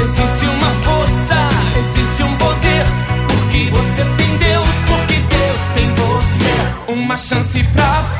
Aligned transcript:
Existe 0.00 0.46
uma 0.46 0.70
força, 0.82 1.36
existe 1.78 2.22
um 2.22 2.34
poder. 2.36 2.84
Porque 3.28 3.70
você 3.70 4.02
tem 4.16 4.36
Deus, 4.38 4.68
porque 4.86 5.14
Deus 5.14 5.58
tem 5.74 5.88
você. 5.94 6.92
Uma 6.92 7.16
chance 7.16 7.62
pra 7.74 8.19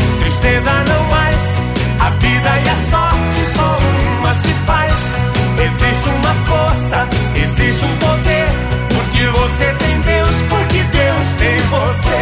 tristeza 0.41 0.71
não 0.87 1.03
mais. 1.05 1.41
A 1.99 2.09
vida 2.09 2.49
e 2.65 2.69
a 2.69 2.75
sorte 2.89 3.45
só 3.55 3.77
uma 4.17 4.33
se 4.33 4.53
faz. 4.65 4.93
Existe 5.63 6.09
uma 6.09 6.33
força, 6.45 7.07
existe 7.35 7.85
um 7.85 7.97
poder. 7.97 8.47
Porque 8.89 9.27
você 9.27 9.73
tem 9.75 10.01
Deus, 10.01 10.35
porque 10.49 10.83
Deus 10.83 11.27
tem 11.37 11.57
você. 11.69 12.21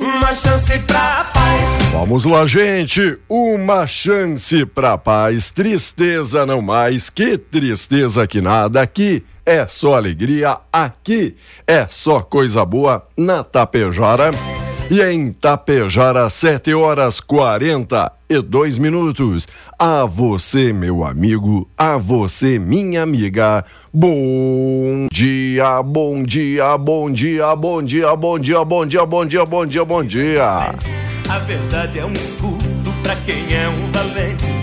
Uma 0.00 0.32
chance 0.32 0.78
pra 0.80 1.26
paz. 1.32 1.70
Vamos 1.92 2.24
lá, 2.24 2.44
gente. 2.44 3.16
Uma 3.28 3.86
chance 3.86 4.66
pra 4.66 4.98
paz. 4.98 5.50
Tristeza 5.50 6.44
não 6.44 6.60
mais. 6.60 7.08
Que 7.08 7.38
tristeza 7.38 8.26
que 8.26 8.40
nada. 8.40 8.82
Aqui 8.82 9.22
é 9.44 9.66
só 9.66 9.94
alegria. 9.94 10.58
Aqui 10.72 11.36
é 11.66 11.86
só 11.88 12.20
coisa 12.20 12.64
boa 12.64 13.06
na 13.16 13.42
Tapejara. 13.42 14.30
E 14.90 15.00
em 15.00 15.32
Tapejara, 15.32 16.28
7 16.28 16.74
horas 16.74 17.18
42 17.18 18.78
minutos. 18.78 19.48
A 19.78 20.04
você, 20.04 20.72
meu 20.72 21.04
amigo, 21.04 21.68
a 21.76 21.96
você, 21.96 22.58
minha 22.58 23.02
amiga. 23.02 23.64
Bom 23.92 25.08
dia, 25.10 25.82
bom 25.82 26.22
dia, 26.22 26.76
bom 26.76 27.10
dia, 27.10 27.56
bom 27.56 27.82
dia, 27.82 28.14
bom 28.14 28.38
dia, 28.38 28.64
bom 28.64 28.86
dia, 28.86 29.06
bom 29.06 29.26
dia, 29.26 29.44
bom 29.46 29.66
dia, 29.66 29.84
bom 29.84 30.04
dia. 30.04 30.74
A 31.30 31.38
verdade 31.40 31.98
é 31.98 32.04
um 32.04 32.12
escudo 32.12 32.92
pra 33.02 33.16
quem 33.16 33.54
é 33.54 33.68
um 33.68 33.90
valente. 33.90 34.53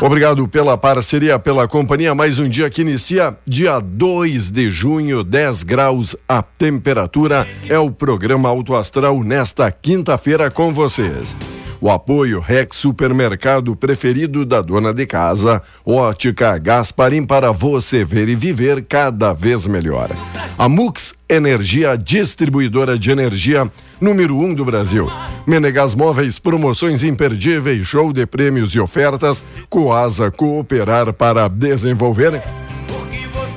Obrigado 0.00 0.46
pela 0.46 0.78
parceria, 0.78 1.40
pela 1.40 1.66
companhia. 1.66 2.14
Mais 2.14 2.38
um 2.38 2.48
dia 2.48 2.70
que 2.70 2.82
inicia, 2.82 3.36
dia 3.44 3.80
2 3.80 4.48
de 4.48 4.70
junho, 4.70 5.24
10 5.24 5.64
graus 5.64 6.14
a 6.28 6.40
temperatura. 6.40 7.46
É 7.68 7.78
o 7.78 7.90
programa 7.90 8.48
Auto 8.48 8.76
Astral 8.76 9.20
nesta 9.24 9.70
quinta-feira 9.72 10.52
com 10.52 10.72
vocês. 10.72 11.36
O 11.80 11.90
apoio 11.90 12.40
Rex 12.40 12.76
Supermercado 12.76 13.76
preferido 13.76 14.44
da 14.44 14.60
dona 14.60 14.92
de 14.92 15.06
casa, 15.06 15.62
Ótica 15.84 16.58
Gasparim 16.58 17.24
para 17.24 17.52
você 17.52 18.04
ver 18.04 18.28
e 18.28 18.34
viver 18.34 18.84
cada 18.84 19.32
vez 19.32 19.66
melhor. 19.66 20.10
A 20.58 20.68
Mux 20.68 21.14
Energia, 21.28 21.96
distribuidora 21.96 22.98
de 22.98 23.10
energia 23.10 23.70
número 24.00 24.36
1 24.36 24.44
um 24.44 24.54
do 24.54 24.64
Brasil. 24.64 25.08
Menegas 25.46 25.94
Móveis, 25.94 26.38
promoções 26.38 27.04
imperdíveis, 27.04 27.86
show 27.86 28.12
de 28.12 28.26
prêmios 28.26 28.74
e 28.74 28.80
ofertas. 28.80 29.42
Coasa 29.70 30.30
Cooperar 30.30 31.12
para 31.12 31.46
desenvolver. 31.48 32.42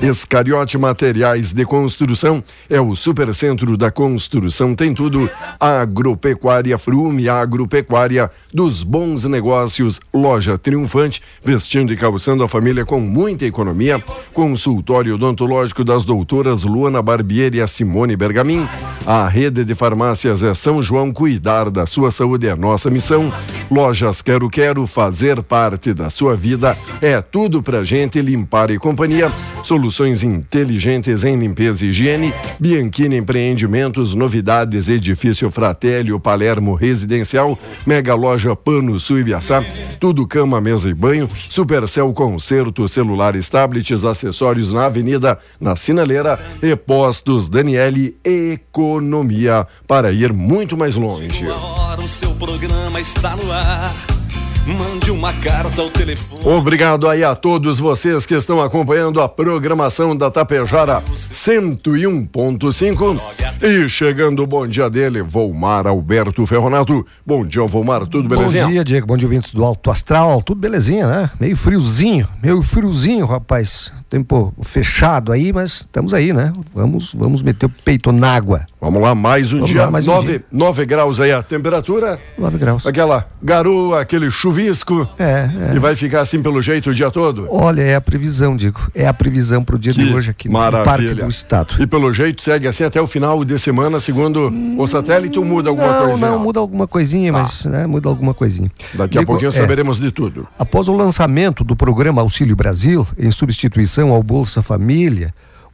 Escariote 0.02 0.80
Materiais 0.80 1.54
de 1.54 1.64
Construção 1.64 2.44
é 2.68 2.82
o 2.82 2.96
supercentro 2.96 3.78
da 3.78 3.92
construção, 3.92 4.74
tem 4.74 4.96
tudo. 4.96 5.30
Agropecuária 5.60 6.76
Frume, 6.76 7.30
agropecuária 7.30 8.32
dos 8.52 8.82
bons 8.82 9.26
negócios, 9.26 10.00
loja 10.12 10.58
triunfante, 10.58 11.22
vestindo 11.44 11.94
e 11.94 11.98
calçando 11.98 12.44
a 12.44 12.48
família 12.48 12.84
com 12.84 13.00
muita 13.00 13.46
economia. 13.46 14.04
Consultório 14.34 15.14
odontológico 15.14 15.84
das 15.84 16.04
doutoras 16.04 16.64
Luana 16.64 17.00
Barbieri 17.00 17.60
e 17.60 17.68
Simone 17.68 18.16
Bergamin. 18.16 18.68
A 19.06 19.28
rede 19.28 19.64
de 19.64 19.76
farmácias 19.76 20.42
é 20.42 20.54
São 20.56 20.82
João, 20.82 21.12
cuidar 21.12 21.70
da 21.70 21.86
sua 21.86 22.10
saúde 22.10 22.48
é 22.48 22.56
nossa 22.56 22.90
missão. 22.90 23.32
Lojas 23.70 24.24
Quero 24.24 24.50
Quero, 24.50 24.88
fazer 24.88 25.44
parte 25.44 25.94
da 25.94 26.10
sua 26.10 26.36
vida 26.36 26.76
é 27.00 27.22
tudo 27.22 27.62
pra 27.62 27.84
gente 27.84 28.20
limpar 28.20 28.72
e 28.72 28.80
companhia. 28.80 29.32
Soluções 29.64 29.91
inteligentes 30.24 31.24
em 31.24 31.36
limpeza 31.36 31.86
e 31.86 31.90
higiene. 31.90 32.34
Bianchini 32.60 33.18
Empreendimentos, 33.18 34.14
novidades, 34.14 34.88
edifício 34.90 35.50
Fratélio, 35.52 36.20
Palermo 36.20 36.76
Residencial, 36.76 37.58
Mega 37.86 38.16
Loja 38.16 38.56
Pano 38.56 39.00
Sul 39.00 39.20
Ibiaçá, 39.20 39.64
tudo 40.00 40.28
cama, 40.28 40.62
mesa 40.62 40.90
e 40.90 40.94
banho. 40.94 41.28
Supercel 41.34 42.14
Concerto, 42.14 42.88
celulares, 42.88 43.50
tablets, 43.50 44.06
acessórios 44.06 44.72
na 44.72 44.86
Avenida, 44.86 45.38
na 45.60 45.76
Sinaleira 45.76 46.40
e 46.62 46.76
Postos 46.76 47.50
Daniele 47.50 48.16
Economia 48.24 49.68
para 49.88 50.12
ir 50.12 50.32
muito 50.32 50.78
mais 50.78 50.96
longe. 50.96 51.48
Hora, 51.48 52.02
o 52.02 52.08
seu 52.08 52.32
programa 52.36 53.00
está 53.00 53.36
no 53.36 53.52
ar. 53.52 54.21
Mande 54.66 55.10
uma 55.10 55.34
carta 55.34 55.82
ao 55.82 55.90
telefone. 55.90 56.46
Obrigado 56.46 57.10
aí 57.10 57.24
a 57.24 57.34
todos 57.34 57.80
vocês 57.80 58.28
que 58.28 58.36
estão 58.36 58.62
acompanhando 58.62 59.20
a 59.20 59.28
programação 59.28 60.16
da 60.16 60.30
Tapejara 60.30 61.02
101.5 61.02 63.20
e 63.60 63.90
chegando 63.90 64.44
o 64.44 64.48
bom 64.48 64.68
dia 64.68 64.88
dele, 64.88 65.24
Volmar 65.24 65.88
Alberto 65.88 66.46
Ferronato. 66.46 67.04
Bom 67.26 67.44
dia, 67.44 67.66
Volmar, 67.66 68.06
tudo 68.06 68.30
belezinha? 68.30 68.66
Bom 68.66 68.72
dia, 68.72 68.84
Diego, 68.84 69.08
bom 69.08 69.18
dia, 69.18 69.28
ouvintes 69.28 69.52
do 69.52 69.66
Alto 69.66 69.90
Astral, 69.90 70.44
tudo 70.44 70.62
belezinha, 70.62 71.08
né? 71.08 71.32
Meio 71.40 71.58
friozinho, 71.58 72.28
meio 72.42 72.62
friozinho, 72.62 73.26
rapaz. 73.26 73.92
Tempo 74.08 74.54
fechado 74.62 75.32
aí, 75.32 75.52
mas 75.52 75.82
estamos 75.82 76.14
aí, 76.14 76.34
né? 76.34 76.54
Vamos, 76.72 77.16
vamos 77.16 77.42
meter 77.42 77.66
o 77.66 77.70
peito 77.70 78.12
na 78.12 78.36
água. 78.36 78.68
Vamos 78.82 79.00
lá, 79.00 79.14
mais 79.14 79.54
um 79.54 79.58
Vamos 79.58 79.70
dia, 79.70 79.86
lá, 79.86 79.92
mais 79.92 80.08
um 80.08 80.12
9 80.12 80.28
dia. 80.28 80.44
nove 80.52 80.86
graus 80.88 81.22
aí 81.22 81.32
a 81.32 81.44
temperatura. 81.44 82.20
9 82.36 82.58
graus. 82.58 82.88
Aquela 82.88 83.28
garoa, 83.40 84.02
aquele 84.02 84.32
chuvisco. 84.32 85.08
É, 85.20 85.48
é. 85.70 85.76
E 85.76 85.78
vai 85.78 85.96
ficar 85.96 86.22
assim 86.22 86.42
pelo 86.42 86.60
jeito 86.64 86.90
o 86.90 86.94
dia 86.94 87.12
todo? 87.12 87.46
Olha, 87.48 87.84
é 87.84 87.94
a 87.94 88.02
previsão, 88.02 88.58
Diego. 88.58 88.90
É 88.96 89.08
a 89.08 89.14
previsão 89.14 89.64
para 89.64 89.76
o 89.76 89.80
dia 89.80 89.94
de 89.94 90.12
hoje 90.12 90.32
aqui 90.32 90.48
no 90.48 90.56
maravilha. 90.56 90.84
Parque 90.84 91.14
do 91.14 91.30
Estado. 91.30 91.76
E 91.80 91.86
pelo 91.86 92.12
jeito 92.12 92.42
segue 92.42 92.68
assim 92.68 92.84
até 92.84 93.00
o 93.00 93.06
final 93.06 93.46
de 93.46 93.56
semana, 93.60 94.00
segundo 94.00 94.52
o 94.76 94.88
satélite, 94.88 95.38
ou 95.38 95.46
muda 95.46 95.70
alguma 95.70 95.88
não, 95.88 96.06
coisinha? 96.08 96.32
não, 96.32 96.40
muda 96.40 96.60
alguma 96.60 96.88
coisinha, 96.88 97.32
mas 97.32 97.66
né, 97.66 97.86
muda 97.86 98.10
alguma 98.10 98.34
coisinha. 98.34 98.72
Daqui 98.96 99.04
a 99.16 99.22
Diego, 99.22 99.26
pouquinho 99.28 99.50
é, 99.50 99.52
saberemos 99.52 100.00
de 100.00 100.12
tudo. 100.12 100.48
Após 100.58 100.88
o 100.88 100.94
lançamento 100.94 101.64
do 101.64 101.76
programa 101.76 102.24
Auxílio 102.24 102.56
Brasil, 102.56 103.06
em 103.16 103.30
substituição 103.30 104.10
ao 104.10 104.24
Bolsa 104.24 104.64
Família, 104.64 105.32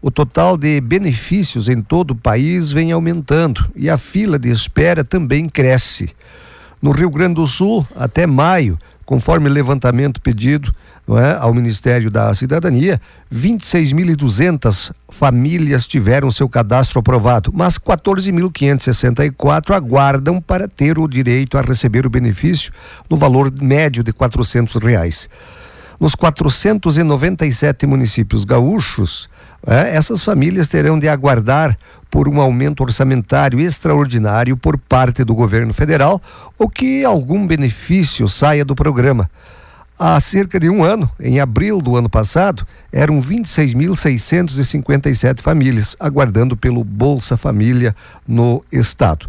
o 0.08 0.12
total 0.12 0.56
de 0.56 0.80
benefícios 0.80 1.68
em 1.68 1.82
todo 1.82 2.12
o 2.12 2.16
país 2.16 2.72
vem 2.72 2.94
aumentando 2.94 3.70
e 3.76 3.90
a 3.90 3.98
fila 3.98 4.40
de 4.40 4.50
espera 4.50 5.04
também 5.04 5.50
cresce. 5.50 6.16
No 6.82 6.92
Rio 6.92 7.10
Grande 7.10 7.34
do 7.36 7.46
Sul, 7.46 7.86
até 7.94 8.26
maio, 8.26 8.80
conforme 9.06 9.50
levantamento 9.50 10.22
pedido 10.22 10.72
é, 11.10 11.36
ao 11.38 11.54
Ministério 11.54 12.10
da 12.10 12.34
Cidadania, 12.34 13.02
26.200 13.30 14.94
famílias 15.10 15.86
tiveram 15.86 16.32
seu 16.32 16.48
cadastro 16.48 17.02
aprovado, 17.02 17.52
mas 17.54 17.78
14.564 17.78 19.76
aguardam 19.76 20.40
para 20.40 20.70
ter 20.70 20.98
o 20.98 21.06
direito 21.06 21.58
a 21.58 21.62
receber 21.62 22.06
o 22.06 22.10
benefício 22.10 22.72
no 23.10 23.18
valor 23.18 23.52
médio 23.62 24.02
de 24.04 24.14
400 24.14 24.78
reais. 24.78 25.28
Nos 26.00 26.16
497 26.16 27.86
municípios 27.86 28.46
gaúchos, 28.46 29.28
é, 29.66 29.96
essas 29.96 30.24
famílias 30.24 30.68
terão 30.68 31.00
de 31.00 31.08
aguardar 31.08 31.78
por 32.10 32.28
um 32.28 32.40
aumento 32.40 32.84
orçamentário 32.84 33.60
extraordinário 33.60 34.56
por 34.56 34.78
parte 34.78 35.24
do 35.24 35.36
governo 35.36 35.74
federal 35.74 36.22
ou 36.58 36.70
que 36.70 37.04
algum 37.04 37.48
benefício 37.48 38.28
saia 38.28 38.64
do 38.64 38.76
programa. 38.76 39.30
Há 40.00 40.20
cerca 40.20 40.60
de 40.60 40.70
um 40.70 40.84
ano, 40.84 41.10
em 41.20 41.40
abril 41.40 41.82
do 41.82 41.96
ano 41.96 42.08
passado, 42.08 42.68
eram 42.92 43.20
26.657 43.20 45.42
famílias 45.42 45.96
aguardando 46.00 46.56
pelo 46.56 46.84
Bolsa 46.84 47.36
Família 47.36 47.96
no 48.28 48.64
estado. 48.72 49.26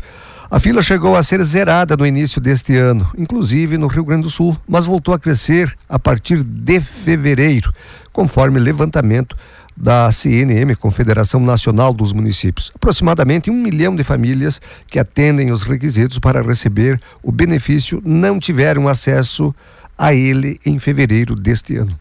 A 0.50 0.60
fila 0.60 0.82
chegou 0.82 1.16
a 1.16 1.22
ser 1.22 1.42
zerada 1.42 1.96
no 1.96 2.06
início 2.06 2.38
deste 2.40 2.76
ano, 2.76 3.10
inclusive 3.16 3.78
no 3.78 3.86
Rio 3.86 4.04
Grande 4.04 4.24
do 4.24 4.30
Sul, 4.30 4.58
mas 4.68 4.84
voltou 4.84 5.14
a 5.14 5.18
crescer 5.18 5.74
a 5.88 5.98
partir 5.98 6.42
de 6.42 6.80
fevereiro, 6.80 7.72
conforme 8.12 8.60
levantamento 8.60 9.34
da 9.80 10.10
CNM, 10.10 10.74
Confederação 10.74 11.38
Nacional 11.38 11.94
dos 11.94 12.12
Municípios. 12.12 12.72
Aproximadamente 12.74 13.50
um 13.50 13.54
milhão 13.54 13.94
de 13.94 14.02
famílias 14.02 14.60
que 14.88 14.98
atendem 14.98 15.52
os 15.52 15.62
requisitos 15.62 16.18
para 16.18 16.42
receber 16.42 17.00
o 17.22 17.30
benefício 17.30 18.02
não 18.04 18.40
tiveram 18.40 18.88
acesso 18.88 19.54
a 19.96 20.12
ele 20.12 20.58
em 20.66 20.78
fevereiro 20.78 21.36
deste 21.36 21.76
ano. 21.76 21.98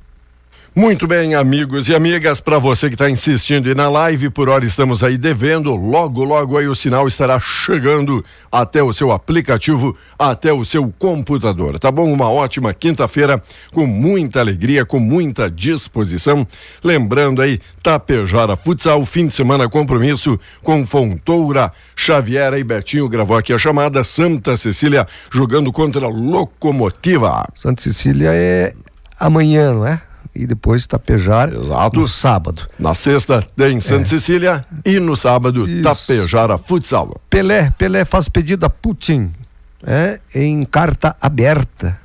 Muito 0.77 1.07
bem, 1.07 1.33
amigos 1.33 1.89
e 1.89 1.95
amigas, 1.95 2.39
para 2.39 2.59
você 2.59 2.88
que 2.88 2.94
está 2.94 3.09
insistindo 3.09 3.68
e 3.68 3.74
na 3.74 3.89
live, 3.89 4.29
por 4.29 4.47
hora 4.47 4.63
estamos 4.63 5.03
aí 5.03 5.18
devendo. 5.18 5.75
Logo, 5.75 6.24
logo 6.24 6.56
aí 6.56 6.68
o 6.68 6.75
sinal 6.75 7.07
estará 7.07 7.39
chegando 7.39 8.24
até 8.51 8.83
o 8.83 8.94
seu 8.94 9.12
aplicativo, 9.12 9.97
até 10.19 10.53
o 10.53 10.63
seu 10.63 10.94
computador. 11.00 11.79
Tá 11.79 11.91
bom? 11.91 12.13
Uma 12.13 12.29
ótima 12.29 12.75
quinta-feira 12.75 13.41
com 13.74 13.88
muita 13.88 14.39
alegria, 14.39 14.85
com 14.85 15.00
muita 15.00 15.50
disposição. 15.50 16.45
Lembrando 16.83 17.41
aí, 17.41 17.59
Tapejara 17.81 18.56
Futsal, 18.56 19.03
fim 19.03 19.25
de 19.25 19.33
semana 19.33 19.68
compromisso 19.68 20.39
com 20.62 20.85
Fontoura, 20.85 21.71
Xavier 21.95 22.53
e 22.53 22.63
Betinho 22.63 23.09
gravou 23.09 23.35
aqui 23.35 23.51
a 23.51 23.57
chamada 23.57 24.03
Santa 24.03 24.56
Cecília 24.56 25.07
jogando 25.31 25.71
contra 25.71 26.06
a 26.06 26.09
Locomotiva. 26.09 27.50
Santa 27.56 27.81
Cecília 27.81 28.29
é 28.31 28.75
amanhã, 29.19 29.74
não 29.74 29.88
é? 29.88 30.00
E 30.38 30.45
depois 30.45 30.86
Tapejara 30.86 31.57
Exato. 31.57 32.00
no 32.00 32.07
sábado. 32.07 32.68
Na 32.78 32.94
sexta 32.94 33.44
tem 33.56 33.80
Santa 33.80 34.06
Cecília 34.06 34.63
e 34.86 35.00
no 35.00 35.16
sábado 35.16 35.68
Isso. 35.68 35.81
Tapejara 35.81 36.57
Futsal. 36.60 37.19
Pelé, 37.28 37.72
Pelé 37.78 38.06
faz 38.06 38.30
pedido 38.30 38.66
a 38.66 38.69
Putin 38.69 39.31
é, 39.84 40.19
em 40.36 40.63
carta 40.63 41.16
aberta. 41.19 42.00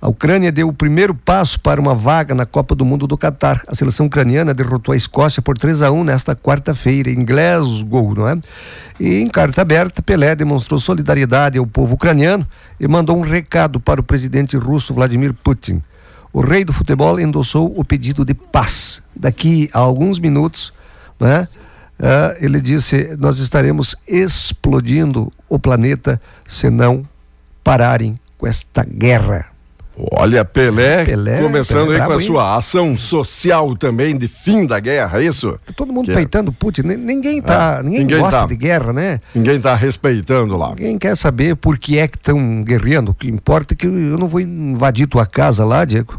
A 0.00 0.08
Ucrânia 0.08 0.52
deu 0.52 0.68
o 0.68 0.72
primeiro 0.72 1.12
passo 1.12 1.58
para 1.58 1.80
uma 1.80 1.94
vaga 1.94 2.32
na 2.32 2.46
Copa 2.46 2.74
do 2.74 2.84
Mundo 2.84 3.06
do 3.06 3.18
Catar. 3.18 3.62
A 3.66 3.74
seleção 3.74 4.06
ucraniana 4.06 4.54
derrotou 4.54 4.92
a 4.92 4.96
Escócia 4.96 5.42
por 5.42 5.58
3 5.58 5.82
a 5.82 5.90
1 5.90 6.04
nesta 6.04 6.36
quarta-feira 6.36 7.10
em 7.10 7.24
Glasgow, 7.24 8.14
não 8.14 8.28
é? 8.28 8.38
E 9.00 9.16
em 9.16 9.26
carta 9.26 9.60
aberta, 9.60 10.00
Pelé 10.00 10.36
demonstrou 10.36 10.78
solidariedade 10.78 11.58
ao 11.58 11.66
povo 11.66 11.94
ucraniano 11.94 12.46
e 12.78 12.86
mandou 12.86 13.18
um 13.18 13.22
recado 13.22 13.80
para 13.80 14.00
o 14.00 14.04
presidente 14.04 14.56
russo 14.56 14.94
Vladimir 14.94 15.34
Putin. 15.34 15.82
O 16.38 16.40
rei 16.40 16.64
do 16.64 16.72
futebol 16.72 17.18
endossou 17.18 17.72
o 17.76 17.84
pedido 17.84 18.24
de 18.24 18.32
paz. 18.32 19.02
Daqui 19.16 19.68
a 19.74 19.80
alguns 19.80 20.20
minutos, 20.20 20.72
né? 21.18 21.48
Ah, 22.00 22.36
ele 22.40 22.60
disse: 22.60 23.16
Nós 23.18 23.38
estaremos 23.38 23.96
explodindo 24.06 25.32
o 25.48 25.58
planeta 25.58 26.20
se 26.46 26.70
não 26.70 27.02
pararem 27.64 28.18
com 28.38 28.46
esta 28.46 28.84
guerra. 28.84 29.46
Olha, 30.12 30.44
Pelé, 30.44 31.04
Pelé, 31.06 31.42
começando 31.42 31.86
Pelé 31.88 32.00
aí 32.00 32.06
com 32.06 32.12
a 32.12 32.20
hein? 32.20 32.20
sua 32.26 32.56
ação 32.56 32.96
social 32.96 33.76
também 33.76 34.16
de 34.16 34.28
fim 34.28 34.64
da 34.64 34.78
guerra, 34.78 35.20
é 35.20 35.24
isso? 35.24 35.58
Tá 35.66 35.72
todo 35.76 35.92
mundo 35.92 36.06
Que- 36.06 36.14
peitando 36.14 36.52
Putin. 36.52 36.82
Ni- 36.82 36.96
Ninguém 36.96 37.42
tá, 37.42 37.78
É, 37.80 37.82
ninguém, 37.82 38.00
ninguém 38.02 38.20
gosta 38.20 38.40
tá. 38.42 38.46
de 38.46 38.54
guerra, 38.54 38.92
né? 38.92 39.20
Ninguém 39.34 39.56
está 39.56 39.74
respeitando 39.74 40.56
lá. 40.56 40.68
Ninguém 40.68 40.96
quer 40.98 41.16
saber 41.16 41.56
por 41.56 41.76
que 41.78 41.98
é 41.98 42.06
que 42.06 42.16
estão 42.16 42.62
guerreando. 42.62 43.10
O 43.10 43.14
que 43.14 43.26
importa 43.28 43.74
é 43.74 43.76
que 43.76 43.88
eu 43.88 43.90
não 44.16 44.28
vou 44.28 44.40
invadir 44.40 45.08
tua 45.08 45.26
casa 45.26 45.64
lá, 45.64 45.84
Diego, 45.84 46.16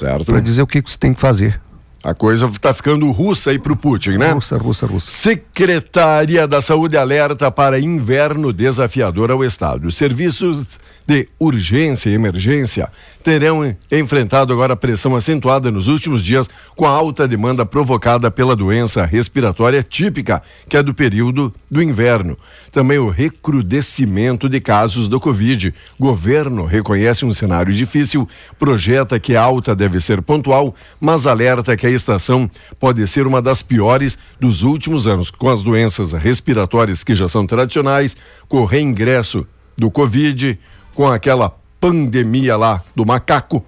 Certo? 0.00 0.24
para 0.24 0.40
dizer 0.40 0.62
o 0.62 0.66
que 0.66 0.80
que 0.80 0.90
você 0.90 0.98
tem 0.98 1.12
que 1.12 1.20
fazer. 1.20 1.60
A 2.02 2.14
coisa 2.14 2.46
está 2.46 2.72
ficando 2.72 3.10
russa 3.10 3.50
aí 3.50 3.58
pro 3.58 3.76
Putin, 3.76 4.12
né? 4.12 4.32
Russa, 4.32 4.56
russa, 4.56 4.86
russa. 4.86 5.10
Secretaria 5.10 6.48
da 6.48 6.62
Saúde 6.62 6.96
alerta 6.96 7.50
para 7.50 7.78
inverno 7.78 8.54
desafiador 8.54 9.30
ao 9.30 9.44
Estado. 9.44 9.86
Os 9.86 9.98
serviços 9.98 10.80
de 11.10 11.26
urgência 11.40 12.08
e 12.08 12.14
emergência 12.14 12.88
terão 13.20 13.76
enfrentado 13.90 14.52
agora 14.52 14.76
pressão 14.76 15.16
acentuada 15.16 15.68
nos 15.68 15.88
últimos 15.88 16.22
dias 16.22 16.48
com 16.76 16.86
a 16.86 16.90
alta 16.90 17.26
demanda 17.26 17.66
provocada 17.66 18.30
pela 18.30 18.54
doença 18.54 19.04
respiratória 19.04 19.82
típica, 19.82 20.40
que 20.68 20.76
é 20.76 20.82
do 20.84 20.94
período 20.94 21.52
do 21.68 21.82
inverno. 21.82 22.38
Também 22.70 22.98
o 22.98 23.08
recrudescimento 23.08 24.48
de 24.48 24.60
casos 24.60 25.08
do 25.08 25.18
Covid. 25.18 25.74
Governo 25.98 26.64
reconhece 26.64 27.24
um 27.24 27.32
cenário 27.32 27.74
difícil, 27.74 28.28
projeta 28.56 29.18
que 29.18 29.34
a 29.34 29.42
alta 29.42 29.74
deve 29.74 29.98
ser 29.98 30.22
pontual, 30.22 30.72
mas 31.00 31.26
alerta 31.26 31.76
que 31.76 31.88
a 31.88 31.90
estação 31.90 32.48
pode 32.78 33.04
ser 33.08 33.26
uma 33.26 33.42
das 33.42 33.62
piores 33.62 34.16
dos 34.38 34.62
últimos 34.62 35.08
anos, 35.08 35.32
com 35.32 35.50
as 35.50 35.60
doenças 35.60 36.12
respiratórias 36.12 37.02
que 37.02 37.16
já 37.16 37.26
são 37.26 37.48
tradicionais, 37.48 38.16
com 38.48 38.58
o 38.58 38.64
reingresso 38.64 39.44
do 39.76 39.90
Covid, 39.90 40.58
com 41.00 41.08
aquela 41.10 41.50
pandemia 41.80 42.58
lá 42.58 42.82
do 42.94 43.06
macaco. 43.06 43.64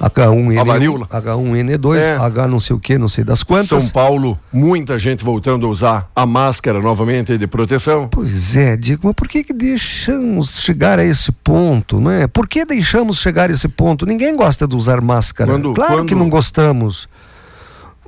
H1N1, 0.00 0.58
A 0.60 0.64
varíola. 0.64 1.06
H1N2, 1.08 1.98
É. 2.00 2.16
H 2.16 2.48
não 2.48 2.58
sei 2.58 2.74
o 2.74 2.78
que, 2.80 2.96
não 2.96 3.06
sei 3.06 3.22
das 3.22 3.42
quantas. 3.42 3.82
São 3.82 3.92
Paulo, 3.92 4.38
muita 4.50 4.98
gente 4.98 5.22
voltando 5.22 5.66
a 5.66 5.68
usar 5.68 6.10
a 6.16 6.24
máscara 6.24 6.80
novamente 6.80 7.36
de 7.36 7.46
proteção. 7.46 8.08
Pois 8.08 8.56
é, 8.56 8.76
Diego, 8.76 9.02
mas 9.04 9.14
por 9.14 9.28
que, 9.28 9.44
que 9.44 9.52
deixamos 9.52 10.58
chegar 10.62 10.98
a 10.98 11.04
esse 11.04 11.30
ponto, 11.30 12.00
não 12.00 12.10
é? 12.10 12.26
Por 12.26 12.48
que 12.48 12.64
deixamos 12.64 13.18
chegar 13.18 13.50
a 13.50 13.52
esse 13.52 13.68
ponto? 13.68 14.06
Ninguém 14.06 14.34
gosta 14.34 14.66
de 14.66 14.74
usar 14.74 15.02
máscara. 15.02 15.52
Quando- 15.52 15.74
claro 15.74 15.92
quando- 15.96 16.08
que 16.08 16.14
não 16.14 16.30
gostamos. 16.30 17.08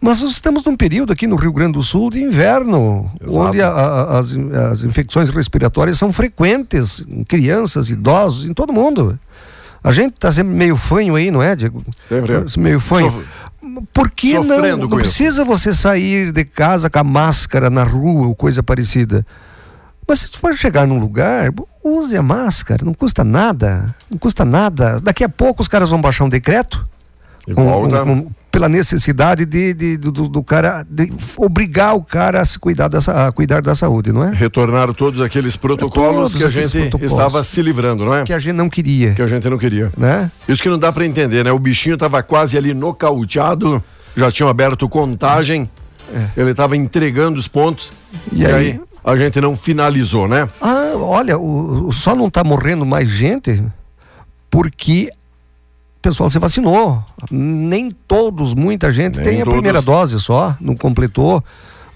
Mas 0.07 0.23
nós 0.23 0.31
estamos 0.31 0.65
num 0.65 0.77
período 0.77 1.13
aqui 1.13 1.27
no 1.27 1.37
Rio 1.37 1.53
Grande 1.53 1.73
do 1.73 1.83
Sul 1.83 2.11
de 2.11 2.23
inverno, 2.23 3.11
Exato. 3.21 3.39
onde 3.41 3.61
a- 3.61 3.69
a- 3.69 4.19
as, 4.19 4.33
as 4.73 4.85
infecções 4.85 5.31
respiratórias 5.31 5.99
são 5.99 6.13
frequentes 6.13 7.05
em 7.09 7.25
crianças, 7.25 7.91
idosos, 7.91 8.47
em 8.47 8.55
todo 8.55 8.73
mundo. 8.73 9.19
A 9.83 9.91
gente 9.93 10.15
está 10.15 10.31
sempre 10.33 10.53
meio 10.55 10.77
fanho 10.77 11.15
aí, 11.15 11.31
não 11.31 11.43
é, 11.43 11.55
Diego? 11.57 11.85
Sempre. 12.09 12.45
Meio 12.59 12.81
fanho. 12.81 13.11
Sof- 13.11 13.27
Por 13.93 14.11
que 14.11 14.35
não? 14.35 14.43
sofrendo 14.45 14.83
Não 14.83 14.89
com 14.89 14.97
isso. 14.97 15.05
precisa 15.05 15.45
você 15.45 15.73
sair 15.73 16.33
de 16.33 16.45
casa 16.45 16.89
com 16.89 16.99
a 16.99 17.05
máscara 17.05 17.69
na 17.69 17.83
rua 17.85 18.27
ou 18.29 18.35
coisa 18.35 18.63
parecida. 18.63 19.27
Mas 20.09 20.21
se 20.21 20.31
tu 20.31 20.39
for 20.39 20.55
chegar 20.55 20.87
num 20.87 20.99
lugar, 21.01 21.51
use 21.85 22.17
a 22.17 22.23
máscara, 22.23 22.85
não 22.85 22.95
custa 22.95 23.23
nada, 23.25 23.95
não 24.11 24.19
custa 24.19 24.45
nada. 24.45 24.99
Daqui 25.01 25.25
a 25.25 25.29
pouco 25.29 25.63
os 25.63 25.69
caras 25.69 25.91
vão 25.91 26.01
baixar 26.01 26.25
um 26.25 26.29
decreto 26.29 26.87
E 27.47 27.53
volta. 27.53 28.05
um- 28.05 28.13
um- 28.13 28.31
pela 28.57 28.71
necessidade 28.71 29.45
de, 29.45 29.75
de- 29.75 29.97
do, 29.99 30.11
do- 30.11 30.43
cara 30.43 30.83
de 30.89 31.13
obrigar 31.37 31.95
o 31.95 32.03
cara 32.03 32.41
a 32.41 32.45
se 32.47 32.59
cuidar 32.59 32.89
dessa, 32.89 33.27
a 33.29 33.31
cuidar 33.31 33.61
da 33.61 33.75
saúde, 33.75 34.13
não 34.13 34.25
é? 34.25 34.31
Retornar 34.31 34.95
todos 34.95 35.21
aqueles 35.21 35.57
protocolos 35.57 36.33
Todos 36.33 36.35
que 36.37 36.45
a 36.45 36.51
gente 36.51 36.71
protocolos. 36.89 37.13
estava 37.13 37.45
se 37.45 37.61
livrando, 37.61 38.07
não 38.07 38.15
é? 38.15 38.25
Que 38.25 38.33
a 38.33 38.39
gente 38.39 38.55
não 38.55 38.71
queria, 38.71 39.13
Que 39.13 39.21
a 39.21 39.27
gente 39.27 39.47
não 39.51 39.59
queria. 39.59 39.93
né? 39.95 40.31
Isso 40.49 40.63
que 40.63 40.71
não 40.71 40.79
dá 40.79 40.91
pra 40.91 41.05
entender, 41.05 41.45
né? 41.45 41.53
O 41.53 41.59
bichinho 41.59 41.99
tava 41.99 42.23
quase 42.23 42.57
ali 42.57 42.73
nocauteado, 42.73 43.85
já 44.17 44.31
tinham 44.33 44.49
aberto 44.49 44.89
contagem, 44.89 45.69
ele 46.35 46.55
tava 46.55 46.79
entregando 46.79 47.39
os 47.39 47.47
pontos 47.47 47.93
e, 48.33 48.43
É. 48.43 48.49
E 48.49 48.53
aí? 48.55 48.55
aí? 48.73 48.81
a 49.05 49.17
gente 49.19 49.39
não 49.39 49.55
finalizou, 49.55 50.27
né? 50.27 50.49
Ah, 50.63 50.93
olha, 50.97 51.37
o, 51.39 51.89
o- 51.89 51.93
só 51.93 52.17
não 52.17 52.29
está 52.29 52.43
morrendo 52.43 52.87
mais 52.87 53.11
gente 53.11 53.63
porque 54.51 55.11
pessoal 56.07 56.31
se 56.31 56.39
vacinou. 56.39 57.03
Nem 57.31 57.91
todos, 58.07 58.55
muita 58.55 58.93
gente 58.93 59.17
Nem 59.17 59.25
tem 59.25 59.35
a 59.37 59.45
todos. 59.45 59.55
primeira 59.55 59.83
dose 59.83 60.21
só, 60.21 60.55
não 60.61 60.77
completou, 60.77 61.43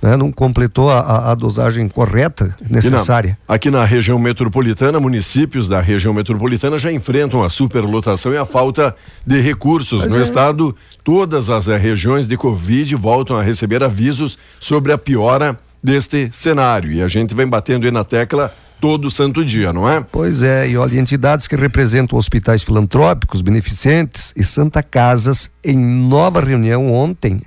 né, 0.02 0.16
não 0.16 0.32
completou 0.32 0.90
a, 0.90 0.98
a- 1.00 1.30
a 1.30 1.34
dosagem 1.34 1.86
correta, 1.88 2.56
E 2.60 2.64
na- 2.64 2.76
necessária. 2.76 3.38
aqui 3.46 3.70
na 3.70 3.84
região 3.84 4.18
metropolitana, 4.18 4.98
municípios 4.98 5.68
da 5.68 5.80
região 5.80 6.12
metropolitana 6.12 6.76
já 6.78 6.90
enfrentam 6.90 7.44
a 7.44 7.48
superlotação 7.48 8.32
e 8.32 8.36
a 8.36 8.44
falta 8.44 8.94
de 9.24 9.40
recursos. 9.40 10.04
no 10.06 10.18
é. 10.18 10.22
estado, 10.22 10.74
todas 11.04 11.48
as 11.50 11.68
eh, 11.68 11.76
regiões 11.76 12.26
de 12.26 12.36
Covid 12.36 12.96
voltam 12.96 13.36
a 13.36 13.42
receber 13.42 13.82
avisos 13.84 14.38
sobre 14.58 14.90
a 14.92 14.98
piora 14.98 15.56
deste 15.82 16.28
cenário. 16.32 16.90
E 16.92 17.00
a 17.00 17.06
gente 17.08 17.34
vem 17.34 17.46
batendo 17.46 17.84
aí 17.86 17.90
na 17.92 18.02
tecla 18.04 18.52
todo 18.80 19.10
santo 19.10 19.44
dia, 19.44 19.72
não 19.72 19.88
é? 19.88 20.00
Pois 20.00 20.42
é, 20.42 20.68
e 20.68 20.76
olha, 20.76 20.98
entidades 20.98 21.46
que 21.46 21.54
representam 21.54 22.18
hospitais 22.18 22.62
filantrópicos, 22.62 23.42
beneficentes 23.42 24.32
e 24.36 24.42
Santa 24.42 24.82
Casas, 24.82 25.50
em 25.62 25.76
nova 25.76 26.40
reunião 26.40 26.92
ontem, 26.92 27.42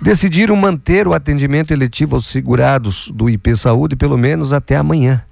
decidiram 0.00 0.54
manter 0.54 1.08
o 1.08 1.14
atendimento 1.14 1.72
eletivo 1.72 2.14
aos 2.14 2.26
segurados 2.26 3.10
do 3.12 3.28
IP 3.28 3.56
Saúde 3.56 3.96
pelo 3.96 4.16
menos 4.16 4.52
até 4.52 4.76
amanhã, 4.76 5.22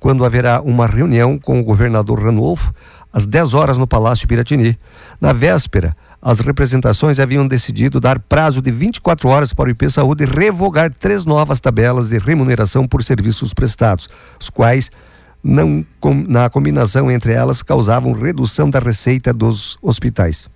quando 0.00 0.24
haverá 0.24 0.60
uma 0.60 0.86
reunião 0.86 1.38
com 1.38 1.60
o 1.60 1.64
governador 1.64 2.24
Ranolfo 2.24 2.74
às 3.12 3.24
10 3.24 3.54
horas 3.54 3.78
no 3.78 3.86
Palácio 3.86 4.26
Piratini. 4.26 4.78
Na 5.20 5.32
véspera, 5.32 5.96
as 6.28 6.40
representações 6.40 7.20
haviam 7.20 7.46
decidido 7.46 8.00
dar 8.00 8.18
prazo 8.18 8.60
de 8.60 8.72
24 8.72 9.28
horas 9.28 9.52
para 9.52 9.68
o 9.68 9.70
IP 9.70 9.88
Saúde 9.88 10.24
revogar 10.24 10.92
três 10.92 11.24
novas 11.24 11.60
tabelas 11.60 12.08
de 12.08 12.18
remuneração 12.18 12.84
por 12.84 13.04
serviços 13.04 13.54
prestados, 13.54 14.08
os 14.40 14.50
quais 14.50 14.90
não 15.40 15.86
com- 16.00 16.24
na 16.26 16.50
combinação 16.50 17.08
entre 17.08 17.32
elas 17.32 17.62
causavam 17.62 18.12
redução 18.12 18.68
da 18.68 18.80
receita 18.80 19.32
dos 19.32 19.78
hospitais. 19.80 20.48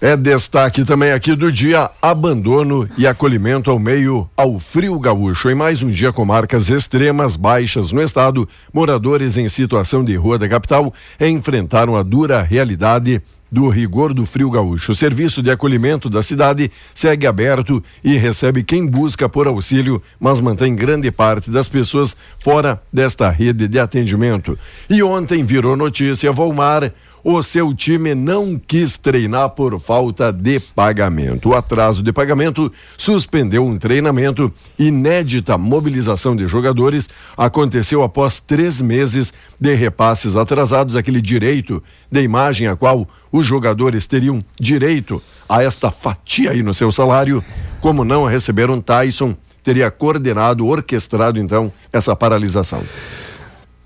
É 0.00 0.16
destaque 0.16 0.82
também 0.82 1.12
aqui 1.12 1.36
do 1.36 1.52
dia 1.52 1.90
abandono 2.00 2.88
e 2.96 3.06
acolhimento 3.06 3.70
ao 3.70 3.78
meio 3.78 4.26
ao 4.34 4.58
frio 4.58 4.98
gaúcho. 4.98 5.50
Em 5.50 5.54
mais 5.54 5.82
um 5.82 5.90
dia 5.90 6.10
com 6.10 6.24
marcas 6.24 6.70
extremas 6.70 7.36
baixas 7.36 7.92
no 7.92 8.00
estado, 8.02 8.48
moradores 8.72 9.36
em 9.36 9.46
situação 9.46 10.02
de 10.02 10.16
rua 10.16 10.38
da 10.38 10.48
capital 10.48 10.92
enfrentaram 11.20 11.96
a 11.96 12.02
dura 12.02 12.42
realidade 12.42 13.20
do 13.54 13.68
rigor 13.68 14.12
do 14.12 14.26
frio 14.26 14.50
gaúcho. 14.50 14.90
O 14.90 14.96
serviço 14.96 15.40
de 15.40 15.48
acolhimento 15.48 16.10
da 16.10 16.24
cidade 16.24 16.72
segue 16.92 17.24
aberto 17.24 17.82
e 18.02 18.16
recebe 18.16 18.64
quem 18.64 18.84
busca 18.84 19.28
por 19.28 19.46
auxílio, 19.46 20.02
mas 20.18 20.40
mantém 20.40 20.74
grande 20.74 21.08
parte 21.12 21.52
das 21.52 21.68
pessoas 21.68 22.16
fora 22.40 22.82
desta 22.92 23.30
rede 23.30 23.68
de 23.68 23.78
atendimento. 23.78 24.58
E 24.90 25.04
ontem 25.04 25.44
virou 25.44 25.76
notícia, 25.76 26.32
Volmar, 26.32 26.92
o 27.24 27.42
seu 27.42 27.72
time 27.72 28.14
não 28.14 28.58
quis 28.58 28.98
treinar 28.98 29.48
por 29.50 29.80
falta 29.80 30.30
de 30.30 30.60
pagamento. 30.60 31.48
O 31.48 31.54
atraso 31.54 32.02
de 32.02 32.12
pagamento 32.12 32.70
suspendeu 32.98 33.64
um 33.64 33.78
treinamento. 33.78 34.52
Inédita 34.78 35.56
mobilização 35.56 36.36
de 36.36 36.46
jogadores 36.46 37.08
aconteceu 37.34 38.02
após 38.02 38.40
três 38.40 38.82
meses 38.82 39.32
de 39.58 39.74
repasses 39.74 40.36
atrasados, 40.36 40.96
aquele 40.96 41.22
direito 41.22 41.82
de 42.10 42.20
imagem 42.20 42.68
a 42.68 42.76
qual 42.76 43.08
os 43.32 43.46
jogadores 43.46 44.06
teriam 44.06 44.40
direito 44.60 45.22
a 45.48 45.62
esta 45.62 45.90
fatia 45.90 46.50
aí 46.50 46.62
no 46.62 46.74
seu 46.74 46.92
salário. 46.92 47.42
Como 47.80 48.04
não 48.04 48.26
receberam, 48.26 48.82
Tyson 48.82 49.34
teria 49.62 49.90
coordenado, 49.90 50.66
orquestrado 50.66 51.40
então 51.40 51.72
essa 51.90 52.14
paralisação. 52.14 52.82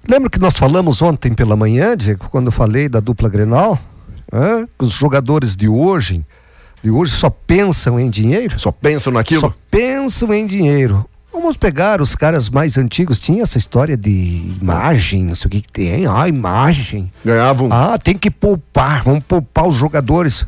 Lembra 0.06 0.30
que 0.30 0.38
nós 0.38 0.56
falamos 0.56 1.02
ontem 1.02 1.34
pela 1.34 1.56
manhã, 1.56 1.96
Diego, 1.96 2.28
quando 2.30 2.46
eu 2.46 2.52
falei 2.52 2.88
da 2.88 3.00
dupla 3.00 3.28
Grenal? 3.28 3.78
Hã? 4.32 4.66
Os 4.78 4.92
jogadores 4.92 5.56
de 5.56 5.68
hoje, 5.68 6.24
de 6.82 6.90
hoje 6.90 7.12
só 7.12 7.30
pensam 7.30 7.98
em 7.98 8.08
dinheiro? 8.08 8.58
Só 8.58 8.70
pensam 8.70 9.12
naquilo? 9.12 9.40
Só 9.40 9.54
pensam 9.70 10.32
em 10.32 10.46
dinheiro. 10.46 11.04
Vamos 11.32 11.56
pegar 11.56 12.00
os 12.00 12.14
caras 12.14 12.48
mais 12.48 12.76
antigos, 12.78 13.18
tinha 13.18 13.42
essa 13.42 13.58
história 13.58 13.96
de 13.96 14.56
imagem, 14.60 15.24
não 15.24 15.34
sei 15.34 15.46
o 15.46 15.50
que, 15.50 15.60
que 15.60 15.70
tem. 15.70 16.06
Ah, 16.06 16.26
imagem. 16.26 17.10
Ganhavam, 17.24 17.68
Ah, 17.70 17.98
tem 17.98 18.16
que 18.16 18.30
poupar, 18.30 19.02
vamos 19.02 19.24
poupar 19.24 19.68
os 19.68 19.74
jogadores. 19.74 20.46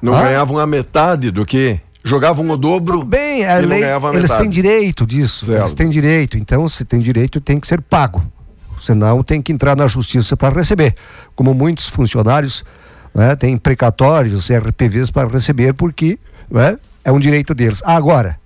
não 0.00 0.14
ah. 0.14 0.22
ganhavam 0.22 0.58
a 0.58 0.66
metade 0.66 1.30
do 1.30 1.44
que 1.44 1.80
jogavam 2.04 2.48
o 2.48 2.56
dobro. 2.56 3.04
Bem, 3.04 3.44
a 3.44 3.58
e 3.58 3.62
não 3.62 3.68
lei, 3.68 3.84
a 3.84 4.00
eles 4.14 4.32
têm 4.32 4.48
direito 4.48 5.06
disso. 5.06 5.46
Certo. 5.46 5.60
Eles 5.62 5.74
têm 5.74 5.88
direito. 5.88 6.38
Então, 6.38 6.66
se 6.68 6.84
tem 6.84 6.98
direito, 6.98 7.40
tem 7.40 7.60
que 7.60 7.68
ser 7.68 7.80
pago. 7.80 8.22
Senão, 8.80 9.22
tem 9.22 9.42
que 9.42 9.52
entrar 9.52 9.76
na 9.76 9.86
justiça 9.86 10.36
para 10.36 10.54
receber. 10.54 10.94
Como 11.34 11.52
muitos 11.54 11.88
funcionários 11.88 12.64
né, 13.14 13.36
têm 13.36 13.56
precatórios, 13.56 14.50
RPVs 14.50 15.10
para 15.10 15.28
receber, 15.28 15.74
porque 15.74 16.18
né, 16.50 16.78
é 17.04 17.12
um 17.12 17.18
direito 17.18 17.54
deles. 17.54 17.82
Agora, 17.84 18.38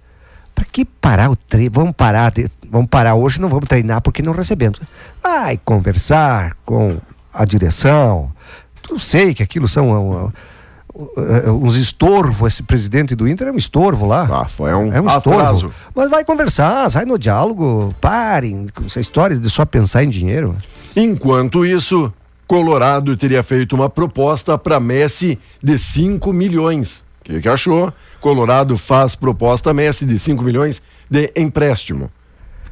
para 0.54 0.64
que 0.64 0.84
parar 0.84 1.30
o 1.30 1.36
treino? 1.36 1.70
Vamos 1.72 1.92
parar, 1.96 2.30
de- 2.30 2.50
vamos 2.70 2.88
parar 2.88 3.14
hoje, 3.14 3.40
não 3.40 3.48
vamos 3.48 3.68
treinar 3.68 4.00
porque 4.00 4.22
não 4.22 4.32
recebemos. 4.32 4.80
Vai 5.22 5.60
conversar 5.64 6.56
com 6.64 6.98
a 7.32 7.44
direção. 7.44 8.30
Eu 8.90 8.98
sei 8.98 9.34
que 9.34 9.42
aquilo 9.42 9.66
são 9.66 10.26
uh, 10.26 10.32
uns 11.52 11.74
estorvos. 11.76 12.54
Esse 12.54 12.62
presidente 12.62 13.14
do 13.14 13.26
Inter 13.28 13.48
é 13.48 13.52
um 13.52 13.56
estorvo 13.56 14.06
lá. 14.06 14.28
Ah, 14.42 14.44
foi 14.46 14.72
um, 14.74 14.92
É 14.92 15.00
um 15.00 15.06
estorvo. 15.08 15.38
atraso. 15.40 15.74
Mas 15.94 16.08
vai 16.10 16.24
conversar, 16.24 16.90
sai 16.90 17.04
no 17.04 17.18
diálogo, 17.18 17.94
parem 18.00 18.66
com 18.74 18.84
essa 18.84 19.00
história 19.00 19.36
de 19.36 19.50
só 19.50 19.64
pensar 19.64 20.04
em 20.04 20.08
dinheiro. 20.08 20.56
Enquanto 20.96 21.66
isso, 21.66 22.12
Colorado 22.46 23.16
teria 23.16 23.42
feito 23.42 23.74
uma 23.74 23.90
proposta 23.90 24.56
para 24.56 24.78
Messi 24.78 25.38
de 25.62 25.76
5 25.78 26.32
milhões. 26.32 27.02
O 27.20 27.24
que, 27.24 27.40
que 27.40 27.48
achou? 27.48 27.92
Colorado 28.20 28.76
faz 28.76 29.16
proposta 29.16 29.70
a 29.70 29.74
Messi 29.74 30.04
de 30.04 30.18
5 30.18 30.44
milhões 30.44 30.82
de 31.10 31.32
empréstimo. 31.36 32.10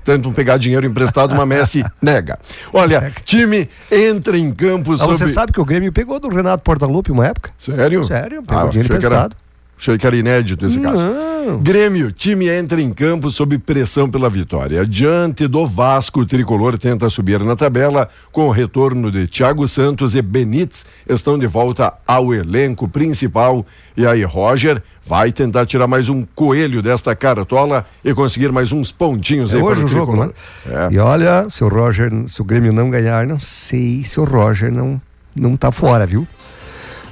Tentam 0.04 0.32
pegar 0.32 0.56
dinheiro 0.56 0.86
emprestado, 0.86 1.34
mas 1.34 1.46
Messi 1.48 1.84
nega. 2.00 2.38
Olha, 2.72 3.12
time 3.24 3.68
entra 3.90 4.36
em 4.36 4.50
campo 4.52 4.92
Ah, 4.94 4.98
sobre... 4.98 5.16
Você 5.16 5.28
sabe 5.28 5.52
que 5.52 5.60
o 5.60 5.64
Grêmio 5.64 5.92
pegou 5.92 6.18
do 6.18 6.28
Renato 6.28 6.62
Portaluppi 6.62 7.12
uma 7.12 7.26
época? 7.26 7.50
Sério? 7.58 8.02
Sério, 8.04 8.42
pegou 8.42 8.64
Ah, 8.64 8.68
dinheiro 8.68 8.88
que 8.88 8.94
era- 8.96 9.06
emprestado. 9.06 9.36
Achei 9.82 9.98
que 9.98 10.06
era 10.06 10.14
inédito 10.14 10.64
esse 10.64 10.78
caso. 10.78 11.02
Não. 11.02 11.58
Grêmio, 11.58 12.12
time 12.12 12.48
entra 12.48 12.80
em 12.80 12.92
campo 12.92 13.30
sob 13.30 13.58
pressão 13.58 14.08
pela 14.08 14.30
vitória. 14.30 14.86
Diante 14.86 15.48
do 15.48 15.66
Vasco, 15.66 16.20
o 16.20 16.24
tricolor 16.24 16.78
tenta 16.78 17.08
subir 17.08 17.40
na 17.40 17.56
tabela 17.56 18.08
com 18.30 18.46
o 18.46 18.52
retorno 18.52 19.10
de 19.10 19.26
Thiago 19.26 19.66
Santos 19.66 20.14
e 20.14 20.22
Benítez 20.22 20.86
estão 21.08 21.36
de 21.36 21.48
volta 21.48 21.94
ao 22.06 22.32
elenco 22.32 22.86
principal. 22.86 23.66
E 23.96 24.06
aí, 24.06 24.22
Roger 24.22 24.80
vai 25.04 25.32
tentar 25.32 25.66
tirar 25.66 25.88
mais 25.88 26.08
um 26.08 26.22
coelho 26.32 26.80
desta 26.80 27.16
cartola 27.16 27.84
e 28.04 28.14
conseguir 28.14 28.52
mais 28.52 28.70
uns 28.70 28.92
pontinhos 28.92 29.52
É 29.52 29.56
aí 29.56 29.62
hoje 29.64 29.82
o 29.82 29.88
jogo, 29.88 30.14
né? 30.14 30.30
É. 30.64 30.94
E 30.94 30.98
olha, 31.00 31.48
se 31.50 31.64
o 31.64 31.68
Roger, 31.68 32.08
se 32.28 32.40
o 32.40 32.44
Grêmio 32.44 32.72
não 32.72 32.88
ganhar, 32.88 33.26
não 33.26 33.40
sei 33.40 34.04
se 34.04 34.20
o 34.20 34.24
Roger 34.24 34.70
não, 34.70 35.02
não 35.34 35.56
tá 35.56 35.72
fora, 35.72 36.06
viu? 36.06 36.24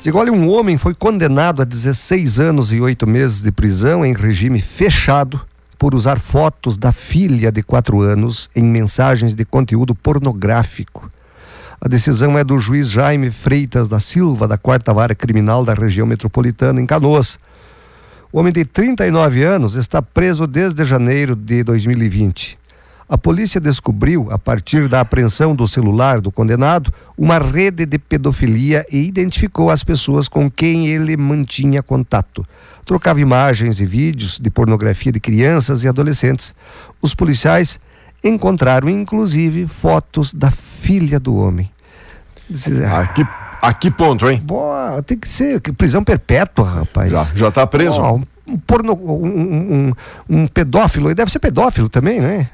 Digo, 0.03 0.17
olha, 0.17 0.33
um 0.33 0.49
homem 0.49 0.79
foi 0.79 0.95
condenado 0.95 1.61
a 1.61 1.65
16 1.65 2.41
anos 2.41 2.73
e 2.73 2.81
8 2.81 3.07
meses 3.07 3.43
de 3.43 3.53
prisão 3.53 4.03
em 4.03 4.15
regime 4.15 4.59
fechado 4.59 5.39
por 5.79 5.95
usar 5.95 6.19
fotos 6.19 6.79
da 6.79 6.91
filha 6.91 7.53
de 7.53 7.63
4 7.63 8.01
anos 8.01 8.49
em 8.57 8.65
mensagens 8.65 9.35
de 9.35 9.45
conteúdo 9.45 9.95
pornográfico. 9.95 11.13
A 11.79 11.87
decisão 11.87 12.39
é 12.39 12.43
do 12.43 12.59
juiz 12.59 12.89
Jaime 12.89 13.31
Freitas 13.31 13.91
da 13.91 14.01
Silva, 14.01 14.49
da 14.49 14.57
quarta 14.57 14.93
vara 14.95 15.15
criminal 15.15 15.67
da 15.67 15.75
região 15.75 16.07
metropolitana, 16.07 16.81
em 16.81 16.87
Canoas. 16.87 17.39
O 18.33 18.39
homem 18.41 18.55
de 18.55 18.65
39 18.65 19.45
anos 19.45 19.75
está 19.75 20.01
preso 20.01 20.47
desde 20.47 20.83
janeiro 20.83 21.37
de 21.37 21.63
2020. 21.63 22.60
A 23.13 23.19
polícia 23.19 23.61
descobriu, 23.61 24.29
a 24.31 24.39
partir 24.39 24.87
da 24.87 25.01
apreensão 25.01 25.53
do 25.53 25.67
celular 25.67 26.21
do 26.21 26.31
condenado, 26.31 26.95
uma 27.19 27.39
rede 27.39 27.85
de 27.85 27.99
pedofilia 27.99 28.87
e 28.89 28.99
identificou 29.05 29.69
as 29.69 29.83
pessoas 29.83 30.29
com 30.29 30.49
quem 30.49 30.87
ele 30.87 31.17
mantinha 31.17 31.83
contato. 31.83 32.47
Trocava 32.87 33.21
imagens 33.21 33.81
e 33.81 33.85
vídeos 33.87 34.39
de 34.39 34.49
pornografia 34.49 35.11
de 35.11 35.19
crianças 35.19 35.83
e 35.83 35.89
adolescentes. 35.89 36.55
Os 37.03 37.13
policiais 37.13 37.81
encontraram 38.23 38.89
inclusive 38.89 39.67
fotos 39.67 40.33
da 40.33 40.53
filha 40.53 41.19
do 41.19 41.35
homem. 41.35 41.69
Diz- 42.49 42.81
A 42.83 43.09
que, 43.09 43.27
a 43.61 43.73
que 43.75 43.91
ponto, 43.91 44.31
hein? 44.31 44.41
Boa, 44.45 45.03
tem 45.03 45.19
que 45.19 45.29
ser 45.29 45.61
prisão 45.77 46.05
perpétua, 46.05 46.69
rapaz. 46.71 47.11
Já, 47.11 47.25
já 47.35 47.51
tá 47.51 47.67
preso. 47.67 48.01
Ó, 48.01 48.21
um, 48.47 48.57
porno, 48.59 48.93
um, 48.95 49.27
um, 49.27 49.93
um- 50.29 50.47
pedófilo, 50.47 51.11
e 51.11 51.15
deve 51.15 51.31
ser 51.33 51.41
pedófilo 51.41 51.89
também, 51.89 52.21
né? 52.21 52.49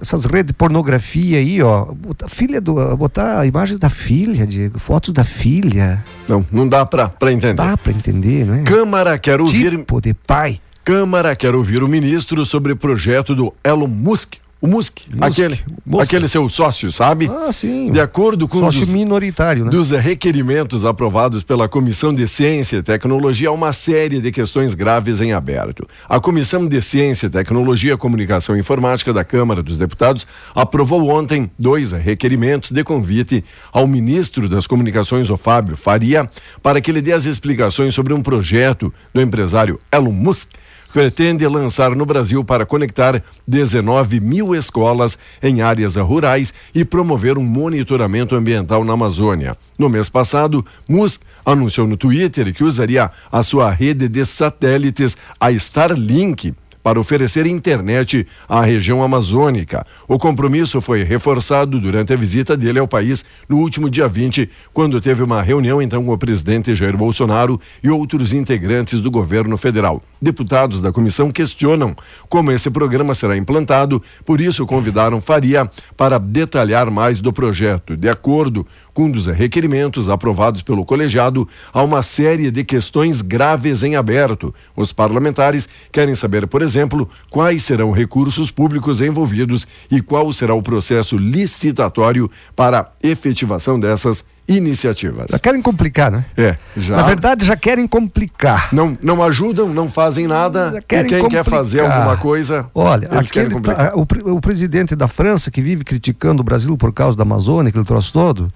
Essas 0.00 0.24
redes 0.24 0.48
de 0.48 0.52
pornografia 0.52 1.38
aí, 1.38 1.62
ó. 1.62 1.86
Botar, 1.86 2.28
filha 2.28 2.60
do, 2.60 2.96
botar 2.96 3.46
imagens 3.46 3.78
da 3.78 3.88
filha, 3.88 4.46
Diego, 4.46 4.78
fotos 4.78 5.12
da 5.12 5.24
filha. 5.24 6.04
Não, 6.28 6.44
não 6.50 6.68
dá 6.68 6.84
pra, 6.84 7.08
pra 7.08 7.32
entender. 7.32 7.54
Dá 7.54 7.76
pra 7.76 7.92
entender, 7.92 8.44
não 8.44 8.54
é? 8.54 8.62
Câmara 8.62 9.18
quer 9.18 9.40
ouvir. 9.40 9.70
Tipo 9.70 10.00
de 10.00 10.14
pai. 10.14 10.60
Câmara 10.84 11.36
quer 11.36 11.54
ouvir 11.54 11.82
o 11.82 11.88
ministro 11.88 12.44
sobre 12.44 12.72
o 12.72 12.76
projeto 12.76 13.34
do 13.34 13.52
Elon 13.62 13.86
Musk. 13.86 14.34
O 14.62 14.66
Musk, 14.66 14.98
aquele, 15.18 15.58
Musk. 15.86 16.04
aquele 16.04 16.28
seu 16.28 16.46
sócio, 16.50 16.92
sabe? 16.92 17.30
Ah, 17.32 17.50
sim. 17.50 17.90
De 17.90 17.98
acordo 17.98 18.46
com 18.46 18.58
Sócio 18.58 18.82
os, 18.82 18.92
minoritário, 18.92 19.64
né? 19.64 19.70
dos 19.70 19.90
requerimentos 19.90 20.84
aprovados 20.84 21.42
pela 21.42 21.66
Comissão 21.66 22.14
de 22.14 22.28
Ciência 22.28 22.76
e 22.76 22.82
Tecnologia, 22.82 23.48
há 23.48 23.52
uma 23.52 23.72
série 23.72 24.20
de 24.20 24.30
questões 24.30 24.74
graves 24.74 25.22
em 25.22 25.32
aberto. 25.32 25.88
A 26.06 26.20
Comissão 26.20 26.66
de 26.66 26.82
Ciência, 26.82 27.30
Tecnologia, 27.30 27.96
Comunicação 27.96 28.54
e 28.54 28.60
Informática 28.60 29.14
da 29.14 29.24
Câmara 29.24 29.62
dos 29.62 29.78
Deputados 29.78 30.26
aprovou 30.54 31.08
ontem 31.08 31.50
dois 31.58 31.92
requerimentos 31.92 32.70
de 32.70 32.84
convite 32.84 33.42
ao 33.72 33.86
ministro 33.86 34.46
das 34.46 34.66
Comunicações, 34.66 35.30
o 35.30 35.38
Fábio 35.38 35.74
Faria, 35.74 36.28
para 36.62 36.82
que 36.82 36.90
ele 36.90 37.00
dê 37.00 37.12
as 37.12 37.24
explicações 37.24 37.94
sobre 37.94 38.12
um 38.12 38.20
projeto 38.20 38.92
do 39.14 39.22
empresário 39.22 39.80
Elon 39.90 40.12
Musk 40.12 40.50
pretende 40.92 41.46
lançar 41.46 41.94
no 41.94 42.04
Brasil 42.04 42.44
para 42.44 42.66
conectar 42.66 43.22
19 43.46 44.20
mil 44.20 44.54
escolas 44.54 45.18
em 45.42 45.62
áreas 45.62 45.96
rurais 45.96 46.52
e 46.74 46.84
promover 46.84 47.38
um 47.38 47.44
monitoramento 47.44 48.34
ambiental 48.34 48.84
na 48.84 48.92
Amazônia. 48.92 49.56
No 49.78 49.88
mês 49.88 50.08
passado, 50.08 50.64
Musk 50.88 51.22
anunciou 51.44 51.86
no 51.86 51.96
Twitter 51.96 52.52
que 52.54 52.64
usaria 52.64 53.10
a 53.30 53.42
sua 53.42 53.70
rede 53.70 54.08
de 54.08 54.24
satélites, 54.24 55.16
a 55.38 55.50
Starlink, 55.52 56.54
para 56.82 56.98
oferecer 56.98 57.46
internet 57.46 58.26
à 58.48 58.62
região 58.62 59.02
amazônica. 59.02 59.86
O 60.08 60.18
compromisso 60.18 60.80
foi 60.80 61.02
reforçado 61.02 61.80
durante 61.80 62.12
a 62.12 62.16
visita 62.16 62.56
dele 62.56 62.78
ao 62.78 62.88
país 62.88 63.24
no 63.48 63.58
último 63.58 63.90
dia 63.90 64.08
20, 64.08 64.48
quando 64.72 65.00
teve 65.00 65.22
uma 65.22 65.42
reunião 65.42 65.80
então 65.80 66.04
com 66.04 66.12
o 66.12 66.18
presidente 66.18 66.74
Jair 66.74 66.96
Bolsonaro 66.96 67.60
e 67.82 67.90
outros 67.90 68.32
integrantes 68.32 69.00
do 69.00 69.10
governo 69.10 69.56
federal. 69.56 70.02
Deputados 70.20 70.80
da 70.80 70.92
comissão 70.92 71.30
questionam 71.30 71.94
como 72.28 72.52
esse 72.52 72.70
programa 72.70 73.14
será 73.14 73.36
implantado, 73.36 74.02
por 74.24 74.40
isso 74.40 74.66
convidaram 74.66 75.20
Faria 75.20 75.70
para 75.96 76.18
detalhar 76.18 76.90
mais 76.90 77.20
do 77.20 77.32
projeto. 77.32 77.96
De 77.96 78.08
acordo 78.08 78.66
com 79.00 79.06
um 79.06 79.10
dos 79.10 79.24
requerimentos 79.24 80.10
aprovados 80.10 80.60
pelo 80.60 80.84
colegiado, 80.84 81.48
há 81.72 81.82
uma 81.82 82.02
série 82.02 82.50
de 82.50 82.62
questões 82.62 83.22
graves 83.22 83.82
em 83.82 83.96
aberto. 83.96 84.54
Os 84.76 84.92
parlamentares 84.92 85.66
querem 85.90 86.14
saber, 86.14 86.46
por 86.46 86.60
exemplo, 86.60 87.08
quais 87.30 87.64
serão 87.64 87.92
recursos 87.92 88.50
públicos 88.50 89.00
envolvidos 89.00 89.66
e 89.90 90.02
qual 90.02 90.30
será 90.34 90.52
o 90.52 90.60
processo 90.62 91.16
licitatório 91.16 92.30
para 92.54 92.90
efetivação 93.02 93.80
dessas 93.80 94.22
iniciativas. 94.46 95.26
Já 95.30 95.38
querem 95.38 95.62
complicar, 95.62 96.10
né? 96.10 96.24
É, 96.36 96.56
já. 96.76 96.96
Na 96.96 97.02
verdade, 97.04 97.46
já 97.46 97.56
querem 97.56 97.86
complicar. 97.86 98.68
não, 98.72 98.98
não 99.00 99.22
ajudam, 99.22 99.68
não 99.72 99.88
fazem 99.88 100.26
nada. 100.26 100.72
Já 100.72 100.78
E 100.78 100.82
querem 100.82 101.06
quem 101.06 101.18
quer 101.20 101.22
complicar. 101.22 101.44
fazer 101.44 101.80
alguma 101.80 102.16
coisa, 102.16 102.66
Olha, 102.74 103.08
aquele 103.12 103.58
tá- 103.60 103.92
o, 103.94 104.34
o 104.34 104.40
presidente 104.40 104.94
da 104.96 105.06
França 105.08 105.50
que 105.52 105.62
vive 105.62 105.84
criticando 105.84 106.42
o 106.42 106.44
Brasil 106.44 106.76
por 106.76 106.92
causa 106.92 107.16
da 107.16 107.22
Amazônia, 107.22 107.68
aquele 107.70 107.84
troço 107.84 108.12
todo, 108.12 108.52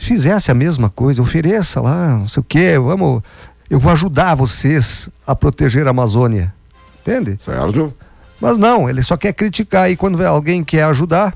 fizesse 0.00 0.50
a 0.50 0.54
mesma 0.54 0.88
coisa, 0.88 1.20
ofereça 1.20 1.80
lá, 1.80 2.16
não 2.16 2.26
sei 2.26 2.40
o 2.40 2.44
quê, 2.44 2.78
vamos, 2.78 3.22
eu 3.68 3.78
vou 3.78 3.92
ajudar 3.92 4.34
vocês 4.34 5.08
a 5.26 5.36
proteger 5.36 5.86
a 5.86 5.90
Amazônia. 5.90 6.52
Entende? 7.02 7.38
Certo? 7.40 7.94
Mas 8.40 8.56
não, 8.56 8.88
ele 8.88 9.02
só 9.02 9.16
quer 9.16 9.32
criticar 9.34 9.90
e 9.90 9.96
quando 9.96 10.24
alguém 10.24 10.64
quer 10.64 10.84
ajudar, 10.84 11.34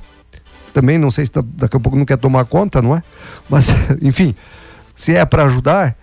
também 0.73 0.97
não 0.97 1.11
sei 1.11 1.25
se 1.25 1.31
tá- 1.31 1.43
daqui 1.45 1.77
a 1.77 1.79
pouco 1.79 1.97
não 1.97 2.05
quer 2.05 2.17
tomar 2.17 2.43
conta, 2.45 2.81
não 2.81 2.95
é? 2.95 3.03
Mas, 3.49 3.69
enfim, 4.01 4.35
se 4.95 5.15
é 5.15 5.23
para 5.23 5.45
ajudar, 5.45 5.95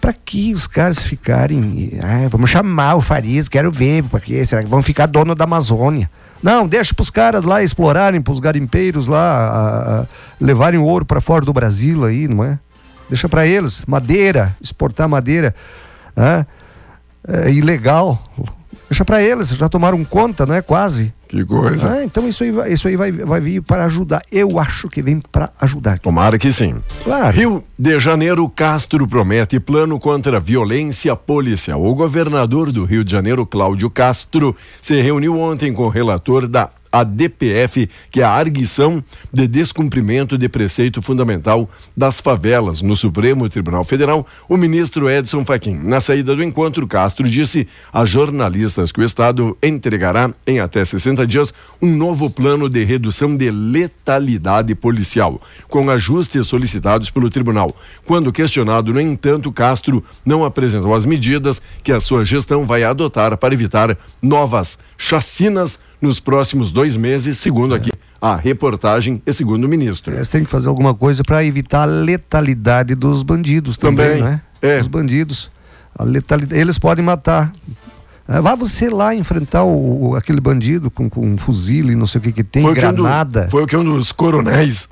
para 0.00 0.12
que 0.12 0.52
os 0.54 0.66
caras 0.66 1.00
ficarem. 1.00 1.92
Ah, 2.02 2.28
vamos 2.30 2.50
chamar 2.50 2.96
o 2.96 3.00
Farias, 3.00 3.48
quero 3.48 3.72
ver, 3.72 4.04
porque 4.04 4.44
será 4.44 4.62
que 4.62 4.68
vão 4.68 4.82
ficar 4.82 5.06
dono 5.06 5.34
da 5.34 5.44
Amazônia? 5.44 6.10
Não, 6.42 6.66
deixa 6.68 6.94
para 6.94 7.02
os 7.02 7.10
caras 7.10 7.44
lá 7.44 7.62
explorarem, 7.62 8.20
para 8.20 8.32
os 8.32 8.38
garimpeiros 8.40 9.06
lá 9.08 9.18
a- 9.20 10.00
a- 10.02 10.06
levarem 10.40 10.78
o 10.78 10.84
ouro 10.84 11.04
para 11.04 11.20
fora 11.20 11.44
do 11.44 11.52
Brasil 11.52 12.04
aí, 12.04 12.28
não 12.28 12.44
é? 12.44 12.58
Deixa 13.08 13.28
para 13.28 13.46
eles, 13.46 13.82
madeira, 13.86 14.54
exportar 14.60 15.08
madeira, 15.08 15.54
ah, 16.16 16.44
é 17.26 17.50
ilegal. 17.50 18.22
Deixa 18.88 19.04
para 19.04 19.22
eles, 19.22 19.48
já 19.50 19.68
tomaram 19.68 20.04
conta, 20.04 20.46
né? 20.46 20.62
Quase. 20.62 21.12
Que 21.28 21.44
coisa. 21.44 21.92
Ah, 21.92 22.04
então 22.04 22.26
isso 22.26 22.42
aí, 22.42 22.50
vai, 22.50 22.72
isso 22.72 22.88
aí 22.88 22.96
vai, 22.96 23.12
vai 23.12 23.40
vir 23.40 23.60
para 23.60 23.84
ajudar. 23.84 24.22
Eu 24.32 24.58
acho 24.58 24.88
que 24.88 25.02
vem 25.02 25.20
para 25.20 25.50
ajudar. 25.60 25.98
Tomara 25.98 26.38
que 26.38 26.50
sim. 26.50 26.76
Claro. 27.04 27.36
Rio 27.36 27.64
de 27.78 28.00
Janeiro, 28.00 28.48
Castro 28.48 29.06
promete 29.06 29.60
plano 29.60 30.00
contra 30.00 30.38
a 30.38 30.40
violência 30.40 31.14
policial. 31.14 31.84
O 31.84 31.94
governador 31.94 32.72
do 32.72 32.84
Rio 32.84 33.04
de 33.04 33.12
Janeiro, 33.12 33.44
Cláudio 33.44 33.90
Castro, 33.90 34.56
se 34.80 35.00
reuniu 35.02 35.38
ontem 35.38 35.72
com 35.72 35.84
o 35.84 35.90
relator 35.90 36.48
da 36.48 36.70
ADPF, 36.90 37.88
que 38.10 38.20
é 38.20 38.24
a 38.24 38.30
arguição 38.30 39.02
de 39.32 39.46
descumprimento 39.46 40.36
de 40.38 40.48
preceito 40.48 41.02
fundamental 41.02 41.68
das 41.96 42.20
favelas 42.20 42.82
no 42.82 42.96
Supremo 42.96 43.48
Tribunal 43.48 43.84
Federal, 43.84 44.26
o 44.48 44.56
ministro 44.56 45.10
Edson 45.10 45.44
Fachin. 45.44 45.78
Na 45.82 46.00
saída 46.00 46.34
do 46.34 46.42
encontro, 46.42 46.86
Castro 46.86 47.28
disse 47.28 47.66
a 47.92 48.04
jornalistas 48.04 48.92
que 48.92 49.00
o 49.00 49.04
Estado 49.04 49.56
entregará 49.62 50.32
em 50.46 50.60
até 50.60 50.84
60 50.84 51.26
dias 51.26 51.52
um 51.80 51.94
novo 51.94 52.30
plano 52.30 52.68
de 52.68 52.84
redução 52.84 53.36
de 53.36 53.50
letalidade 53.50 54.74
policial, 54.74 55.40
com 55.68 55.90
ajustes 55.90 56.46
solicitados 56.46 57.10
pelo 57.10 57.30
tribunal. 57.30 57.74
Quando 58.06 58.32
questionado, 58.32 58.92
no 58.92 59.00
entanto, 59.00 59.52
Castro 59.52 60.02
não 60.24 60.44
apresentou 60.44 60.94
as 60.94 61.04
medidas 61.04 61.60
que 61.82 61.92
a 61.92 62.00
sua 62.00 62.24
gestão 62.24 62.66
vai 62.66 62.84
adotar 62.84 63.36
para 63.36 63.54
evitar 63.54 63.96
novas 64.22 64.78
chacinas 64.96 65.80
nos 66.00 66.20
próximos 66.20 66.70
dois 66.72 66.96
meses, 66.96 67.38
segundo 67.38 67.74
aqui 67.74 67.90
a 68.20 68.36
reportagem 68.36 69.22
e 69.26 69.32
segundo 69.32 69.64
o 69.64 69.68
ministro. 69.68 70.12
Eles 70.14 70.28
têm 70.28 70.44
que 70.44 70.50
fazer 70.50 70.68
alguma 70.68 70.94
coisa 70.94 71.22
para 71.22 71.44
evitar 71.44 71.82
a 71.82 71.84
letalidade 71.86 72.94
dos 72.94 73.22
bandidos 73.22 73.78
também, 73.78 74.18
Também, 74.18 74.22
né? 74.22 74.40
é. 74.62 74.80
Os 74.80 74.86
bandidos. 74.88 75.50
A 75.96 76.04
letalidade, 76.04 76.60
eles 76.60 76.78
podem 76.78 77.04
matar. 77.04 77.52
Ah, 78.26 78.40
Vá 78.40 78.54
você 78.54 78.88
lá 78.90 79.14
enfrentar 79.14 79.64
o, 79.64 80.10
o- 80.10 80.16
aquele 80.16 80.40
bandido 80.40 80.90
com, 80.90 81.08
com 81.08 81.26
um 81.26 81.36
fuzil 81.38 81.90
e 81.90 81.94
não 81.96 82.06
sei 82.06 82.18
o 82.20 82.22
que 82.22 82.32
que 82.32 82.44
tem, 82.44 82.64
o 82.64 82.74
que 82.74 82.84
um 82.84 82.92
do- 82.94 83.02
granada. 83.02 83.48
foi 83.50 83.62
o 83.62 83.66
que 83.66 83.76
um 83.76 83.82
dos 83.84 84.12
coronéis 84.12 84.88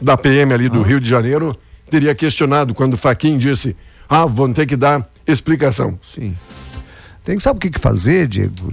da 0.00 0.16
PM 0.16 0.52
ali 0.52 0.68
do 0.68 0.82
Rio 0.82 1.00
de 1.00 1.08
Janeiro 1.08 1.52
teria 1.90 2.14
questionado 2.14 2.74
quando 2.74 2.96
Faquin 2.96 3.38
disse: 3.38 3.74
ah, 4.08 4.26
vão 4.26 4.52
ter 4.52 4.66
que 4.66 4.76
dar 4.76 5.08
explicação. 5.26 5.98
Sim. 6.02 6.34
Tem 7.24 7.36
que 7.36 7.42
sabe 7.42 7.56
o 7.56 7.60
que, 7.60 7.70
que 7.70 7.80
fazer, 7.80 8.26
Diego? 8.28 8.72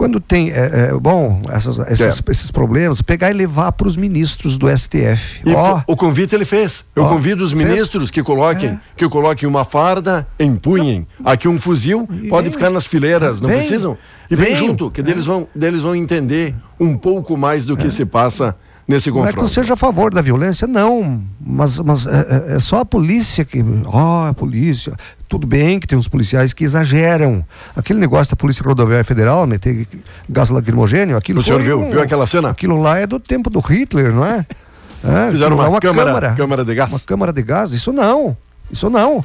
Quando 0.00 0.18
tem, 0.18 0.48
é, 0.50 0.88
é, 0.92 0.98
bom, 0.98 1.42
essas- 1.50 1.76
esses, 1.80 2.22
É. 2.26 2.30
esses 2.30 2.50
problemas, 2.50 3.02
pegar 3.02 3.30
e 3.30 3.34
levar 3.34 3.70
para 3.72 3.86
os 3.86 3.98
ministros 3.98 4.56
do 4.56 4.66
STF. 4.66 5.42
E 5.44 5.52
Ó, 5.52 5.82
o 5.86 5.94
convite 5.94 6.34
ele 6.34 6.46
fez. 6.46 6.86
Eu 6.96 7.02
Ó, 7.02 7.08
convido 7.10 7.44
os 7.44 7.52
fez. 7.52 7.68
ministros 7.68 8.10
que 8.10 8.22
coloquem, 8.22 8.70
É. 8.70 8.78
que 8.96 9.06
coloquem 9.10 9.46
uma 9.46 9.62
farda, 9.62 10.26
empunhem 10.38 11.06
aqui 11.22 11.46
um 11.46 11.60
fuzil, 11.60 12.08
pode 12.30 12.44
vem. 12.44 12.52
ficar 12.52 12.70
nas 12.70 12.86
fileiras, 12.86 13.42
não 13.42 13.50
Vem. 13.50 13.58
precisam. 13.58 13.94
E 14.30 14.34
vem, 14.34 14.54
Vem. 14.54 14.56
junto, 14.56 14.90
que 14.90 15.02
deles 15.02 15.26
vão, 15.26 15.46
deles 15.54 15.82
vão 15.82 15.94
entender 15.94 16.54
um 16.80 16.96
pouco 16.96 17.36
mais 17.36 17.66
do 17.66 17.76
que 17.76 17.90
se 17.90 18.06
passa 18.06 18.56
nesse 18.88 19.10
não 19.10 19.18
é 19.18 19.20
que 19.24 19.28
eu 19.28 19.32
confronto. 19.42 19.48
seja 19.50 19.74
a 19.74 19.76
favor 19.76 20.14
da 20.14 20.22
violência, 20.22 20.66
não. 20.66 21.22
Mas, 21.38 21.78
mas 21.78 22.06
é, 22.06 22.10
é- 22.52 22.54
é 22.54 22.58
só 22.58 22.78
a 22.80 22.84
polícia 22.86 23.44
que. 23.44 23.62
Ó, 23.84 24.28
a 24.28 24.32
polícia. 24.32 24.94
Tudo 25.30 25.46
bem 25.46 25.78
que 25.78 25.86
tem 25.86 25.96
uns 25.96 26.08
policiais 26.08 26.52
que 26.52 26.64
exageram. 26.64 27.44
Aquele 27.76 28.00
negócio 28.00 28.32
da 28.32 28.36
Polícia 28.36 28.64
Rodoviária 28.64 29.04
Federal, 29.04 29.46
meter 29.46 29.86
gás 30.28 30.50
lacrimogênio, 30.50 31.16
aquilo 31.16 31.38
O 31.38 31.42
senhor 31.44 31.62
viu? 31.62 31.80
um- 31.80 31.88
Viu 31.90 32.02
aquela 32.02 32.26
cena? 32.26 32.50
Aquilo 32.50 32.82
lá 32.82 32.98
é 32.98 33.06
do 33.06 33.20
tempo 33.20 33.48
do 33.48 33.60
Hitler, 33.60 34.12
não 34.12 34.26
é? 34.26 34.44
É, 35.02 35.30
Fizeram 35.30 35.52
aquilo 35.52 35.56
lá 35.62 35.68
uma 35.70 35.78
é 35.78 35.80
câmara- 35.80 36.34
câmara 36.34 36.62
de 36.64 36.74
gás. 36.74 36.92
Uma 36.92 37.00
câmara 37.00 37.32
de 37.32 37.42
gás, 37.42 37.72
isso 37.72 37.90
não. 37.90 38.36
Isso 38.70 38.90
não. 38.90 39.24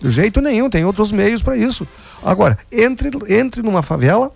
De 0.00 0.10
jeito 0.10 0.40
nenhum, 0.40 0.70
tem 0.70 0.84
outros 0.84 1.10
meios 1.10 1.42
para 1.42 1.56
isso. 1.56 1.88
Agora, 2.24 2.56
entre, 2.70 3.10
entre 3.28 3.60
numa 3.60 3.82
favela, 3.82 4.30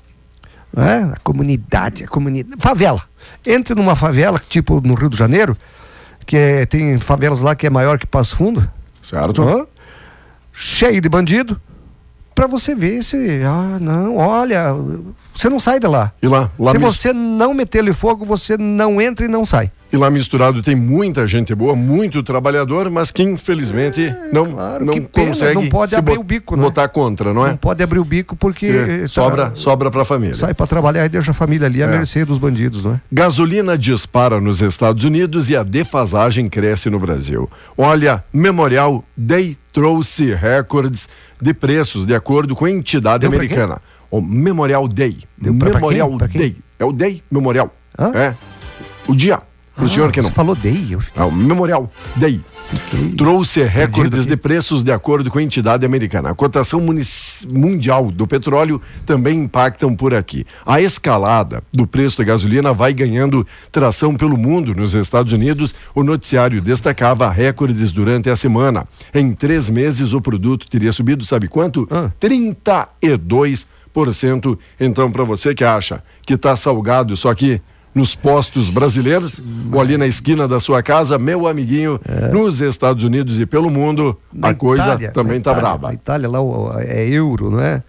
né? 0.77 1.12
a 1.14 1.20
comunidade, 1.20 2.03
a 2.03 2.09
comunidade. 2.09 2.61
Favela. 2.61 3.01
Entre 3.46 3.77
numa 3.77 3.94
favela, 3.94 4.40
tipo 4.48 4.81
no 4.81 4.94
Rio 4.94 5.09
de 5.09 5.16
Janeiro, 5.16 5.57
que 6.27 6.37
é- 6.37 6.66
tem 6.66 6.98
favelas 6.98 7.42
lá 7.42 7.55
que 7.55 7.64
é 7.64 7.70
maior 7.70 7.96
que 7.96 8.05
Passo 8.07 8.35
Fundo, 8.35 8.68
Certo? 9.01 9.40
hã? 9.46 9.64
Cheio 10.52 11.00
de 11.00 11.08
bandido, 11.08 11.60
para 12.34 12.46
você 12.46 12.74
ver 12.74 13.02
se. 13.04 13.42
Ah, 13.44 13.78
não, 13.80 14.16
olha, 14.16 14.74
você 15.34 15.48
não 15.50 15.60
sai 15.60 15.78
de 15.78 15.86
lá. 15.86 16.12
E 16.22 16.26
lá, 16.26 16.50
lá 16.58 16.72
se 16.72 16.78
mis- 16.78 16.92
você 16.96 17.12
não 17.12 17.52
meter-lhe 17.54 17.92
fogo, 17.92 18.24
você 18.24 18.56
não 18.56 19.00
entra 19.00 19.24
e 19.26 19.28
não 19.28 19.44
sai. 19.44 19.70
E 19.92 19.96
lá 19.98 20.08
misturado 20.10 20.62
tem 20.62 20.74
muita 20.74 21.28
gente 21.28 21.54
boa, 21.54 21.76
muito 21.76 22.22
trabalhador, 22.22 22.88
mas 22.88 23.10
que 23.10 23.22
infelizmente 23.22 24.10
não, 24.32 24.46
É, 24.46 24.52
claro, 24.52 24.84
não 24.86 24.94
que 24.94 25.00
consegue 25.02 25.54
não 25.54 25.66
pode 25.68 25.94
abrir 25.94 26.16
o 26.16 26.22
bico, 26.22 26.56
né? 26.56 26.62
botar 26.62 26.88
contra, 26.88 27.34
não 27.34 27.46
é? 27.46 27.50
Não 27.50 27.56
pode 27.58 27.82
abrir 27.82 27.98
o 27.98 28.04
bico 28.04 28.34
porque. 28.34 28.64
Eh, 29.04 29.06
sobra, 29.06 29.50
tá- 29.50 29.52
sobra 29.56 29.90
para 29.90 30.00
a 30.00 30.04
família. 30.06 30.34
Sai 30.34 30.54
para 30.54 30.66
trabalhar 30.66 31.04
e 31.04 31.10
deixa 31.10 31.32
a 31.32 31.34
família 31.34 31.66
ali 31.66 31.82
à 31.82 31.86
É. 31.86 31.90
mercê 31.90 32.24
dos 32.24 32.38
bandidos, 32.38 32.82
não 32.86 32.94
é? 32.94 33.00
Gasolina 33.12 33.76
dispara 33.76 34.40
nos 34.40 34.62
Estados 34.62 35.04
Unidos 35.04 35.50
e 35.50 35.56
a 35.56 35.62
defasagem 35.62 36.48
cresce 36.48 36.88
no 36.88 36.98
Brasil. 36.98 37.50
Olha, 37.76 38.24
Memorial 38.32 39.04
Day 39.14 39.58
trouxe 39.72 40.35
recordes 40.35 41.08
de 41.40 41.54
preços 41.54 42.04
de 42.06 42.14
acordo 42.14 42.54
com 42.54 42.64
a 42.64 42.70
entidade 42.70 43.20
Deu 43.22 43.30
pra 43.30 43.38
americana. 43.38 43.78
O 44.11 44.20
Memorial 44.20 44.87
Day. 44.87 45.18
Deu 45.38 45.54
pra- 45.54 45.70
pra 45.70 45.74
Memorial? 45.80 46.16
Pra 46.18 46.28
quem? 46.28 46.40
Day. 46.40 46.56
É 46.78 46.85
o 46.85 46.92
Day 46.92 47.22
Memorial. 47.30 47.74
Hã? 47.98 48.12
É. 48.14 48.35
O 49.08 49.14
dia. 49.14 49.40
O 49.78 49.88
senhor 49.88 50.12
que 50.12 50.20
não. 50.20 50.28
Você 50.28 50.35
falou 50.35 50.54
day, 50.54 50.88
eu 50.90 51.00
fiquei. 51.00 51.22
É 51.22 51.24
o 51.24 51.32
Memorial 51.32 51.90
fiquei- 52.14 52.40
Trouxe 53.16 53.62
recordes 53.64 54.20
aqui. 54.20 54.28
de 54.30 54.37
preços 54.37 54.82
de 54.82 54.92
acordo 54.92 55.30
com 55.30 55.38
a 55.38 55.42
entidade 55.42 55.85
americana. 55.85 56.30
A 56.30 56.35
cotação 56.35 56.80
mundial 57.50 58.11
do 58.11 58.26
petróleo 58.26 58.80
também 59.06 59.40
impactam 59.40 59.94
por 59.94 60.14
aqui. 60.14 60.46
A 60.64 60.80
escalada 60.80 61.62
do 61.72 61.87
preço 61.87 62.18
da 62.18 62.24
gasolina 62.24 62.72
vai 62.72 62.92
ganhando 62.92 63.46
tração 63.70 64.14
pelo 64.14 64.37
mundo. 64.37 64.74
Nos 64.74 64.94
Estados 64.94 65.32
Unidos, 65.32 65.74
o 65.94 66.02
noticiário 66.02 66.61
destacava 66.62 67.30
recordes 67.30 67.90
durante 67.90 68.30
a 68.30 68.37
semana. 68.37 68.87
Em 69.14 69.32
três 69.32 69.68
meses, 69.70 70.12
o 70.12 70.20
produto 70.20 70.68
teria 70.68 70.92
subido, 70.92 71.24
sabe 71.24 71.48
quanto? 71.48 71.87
Ah. 71.90 72.11
32%. 72.20 74.58
Então, 74.80 75.11
para 75.11 75.24
você 75.24 75.54
que 75.54 75.64
acha 75.64 76.02
que 76.24 76.35
está 76.35 76.54
salgado, 76.56 77.16
só 77.16 77.35
que 77.35 77.61
nos 77.94 78.14
postos 78.14 78.70
brasileiros 78.70 79.40
ou 79.70 79.81
ali 79.81 79.96
na 79.96 80.07
esquina 80.07 80.48
da 80.48 80.59
sua 80.59 80.83
casa, 80.83 81.18
meu 81.18 81.46
amiguinho, 81.46 82.00
nos 82.33 82.61
Estados 82.61 83.05
Unidos 83.05 83.38
e 83.38 83.46
pelo 83.46 83.70
mundo, 83.70 84.18
Na 84.33 84.48
a 84.48 84.55
coisa 84.55 84.85
Itália, 84.85 85.11
também 85.11 85.38
na 85.38 85.44
tá 85.44 85.50
Itália, 85.50 85.61
braba. 85.68 85.88
Na 85.88 85.94
Itália 85.94 86.28
lá 86.28 86.38
é 86.81 87.07
euro, 87.09 87.50
não 87.50 87.61
é? 87.61 87.83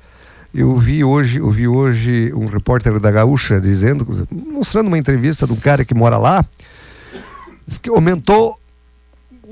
Eu 0.53 0.77
vi 0.77 1.03
hoje, 1.03 1.39
eu 1.39 1.49
vi 1.49 1.67
hoje 1.67 2.31
um 2.35 2.45
repórter 2.45 2.99
da 2.99 3.09
Gaúcha 3.09 3.59
dizendo, 3.59 4.27
mostrando 4.29 4.87
uma 4.87 4.97
entrevista 4.97 5.47
de 5.47 5.53
um 5.53 5.55
cara 5.55 5.83
que 5.83 5.95
mora 5.95 6.17
lá, 6.17 6.45
que 7.81 7.89
aumentou 7.89 8.59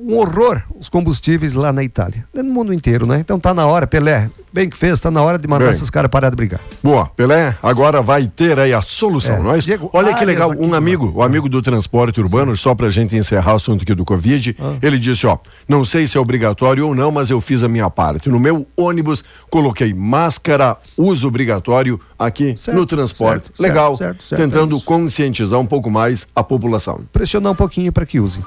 um 0.08 0.16
horror 0.18 0.62
os 0.80 0.90
combustíveis 0.90 1.54
lá 1.54 1.72
na 1.72 1.84
Itália, 1.84 2.26
no 2.34 2.44
mundo 2.44 2.74
inteiro, 2.74 3.06
né? 3.06 3.20
Então 3.20 3.40
tá 3.40 3.54
na 3.54 3.66
hora, 3.68 3.86
Pelé, 3.86 4.30
bem 4.52 4.68
que 4.70 4.76
fez, 4.76 5.00
tá 5.00 5.12
na 5.12 5.22
hora 5.22 5.38
de 5.38 5.48
mandar 5.48 5.66
Bem. 5.66 5.74
esses 5.74 5.90
caras 5.90 6.10
parar 6.10 6.30
de 6.32 6.36
brigar. 6.36 6.60
Boa, 6.84 7.06
Pelé, 7.06 7.56
agora 7.62 8.02
vai 8.02 8.26
ter 8.28 8.60
aí 8.60 8.74
a 8.74 8.82
solução, 8.82 9.36
É. 9.36 9.40
não 9.40 9.54
é? 9.54 9.58
Diego 9.60 9.90
Olha 9.94 10.14
que 10.16 10.26
legal, 10.26 10.52
aqui 10.52 10.62
um 10.64 10.74
amigo, 10.74 11.12
o 11.16 11.22
amigo 11.22 11.48
do 11.48 11.62
transporte 11.62 12.20
urbano, 12.20 12.56
só 12.58 12.74
pra 12.74 12.90
gente 12.90 13.16
encerrar 13.16 13.54
o 13.54 13.56
assunto 13.58 13.84
aqui 13.84 13.94
do 13.94 14.04
Covid, 14.04 14.56
Ah. 14.60 14.76
ele 14.82 14.98
disse, 14.98 15.28
ó, 15.28 15.38
não 15.68 15.86
sei 15.86 16.08
se 16.08 16.18
é 16.18 16.20
obrigatório 16.22 16.88
ou 16.88 16.96
não, 16.96 17.12
mas 17.12 17.30
eu 17.30 17.40
fiz 17.40 17.62
a 17.64 17.68
minha 17.68 17.90
parte. 17.90 18.28
No 18.30 18.40
meu 18.40 18.66
ônibus, 18.76 19.24
coloquei 19.50 19.94
máscara, 19.94 20.78
uso 20.98 21.28
obrigatório 21.28 22.00
aqui 22.18 22.56
Certo, 22.58 22.78
no 22.78 22.86
transporte. 22.86 23.44
certo, 23.48 23.60
legal, 23.62 23.96
certo, 23.98 24.36
tentando 24.36 24.76
é 24.76 24.78
isso. 24.78 24.86
conscientizar 24.86 25.60
um 25.60 25.66
pouco 25.66 25.92
mais 25.92 26.28
a 26.36 26.44
população. 26.44 27.02
Pressionar 27.14 27.52
um 27.52 27.56
pouquinho 27.56 27.92
para 27.92 28.06
que 28.06 28.20
usem. 28.20 28.44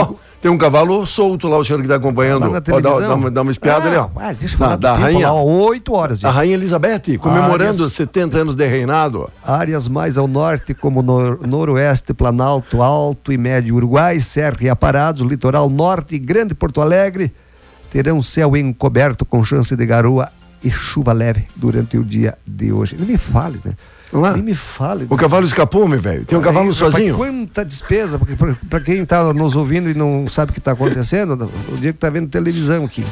Ó, 0.00 0.14
tem 0.40 0.50
um 0.50 0.56
cavalo 0.56 1.04
solto 1.06 1.48
lá, 1.48 1.58
o 1.58 1.64
senhor 1.64 1.80
que 1.80 1.86
está 1.86 1.96
acompanhando. 1.96 2.50
Lá 2.50 2.60
na 2.60 2.74
Ó, 2.76 2.80
dá, 2.80 3.00
dá 3.00 3.14
uma, 3.14 3.30
dá 3.30 3.42
uma 3.42 3.50
espiada 3.50 3.88
ali, 3.88 3.96
ó. 3.96 4.08
Ah, 4.16 4.32
deixa 4.32 4.54
eu 4.54 4.58
falar 4.58 4.76
da 4.76 4.92
tempo 4.92 5.02
rainha. 5.02 5.26
lá, 5.26 5.34
ó, 5.34 5.42
oito 5.42 5.92
horas 5.94 6.20
de 6.20 6.26
A 6.26 6.30
Rainha 6.30 6.54
Elizabeth, 6.54 7.18
comemorando 7.18 7.82
Arias. 7.82 7.92
70 7.92 8.38
anos 8.38 8.54
de 8.54 8.66
reinado. 8.66 9.28
Áreas 9.44 9.88
mais 9.88 10.16
ao 10.16 10.28
norte, 10.28 10.74
como 10.74 11.02
nor 11.02 11.44
noroeste, 11.46 12.14
Planalto, 12.14 12.82
Alto 12.82 13.32
e 13.32 13.38
Médio 13.38 13.74
Uruguai, 13.74 14.20
Serra 14.20 14.58
e 14.60 14.68
Aparados, 14.68 15.22
Litoral 15.22 15.68
Norte 15.68 16.14
e 16.14 16.18
Grande 16.18 16.54
Porto 16.54 16.80
Alegre, 16.80 17.32
terão 17.90 18.22
céu 18.22 18.56
encoberto 18.56 19.24
com 19.24 19.44
chance 19.44 19.74
de 19.74 19.86
garoa 19.86 20.28
e 20.62 20.70
chuva 20.70 21.12
leve 21.12 21.46
durante 21.56 21.96
o 21.96 22.04
dia 22.04 22.36
de 22.46 22.72
hoje. 22.72 22.96
Nem 22.98 23.08
me 23.08 23.16
fale, 23.18 23.60
né? 23.64 23.72
Lá. 24.12 24.32
Nem 24.32 24.42
me 24.42 24.54
fale. 24.54 25.06
O 25.10 25.16
cavalo 25.16 25.44
escapou, 25.44 25.86
meu 25.86 26.00
velho. 26.00 26.24
Tem 26.24 26.38
um 26.38 26.40
cavalo 26.42 26.66
Aí, 26.70 26.72
rapaz, 26.74 26.92
sozinho. 26.94 27.16
Quanta 27.16 27.64
despesa, 27.64 28.18
porque 28.18 28.34
pra, 28.36 28.56
pra 28.70 28.80
quem 28.80 29.04
tá 29.04 29.32
nos 29.34 29.54
ouvindo 29.54 29.90
e 29.90 29.94
não 29.94 30.26
sabe 30.28 30.50
o 30.50 30.54
que 30.54 30.60
tá 30.60 30.72
acontecendo, 30.72 31.50
o 31.70 31.76
Diego 31.76 31.98
tá 31.98 32.08
vendo 32.08 32.28
televisão 32.28 32.84
aqui. 32.86 33.04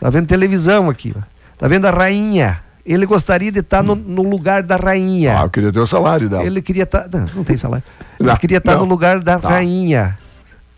Tá 0.00 0.08
vendo 0.08 0.26
televisão 0.26 0.88
aqui. 0.88 1.14
ó. 1.16 1.20
Tá 1.58 1.68
vendo 1.68 1.84
a 1.86 1.90
rainha. 1.90 2.60
Ele 2.86 3.04
gostaria 3.04 3.52
de 3.52 3.58
estar 3.58 3.82
no, 3.82 3.94
no 3.94 4.22
lugar 4.22 4.62
da 4.62 4.76
rainha. 4.76 5.40
Ah, 5.40 5.44
eu 5.44 5.50
queria 5.50 5.70
ter 5.70 5.80
o 5.80 5.86
salário 5.86 6.26
dela. 6.28 6.42
Ele 6.44 6.62
queria 6.62 6.84
estar. 6.84 7.06
não, 7.12 7.26
não 7.34 7.44
tem 7.44 7.56
salário. 7.58 7.84
Não, 8.18 8.30
Ele 8.30 8.38
queria 8.38 8.58
estar 8.58 8.72
não. 8.76 8.80
no 8.80 8.86
lugar 8.86 9.20
da 9.20 9.38
Tá. 9.38 9.48
rainha. 9.50 10.16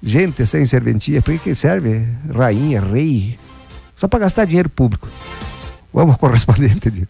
Gente 0.03 0.45
sem 0.47 0.65
serventia, 0.65 1.23
para 1.23 1.37
que 1.39 1.55
serve? 1.55 2.05
Rainha, 2.35 2.81
rei. 2.81 3.39
Só 3.95 4.09
para 4.09 4.21
gastar 4.21 4.45
dinheiro 4.47 4.69
público. 4.69 5.07
Vamos, 5.95 6.17
correspondente, 6.17 6.91
Diego. 6.91 7.09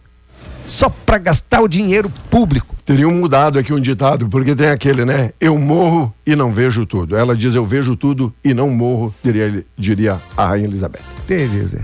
Só 0.65 0.89
para 0.89 1.17
gastar 1.17 1.61
o 1.61 1.67
dinheiro 1.67 2.11
público. 2.29 2.75
Teriam 2.85 3.11
mudado 3.11 3.57
aqui 3.57 3.73
um 3.73 3.79
ditado, 3.79 4.27
porque 4.27 4.55
tem 4.55 4.69
aquele, 4.69 5.05
né? 5.05 5.31
Eu 5.39 5.57
morro 5.57 6.13
e 6.25 6.35
não 6.35 6.51
vejo 6.51 6.85
tudo. 6.85 7.15
Ela 7.15 7.35
diz 7.35 7.55
eu 7.55 7.65
vejo 7.65 7.95
tudo 7.95 8.33
e 8.43 8.53
não 8.53 8.69
morro, 8.69 9.13
diria, 9.23 9.65
diria 9.77 10.19
a 10.35 10.47
Rainha 10.47 10.67
Elizabeth. 10.67 11.01
Dizer. 11.27 11.81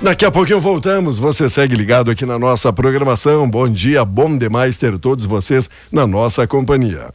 Daqui 0.00 0.24
a 0.24 0.30
pouquinho 0.30 0.60
voltamos. 0.60 1.18
Você 1.18 1.48
segue 1.48 1.74
ligado 1.74 2.10
aqui 2.10 2.26
na 2.26 2.38
nossa 2.38 2.72
programação. 2.72 3.48
Bom 3.48 3.68
dia, 3.68 4.04
bom 4.04 4.36
demais 4.36 4.76
ter 4.76 4.98
todos 4.98 5.24
vocês 5.24 5.70
na 5.90 6.06
nossa 6.06 6.46
companhia. 6.46 7.12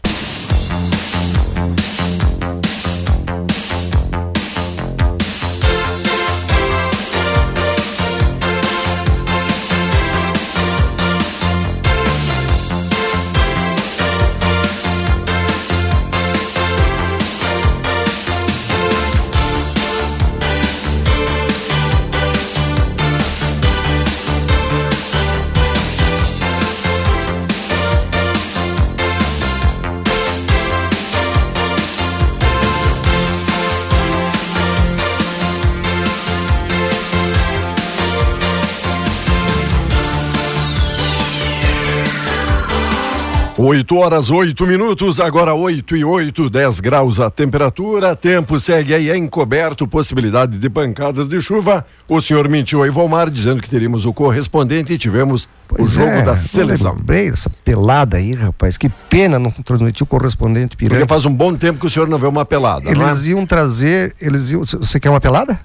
Oito 43.64 43.96
horas, 43.98 44.32
oito 44.32 44.66
minutos, 44.66 45.20
agora 45.20 45.54
oito 45.54 45.96
e 45.96 46.04
oito, 46.04 46.50
10 46.50 46.80
graus 46.80 47.20
a 47.20 47.30
temperatura, 47.30 48.16
tempo 48.16 48.60
segue 48.60 48.92
aí 48.92 49.16
encoberto, 49.16 49.88
possibilidade 49.88 50.58
de 50.58 50.68
pancadas 50.68 51.28
de 51.28 51.40
chuva. 51.40 51.86
O 52.10 52.20
senhor 52.20 52.50
mentiu 52.50 52.82
aí, 52.82 52.90
Volmar, 52.90 53.30
dizendo 53.30 53.62
que 53.62 53.70
teríamos 53.70 54.04
o 54.08 54.12
correspondente 54.12 54.92
e 54.92 54.98
tivemos 54.98 55.48
o 55.78 55.86
jogo 55.86 56.10
é, 56.10 56.24
da 56.24 56.38
seleção. 56.38 56.96
Lembrei 56.96 57.30
dessa 57.30 57.52
pelada 57.64 58.18
aí, 58.18 58.34
rapaz. 58.34 58.78
Que 58.78 58.90
pena 58.90 59.38
não 59.38 59.52
transmitir 59.52 60.02
o 60.02 60.08
correspondente 60.08 60.76
Porque 60.76 60.90
Piranga. 60.90 61.06
faz 61.06 61.28
um 61.28 61.34
bom 61.34 61.54
tempo 61.54 61.80
que 61.80 61.86
o 61.86 61.90
senhor 61.90 62.10
não 62.10 62.18
vê 62.18 62.26
uma 62.26 62.44
pelada, 62.44 62.92
não 62.92 63.06
é? 63.06 63.12
Eles 63.12 63.28
iam 63.28 63.46
trazer, 63.46 64.16
eles 64.20 64.50
iam. 64.50 64.64
Você 64.64 65.00
quer 65.00 65.12
uma 65.12 65.22
pelada? 65.22 65.60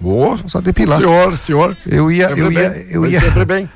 Boa. 0.00 0.36
Só 0.48 0.60
depilar. 0.60 0.98
Senhor, 0.98 1.36
senhor. 1.36 1.76
Eu 1.86 2.10
ia, 2.10 2.26
Sempre 2.26 2.40
eu 2.42 2.50
ia, 2.50 2.70
bem, 2.70 2.86
eu 2.90 3.06
ia. 3.06 3.20
sempre 3.20 3.44
bem. 3.44 3.68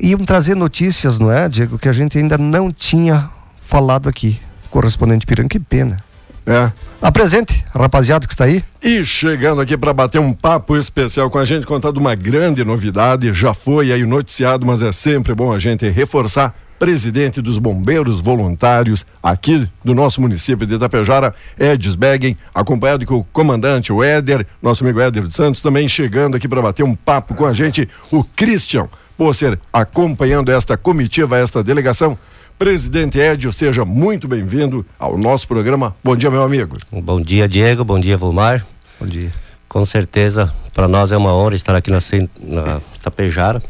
Iam 0.00 0.18
trazer 0.20 0.54
notícias, 0.54 1.18
não 1.18 1.30
é, 1.30 1.48
Diego, 1.48 1.78
que 1.78 1.88
a 1.88 1.92
gente 1.92 2.18
ainda 2.18 2.36
não 2.36 2.72
tinha 2.72 3.30
falado 3.62 4.08
aqui. 4.08 4.40
Correspondente 4.70 5.26
Piranga, 5.26 5.48
que 5.48 5.60
pena. 5.60 5.98
É. 6.46 6.70
Apresente, 7.02 7.64
rapaziada 7.74 8.26
que 8.26 8.32
está 8.32 8.44
aí. 8.44 8.62
E 8.82 9.04
chegando 9.04 9.60
aqui 9.60 9.76
para 9.76 9.92
bater 9.92 10.20
um 10.20 10.32
papo 10.32 10.76
especial 10.76 11.28
com 11.28 11.38
a 11.38 11.44
gente, 11.44 11.66
contar 11.66 11.90
de 11.90 11.98
uma 11.98 12.14
grande 12.14 12.64
novidade, 12.64 13.32
já 13.32 13.52
foi 13.52 13.92
aí 13.92 14.04
noticiado, 14.04 14.64
mas 14.64 14.80
é 14.80 14.92
sempre 14.92 15.34
bom 15.34 15.52
a 15.52 15.58
gente 15.58 15.88
reforçar. 15.88 16.54
Presidente 16.78 17.40
dos 17.40 17.56
Bombeiros 17.58 18.20
Voluntários 18.20 19.06
aqui 19.22 19.66
do 19.82 19.94
nosso 19.94 20.20
município 20.20 20.66
de 20.66 20.74
Itapejara, 20.74 21.34
Edis 21.58 21.94
Beggen, 21.94 22.36
acompanhado 22.54 23.06
com 23.06 23.14
o 23.14 23.24
comandante, 23.24 23.92
o 23.92 24.04
Éder, 24.04 24.46
nosso 24.60 24.84
amigo 24.84 25.00
Éder 25.00 25.22
dos 25.22 25.34
Santos, 25.34 25.62
também 25.62 25.88
chegando 25.88 26.36
aqui 26.36 26.46
para 26.46 26.60
bater 26.60 26.82
um 26.82 26.94
papo 26.94 27.34
com 27.34 27.46
a 27.46 27.54
gente, 27.54 27.88
o 28.12 28.22
Christian 28.22 28.88
Posser, 29.16 29.58
acompanhando 29.72 30.50
esta 30.52 30.76
comitiva, 30.76 31.38
esta 31.38 31.62
delegação. 31.64 32.18
Presidente 32.58 33.18
Edio, 33.18 33.52
seja 33.52 33.84
muito 33.84 34.28
bem-vindo 34.28 34.84
ao 34.98 35.16
nosso 35.16 35.48
programa. 35.48 35.94
Bom 36.04 36.14
dia, 36.14 36.30
meu 36.30 36.42
amigo. 36.42 36.76
Bom 36.90 37.20
dia, 37.20 37.48
Diego. 37.48 37.84
Bom 37.84 37.98
dia, 37.98 38.16
Volmar. 38.16 38.64
Bom 39.00 39.06
dia. 39.06 39.30
com 39.68 39.84
certeza, 39.84 40.52
para 40.72 40.88
nós 40.88 41.12
é 41.12 41.16
uma 41.16 41.34
honra 41.34 41.54
estar 41.54 41.74
aqui 41.76 41.90
na, 41.90 41.98
na 42.40 42.80
Tapejara, 43.02 43.62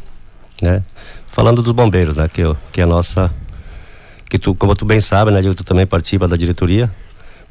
né? 0.61 0.81
Falando 1.27 1.61
dos 1.61 1.71
bombeiros, 1.71 2.15
né? 2.15 2.29
Que, 2.31 2.43
que 2.71 2.81
é 2.81 2.83
a 2.83 2.87
nossa, 2.87 3.29
que 4.29 4.39
tu, 4.39 4.55
como 4.55 4.75
tu 4.75 4.85
bem 4.85 5.01
sabe, 5.01 5.31
né? 5.31 5.41
Tu 5.41 5.63
também 5.63 5.85
participa 5.85 6.27
da 6.27 6.37
diretoria. 6.37 6.89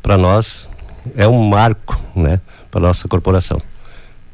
Para 0.02 0.16
nós 0.16 0.68
é 1.16 1.26
um 1.28 1.48
marco, 1.48 2.00
né? 2.14 2.40
Para 2.70 2.80
nossa 2.80 3.06
corporação. 3.08 3.60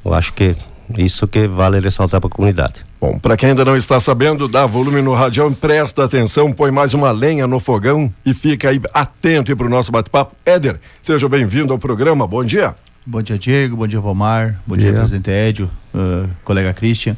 Eu 0.04 0.14
acho 0.14 0.32
que 0.32 0.56
isso 0.98 1.26
que 1.26 1.46
vale 1.46 1.80
ressaltar 1.80 2.20
para 2.20 2.28
a 2.28 2.32
comunidade. 2.32 2.91
Bom, 3.02 3.18
para 3.18 3.36
quem 3.36 3.48
ainda 3.48 3.64
não 3.64 3.76
está 3.76 3.98
sabendo, 3.98 4.46
dá 4.46 4.64
volume 4.64 5.02
no 5.02 5.12
radião, 5.12 5.52
presta 5.52 6.04
atenção, 6.04 6.52
põe 6.52 6.70
mais 6.70 6.94
uma 6.94 7.10
lenha 7.10 7.48
no 7.48 7.58
fogão 7.58 8.08
e 8.24 8.32
fica 8.32 8.70
aí 8.70 8.80
atento 8.94 9.56
para 9.56 9.66
o 9.66 9.68
nosso 9.68 9.90
bate-papo. 9.90 10.36
Éder, 10.46 10.78
seja 11.00 11.28
bem-vindo 11.28 11.72
ao 11.72 11.80
programa, 11.80 12.28
bom 12.28 12.44
dia. 12.44 12.76
Bom 13.04 13.20
dia, 13.20 13.36
Diego. 13.36 13.74
Bom 13.74 13.88
dia, 13.88 13.98
Vomar. 13.98 14.56
Bom 14.64 14.76
dia, 14.76 14.92
dia 14.92 15.00
presidente 15.00 15.28
Edio, 15.28 15.68
uh, 15.92 16.28
colega 16.44 16.72
Christian. 16.72 17.16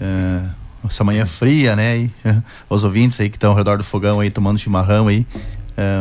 Uh, 0.00 0.48
essa 0.86 1.04
manhã 1.04 1.26
fria, 1.26 1.76
né? 1.76 1.98
E, 1.98 2.04
uh, 2.24 2.42
os 2.70 2.82
ouvintes 2.82 3.20
aí 3.20 3.28
que 3.28 3.36
estão 3.36 3.50
ao 3.50 3.56
redor 3.58 3.76
do 3.76 3.84
fogão 3.84 4.20
aí, 4.20 4.30
tomando 4.30 4.58
chimarrão 4.58 5.06
aí. 5.06 5.26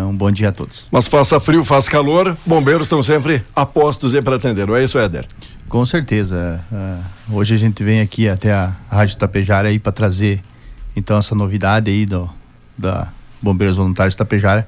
Um 0.07 0.15
bom 0.15 0.31
dia 0.31 0.49
a 0.49 0.51
todos. 0.51 0.87
Mas 0.91 1.07
faça 1.07 1.39
frio, 1.39 1.63
faz 1.63 1.87
calor, 1.87 2.35
bombeiros 2.45 2.83
estão 2.83 3.01
sempre 3.03 3.43
a 3.55 3.65
postos 3.65 4.13
para 4.19 4.35
atender, 4.35 4.67
não 4.67 4.75
é 4.75 4.83
isso, 4.83 4.97
Éder? 4.97 5.25
Com 5.67 5.85
certeza. 5.85 6.63
hoje 7.31 7.53
a 7.53 7.57
gente 7.57 7.83
vem 7.83 8.01
aqui 8.01 8.27
até 8.27 8.51
a 8.51 8.73
Rádio 8.89 9.17
Tapejara 9.17 9.67
aí 9.67 9.77
para 9.77 9.91
trazer 9.91 10.41
então 10.95 11.17
essa 11.17 11.35
novidade 11.35 11.91
aí 11.91 12.05
do, 12.05 12.29
da 12.77 13.07
Bombeiros 13.41 13.77
Voluntários 13.77 14.15
Tapejara 14.15 14.67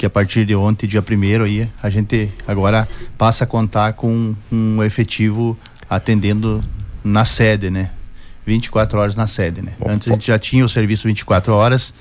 que 0.00 0.06
a 0.06 0.10
partir 0.10 0.46
de 0.46 0.54
ontem, 0.54 0.86
dia 0.86 1.02
primeiro 1.02 1.44
aí, 1.44 1.68
a 1.82 1.90
gente 1.90 2.32
agora 2.48 2.88
passa 3.18 3.44
a 3.44 3.46
contar 3.46 3.92
com 3.92 4.34
um 4.50 4.82
efetivo 4.82 5.58
atendendo 5.90 6.64
na 7.04 7.26
sede, 7.26 7.68
né? 7.68 7.90
24 8.46 8.98
horas 8.98 9.14
na 9.14 9.26
sede, 9.26 9.60
né? 9.60 9.74
Bom, 9.78 9.90
Antes 9.90 10.08
a 10.08 10.12
gente 10.12 10.26
já 10.26 10.38
tinha 10.38 10.64
o 10.64 10.70
serviço 10.70 11.06
24 11.06 11.52
horas, 11.52 11.92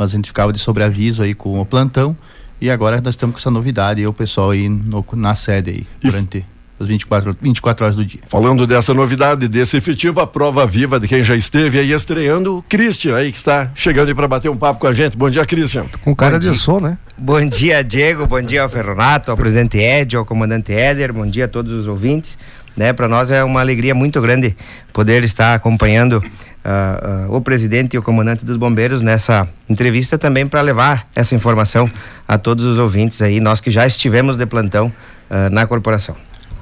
mas 0.00 0.12
a 0.12 0.16
gente 0.16 0.28
ficava 0.28 0.50
de 0.50 0.58
sobreaviso 0.58 1.22
aí 1.22 1.34
com 1.34 1.60
o 1.60 1.66
plantão 1.66 2.16
e 2.58 2.70
agora 2.70 3.02
nós 3.02 3.12
estamos 3.12 3.34
com 3.34 3.38
essa 3.38 3.50
novidade 3.50 4.00
aí, 4.00 4.06
o 4.06 4.14
pessoal 4.14 4.48
aí 4.48 4.66
no, 4.66 5.04
na 5.12 5.34
sede 5.34 5.70
aí, 5.70 5.86
durante 6.02 6.42
as 6.80 6.88
24, 6.88 7.36
24 7.38 7.84
horas 7.84 7.94
do 7.94 8.02
dia. 8.02 8.20
Falando 8.26 8.66
dessa 8.66 8.94
novidade, 8.94 9.46
desse 9.46 9.76
efetivo, 9.76 10.18
a 10.20 10.26
prova 10.26 10.66
viva 10.66 10.98
de 10.98 11.06
quem 11.06 11.22
já 11.22 11.36
esteve 11.36 11.78
aí 11.78 11.92
estreando, 11.92 12.56
o 12.56 12.62
Christian 12.62 13.14
aí 13.14 13.30
que 13.30 13.36
está 13.36 13.70
chegando 13.74 14.08
aí 14.08 14.14
para 14.14 14.26
bater 14.26 14.48
um 14.48 14.56
papo 14.56 14.80
com 14.80 14.86
a 14.86 14.92
gente. 14.94 15.18
Bom 15.18 15.28
dia, 15.28 15.44
Christian. 15.44 15.84
Com 16.00 16.14
cara 16.14 16.40
de 16.40 16.54
som, 16.54 16.80
né? 16.80 16.96
Bom 17.18 17.44
dia, 17.44 17.84
Diego. 17.84 18.26
Bom 18.26 18.40
dia 18.40 18.62
ao 18.62 18.70
Ferronato, 18.70 19.30
ao 19.30 19.36
presidente 19.36 19.76
Ed, 19.76 20.16
ao 20.16 20.24
comandante 20.24 20.72
Éder. 20.72 21.12
Bom 21.12 21.26
dia 21.26 21.44
a 21.44 21.48
todos 21.48 21.72
os 21.72 21.86
ouvintes. 21.86 22.38
Né, 22.74 22.92
para 22.92 23.08
nós 23.08 23.30
é 23.30 23.42
uma 23.44 23.60
alegria 23.60 23.94
muito 23.94 24.20
grande 24.22 24.56
poder 24.92 25.24
estar 25.24 25.54
acompanhando 25.54 26.22
uh, 26.64 27.30
uh, 27.30 27.36
o 27.36 27.40
presidente 27.40 27.94
e 27.94 27.98
o 27.98 28.02
comandante 28.02 28.44
dos 28.44 28.56
bombeiros 28.56 29.02
nessa 29.02 29.48
entrevista 29.68 30.18
também 30.18 30.46
para 30.46 30.60
levar 30.60 31.06
essa 31.14 31.34
informação 31.34 31.90
a 32.26 32.38
todos 32.38 32.64
os 32.64 32.78
ouvintes 32.78 33.22
aí, 33.22 33.40
nós 33.40 33.60
que 33.60 33.70
já 33.70 33.86
estivemos 33.86 34.36
de 34.36 34.46
plantão 34.46 34.86
uh, 34.86 35.50
na 35.50 35.66
corporação. 35.66 36.16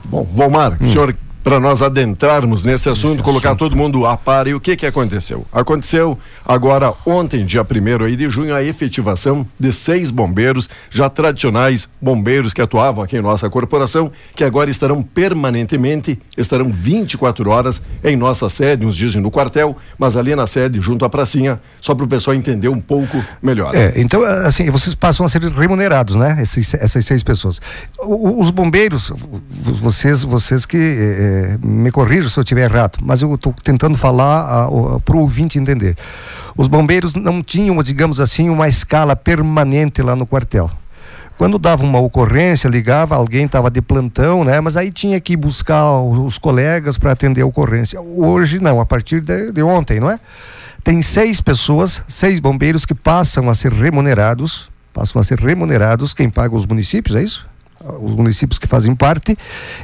Bom, 0.04 0.26
Valmar, 0.32 0.76
hum. 0.80 0.88
senhor 0.88 1.14
para 1.42 1.60
nós 1.60 1.80
adentrarmos 1.82 2.64
nesse 2.64 2.88
assunto, 2.88 3.14
Esse 3.14 3.22
colocar 3.22 3.50
assunto. 3.50 3.60
todo 3.60 3.76
mundo 3.76 4.06
a 4.06 4.16
par. 4.16 4.46
E 4.46 4.54
o 4.54 4.60
que 4.60 4.76
que 4.76 4.86
aconteceu? 4.86 5.46
Aconteceu 5.52 6.18
agora 6.44 6.92
ontem, 7.06 7.44
dia 7.44 7.62
1 7.62 8.04
aí 8.04 8.16
de 8.16 8.28
junho, 8.28 8.54
a 8.54 8.62
efetivação 8.62 9.46
de 9.58 9.72
seis 9.72 10.10
bombeiros, 10.10 10.68
já 10.90 11.08
tradicionais 11.08 11.88
bombeiros 12.00 12.52
que 12.52 12.60
atuavam 12.60 13.04
aqui 13.04 13.16
em 13.16 13.22
nossa 13.22 13.48
corporação, 13.48 14.10
que 14.34 14.44
agora 14.44 14.70
estarão 14.70 15.02
permanentemente, 15.02 16.18
estarão 16.36 16.70
24 16.72 17.50
horas 17.50 17.82
em 18.02 18.16
nossa 18.16 18.48
sede, 18.48 18.84
uns 18.84 18.96
dizem 18.96 19.22
no 19.22 19.30
quartel, 19.30 19.76
mas 19.98 20.16
ali 20.16 20.34
na 20.34 20.46
sede, 20.46 20.80
junto 20.80 21.04
à 21.04 21.08
pracinha, 21.08 21.60
só 21.80 21.94
para 21.94 22.04
o 22.04 22.08
pessoal 22.08 22.34
entender 22.34 22.68
um 22.68 22.80
pouco 22.80 23.22
melhor. 23.42 23.74
É, 23.74 23.94
então, 23.96 24.22
assim, 24.24 24.70
vocês 24.70 24.94
passam 24.94 25.24
a 25.24 25.28
ser 25.28 25.42
remunerados, 25.42 26.16
né? 26.16 26.38
Esses, 26.40 26.74
essas 26.74 27.04
seis 27.06 27.22
pessoas. 27.22 27.60
O, 28.00 28.40
os 28.40 28.50
bombeiros, 28.50 29.12
vocês, 29.50 30.22
vocês 30.22 30.66
que 30.66 30.76
é, 30.76 31.27
me 31.62 31.90
corrija 31.90 32.28
se 32.28 32.38
eu 32.38 32.42
estiver 32.42 32.70
errado, 32.70 32.98
mas 33.02 33.22
eu 33.22 33.34
estou 33.34 33.54
tentando 33.62 33.96
falar 33.96 34.68
para 35.04 35.16
o 35.16 35.20
ouvinte 35.20 35.58
entender. 35.58 35.96
Os 36.56 36.68
bombeiros 36.68 37.14
não 37.14 37.42
tinham, 37.42 37.82
digamos 37.82 38.20
assim, 38.20 38.48
uma 38.50 38.68
escala 38.68 39.14
permanente 39.14 40.02
lá 40.02 40.16
no 40.16 40.26
quartel. 40.26 40.70
Quando 41.38 41.56
dava 41.56 41.84
uma 41.84 42.00
ocorrência, 42.00 42.68
ligava, 42.68 43.14
alguém 43.14 43.44
estava 43.44 43.70
de 43.70 43.80
plantão, 43.80 44.42
né? 44.42 44.60
Mas 44.60 44.76
aí 44.76 44.90
tinha 44.90 45.20
que 45.20 45.36
buscar 45.36 46.00
os 46.00 46.36
colegas 46.36 46.98
para 46.98 47.12
atender 47.12 47.42
a 47.42 47.46
ocorrência. 47.46 48.00
Hoje 48.00 48.58
não, 48.58 48.80
a 48.80 48.84
partir 48.84 49.20
de, 49.20 49.52
de 49.52 49.62
ontem, 49.62 50.00
não 50.00 50.10
é? 50.10 50.18
Tem 50.82 51.00
seis 51.00 51.40
pessoas, 51.40 52.02
seis 52.08 52.40
bombeiros 52.40 52.84
que 52.84 52.94
passam 52.94 53.48
a 53.48 53.54
ser 53.54 53.72
remunerados, 53.72 54.68
passam 54.92 55.20
a 55.20 55.24
ser 55.24 55.38
remunerados, 55.38 56.12
quem 56.12 56.28
paga 56.28 56.56
os 56.56 56.66
municípios, 56.66 57.14
é 57.14 57.22
isso? 57.22 57.46
Os 58.00 58.14
municípios 58.14 58.58
que 58.58 58.66
fazem 58.66 58.94
parte, 58.94 59.36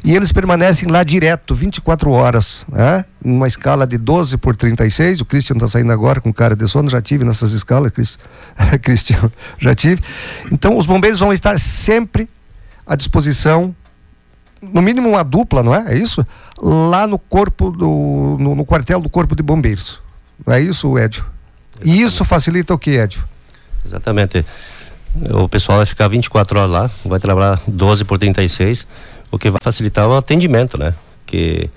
e 0.02 0.14
eles 0.14 0.33
permanecem 0.33 0.88
lá 0.88 1.02
direto, 1.04 1.54
24 1.54 2.11
horas, 2.11 2.64
né? 2.68 3.04
numa 3.22 3.46
escala 3.46 3.87
de 3.87 3.96
12 3.96 4.37
por 4.37 4.57
36. 4.57 5.20
O 5.20 5.24
Christian 5.24 5.54
está 5.54 5.68
saindo 5.68 5.92
agora 5.92 6.20
com 6.20 6.33
cara 6.33 6.57
de 6.57 6.66
sono, 6.66 6.90
já 6.90 7.00
tive 7.00 7.24
nessas 7.24 7.52
escalas, 7.52 7.92
Christian, 8.83 9.30
já 9.59 9.74
tive. 9.74 10.02
Então, 10.50 10.76
os 10.76 10.87
bombeiros 10.87 11.20
vão 11.20 11.33
estar 11.33 11.59
sempre 11.59 12.28
à 12.87 12.96
disposição, 12.96 13.74
no 14.61 14.83
mínimo 14.83 15.11
uma 15.11 15.22
dupla, 15.22 15.62
não 15.62 15.74
é? 15.74 15.94
É 15.94 15.98
isso? 15.98 16.26
Lá 16.61 17.07
no 17.07 17.18
corpo 17.18 17.70
do, 17.70 18.37
no, 18.40 18.54
no 18.54 18.64
quartel 18.64 19.00
do 19.00 19.09
Corpo 19.09 19.37
de 19.37 19.42
Bombeiros. 19.42 20.00
Não 20.44 20.54
é 20.54 20.61
isso, 20.61 20.98
Edio? 20.98 21.24
E 21.83 22.00
isso 22.00 22.24
facilita 22.24 22.72
o 22.72 22.78
que, 22.78 22.92
Edio? 22.92 23.24
Exatamente. 23.85 24.44
O 25.33 25.48
pessoal 25.48 25.79
vai 25.79 25.87
ficar 25.87 26.09
24 26.09 26.59
horas 26.59 26.70
lá, 26.70 26.90
vai 27.05 27.20
trabalhar 27.20 27.61
12 27.68 28.05
por 28.05 28.18
36, 28.18 28.87
o 29.31 29.38
que 29.38 29.48
vai 29.48 29.61
facilitar 29.62 30.09
o 30.09 30.16
atendimento, 30.16 30.77
né? 30.77 30.92
Que, 31.24 31.70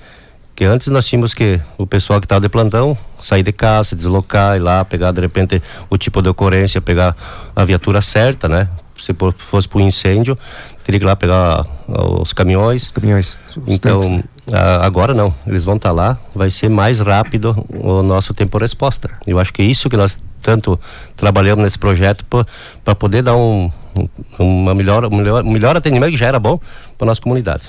que 0.56 0.66
antes 0.66 0.88
nós 0.88 1.06
tínhamos 1.06 1.34
que 1.36 1.60
o 1.78 1.86
pessoal 1.86 2.20
que 2.20 2.26
estava 2.26 2.42
de 2.42 2.50
plantão 2.50 2.98
sair 3.20 3.44
de 3.44 3.52
casa, 3.52 3.96
deslocar, 3.96 4.56
ir 4.56 4.60
lá, 4.60 4.84
pegar 4.84 5.12
de 5.12 5.22
repente 5.22 5.62
o 5.90 5.98
tipo 5.98 6.22
de 6.22 6.30
ocorrência, 6.30 6.82
pegar 6.82 7.16
a 7.56 7.64
viatura 7.64 8.02
certa, 8.02 8.50
né? 8.50 8.68
Se 9.00 9.16
fosse 9.38 9.68
para 9.68 9.80
um 9.80 9.82
incêndio, 9.82 10.38
teria 10.84 11.00
que 11.00 11.06
ir 11.06 11.08
lá 11.08 11.16
pegar 11.16 11.66
os 11.88 12.34
caminhões. 12.34 12.84
Os 12.84 12.92
caminhões. 12.92 13.38
Os 13.56 13.76
então, 13.76 14.24
a, 14.52 14.86
agora 14.86 15.14
não, 15.14 15.34
eles 15.46 15.64
vão 15.64 15.76
estar 15.76 15.90
tá 15.90 15.96
lá, 15.96 16.18
vai 16.34 16.50
ser 16.50 16.70
mais 16.70 17.00
rápido 17.00 17.66
o 17.70 18.02
nosso 18.02 18.34
tempo 18.34 18.58
de 18.58 18.64
resposta. 18.64 19.10
Eu 19.26 19.40
acho 19.40 19.54
que 19.54 19.62
é 19.62 19.66
isso 19.66 19.90
que 19.90 19.98
nós 19.98 20.18
tanto 20.42 20.80
trabalhamos 21.16 21.64
nesse 21.64 21.78
projeto 21.78 22.26
para 22.26 22.96
poder 22.96 23.24
dar 23.24 23.36
um, 23.36 23.72
uma 24.40 24.74
melhor, 24.74 25.06
um 25.06 25.16
melhor, 25.16 25.44
um 25.44 25.52
melhor 25.52 25.76
atendimento 25.76 26.12
que 26.12 26.18
já 26.18 26.28
era 26.28 26.40
bom 26.40 26.60
para 26.98 27.08
nossa 27.08 27.22
comunidade. 27.22 27.64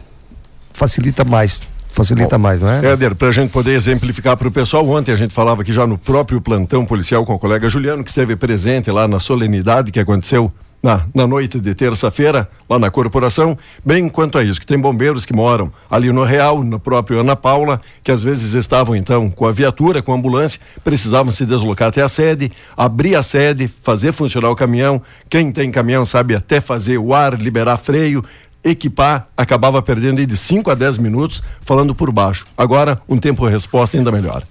Facilita 0.72 1.24
mais 1.24 1.64
facilita 1.98 2.38
Bom, 2.38 2.42
mais, 2.42 2.62
não 2.62 2.70
é? 2.70 2.92
Éder, 2.92 3.14
para 3.16 3.28
a 3.28 3.32
gente 3.32 3.50
poder 3.50 3.72
exemplificar 3.72 4.36
para 4.36 4.46
o 4.46 4.52
pessoal, 4.52 4.88
ontem 4.88 5.10
a 5.10 5.16
gente 5.16 5.34
falava 5.34 5.62
aqui 5.62 5.72
já 5.72 5.86
no 5.86 5.98
próprio 5.98 6.40
plantão 6.40 6.86
policial 6.86 7.24
com 7.24 7.34
o 7.34 7.38
colega 7.38 7.68
Juliano, 7.68 8.04
que 8.04 8.10
esteve 8.10 8.36
presente 8.36 8.90
lá 8.90 9.08
na 9.08 9.18
solenidade 9.18 9.90
que 9.90 9.98
aconteceu 9.98 10.52
na, 10.82 11.06
na 11.14 11.26
noite 11.26 11.58
de 11.58 11.74
terça-feira, 11.74 12.48
lá 12.68 12.78
na 12.78 12.90
corporação, 12.90 13.58
bem 13.84 14.08
quanto 14.08 14.38
a 14.38 14.44
isso, 14.44 14.60
que 14.60 14.66
tem 14.66 14.78
bombeiros 14.78 15.26
que 15.26 15.32
moram 15.32 15.72
ali 15.90 16.12
no 16.12 16.24
Real, 16.24 16.62
no 16.62 16.78
próprio 16.78 17.20
Ana 17.20 17.34
Paula, 17.34 17.80
que 18.02 18.12
às 18.12 18.22
vezes 18.22 18.54
estavam 18.54 18.94
então 18.94 19.30
com 19.30 19.46
a 19.46 19.52
viatura, 19.52 20.02
com 20.02 20.12
a 20.12 20.16
ambulância, 20.16 20.60
precisavam 20.84 21.32
se 21.32 21.44
deslocar 21.44 21.88
até 21.88 22.02
a 22.02 22.08
sede, 22.08 22.52
abrir 22.76 23.16
a 23.16 23.22
sede, 23.22 23.68
fazer 23.82 24.12
funcionar 24.12 24.50
o 24.50 24.56
caminhão. 24.56 25.02
Quem 25.28 25.50
tem 25.50 25.70
caminhão 25.70 26.04
sabe 26.04 26.34
até 26.34 26.60
fazer 26.60 26.98
o 26.98 27.14
ar, 27.14 27.34
liberar 27.34 27.76
freio, 27.76 28.24
equipar, 28.62 29.28
acabava 29.36 29.80
perdendo 29.82 30.24
de 30.24 30.36
5 30.36 30.70
a 30.70 30.74
10 30.74 30.98
minutos 30.98 31.42
falando 31.62 31.94
por 31.94 32.10
baixo. 32.12 32.46
Agora, 32.56 33.00
um 33.08 33.18
tempo-resposta 33.18 33.96
ainda 33.96 34.12
melhor. 34.12 34.42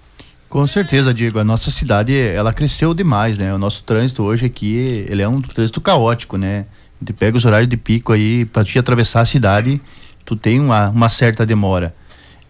Com 0.49 0.65
certeza, 0.65 1.13
Diego. 1.13 1.39
A 1.39 1.43
nossa 1.43 1.69
cidade, 1.69 2.15
ela 2.17 2.53
cresceu 2.53 2.93
demais, 2.93 3.37
né? 3.37 3.53
O 3.53 3.57
nosso 3.57 3.83
trânsito 3.83 4.23
hoje 4.23 4.45
aqui, 4.45 5.05
ele 5.09 5.21
é 5.21 5.27
um 5.27 5.41
trânsito 5.41 5.81
caótico, 5.81 6.37
né? 6.37 6.65
A 6.95 7.05
gente 7.05 7.13
pega 7.13 7.35
os 7.35 7.45
horários 7.45 7.67
de 7.67 7.77
pico 7.77 8.13
aí, 8.13 8.45
para 8.45 8.63
te 8.63 8.79
atravessar 8.79 9.21
a 9.21 9.25
cidade, 9.25 9.79
tu 10.25 10.35
tem 10.35 10.59
uma, 10.59 10.89
uma 10.89 11.09
certa 11.09 11.45
demora. 11.45 11.93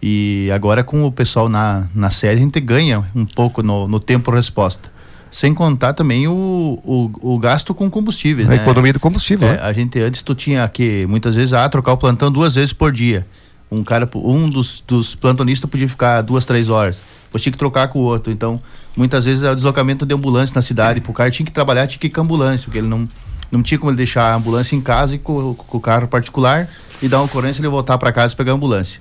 E 0.00 0.48
agora 0.54 0.84
com 0.84 1.04
o 1.04 1.10
pessoal 1.10 1.48
na, 1.48 1.88
na 1.92 2.10
série, 2.10 2.36
a 2.36 2.42
gente 2.42 2.60
ganha 2.60 3.04
um 3.14 3.26
pouco 3.26 3.62
no, 3.62 3.88
no 3.88 3.98
tempo 3.98 4.30
resposta. 4.30 4.90
Sem 5.30 5.52
contar 5.52 5.92
também 5.92 6.26
o, 6.28 6.80
o, 6.84 7.34
o 7.34 7.38
gasto 7.38 7.74
com 7.74 7.90
combustível, 7.90 8.46
a 8.46 8.50
né? 8.50 8.56
economia 8.56 8.92
do 8.92 9.00
combustível. 9.00 9.48
É, 9.48 9.52
né? 9.54 9.58
A 9.60 9.72
gente 9.72 10.00
antes 10.00 10.22
tu 10.22 10.34
tinha 10.34 10.66
que, 10.68 11.04
muitas 11.06 11.34
vezes, 11.34 11.52
ah, 11.52 11.68
trocar 11.68 11.92
o 11.92 11.96
plantão 11.98 12.30
duas 12.30 12.54
vezes 12.54 12.72
por 12.72 12.92
dia. 12.92 13.26
Um 13.70 13.82
cara, 13.82 14.08
um 14.14 14.48
dos, 14.48 14.82
dos 14.86 15.14
plantonistas 15.14 15.68
podia 15.68 15.88
ficar 15.88 16.22
duas, 16.22 16.46
três 16.46 16.70
horas 16.70 16.98
depois 17.28 17.42
tinha 17.42 17.52
que 17.52 17.58
trocar 17.58 17.88
com 17.88 18.00
o 18.00 18.02
outro. 18.02 18.32
Então, 18.32 18.60
muitas 18.96 19.26
vezes 19.26 19.44
é 19.44 19.52
o 19.52 19.54
deslocamento 19.54 20.04
de 20.04 20.14
ambulância 20.14 20.54
na 20.54 20.62
cidade, 20.62 21.02
o 21.06 21.12
cara 21.12 21.30
tinha 21.30 21.46
que 21.46 21.52
trabalhar, 21.52 21.86
tinha 21.86 22.00
que 22.00 22.08
ir 22.08 22.10
com 22.10 22.20
a 22.20 22.24
ambulância, 22.24 22.64
porque 22.64 22.78
ele 22.78 22.88
não, 22.88 23.08
não 23.52 23.62
tinha 23.62 23.78
como 23.78 23.90
ele 23.90 23.96
deixar 23.96 24.32
a 24.32 24.34
ambulância 24.34 24.74
em 24.74 24.80
casa 24.80 25.14
e 25.14 25.18
com, 25.18 25.54
com 25.54 25.78
o 25.78 25.80
carro 25.80 26.08
particular 26.08 26.68
e 27.00 27.08
dar 27.08 27.18
uma 27.18 27.26
ocorrência 27.26 27.60
ele 27.60 27.68
voltar 27.68 27.96
para 27.98 28.10
casa 28.10 28.34
e 28.34 28.36
pegar 28.36 28.52
a 28.52 28.54
ambulância. 28.54 29.00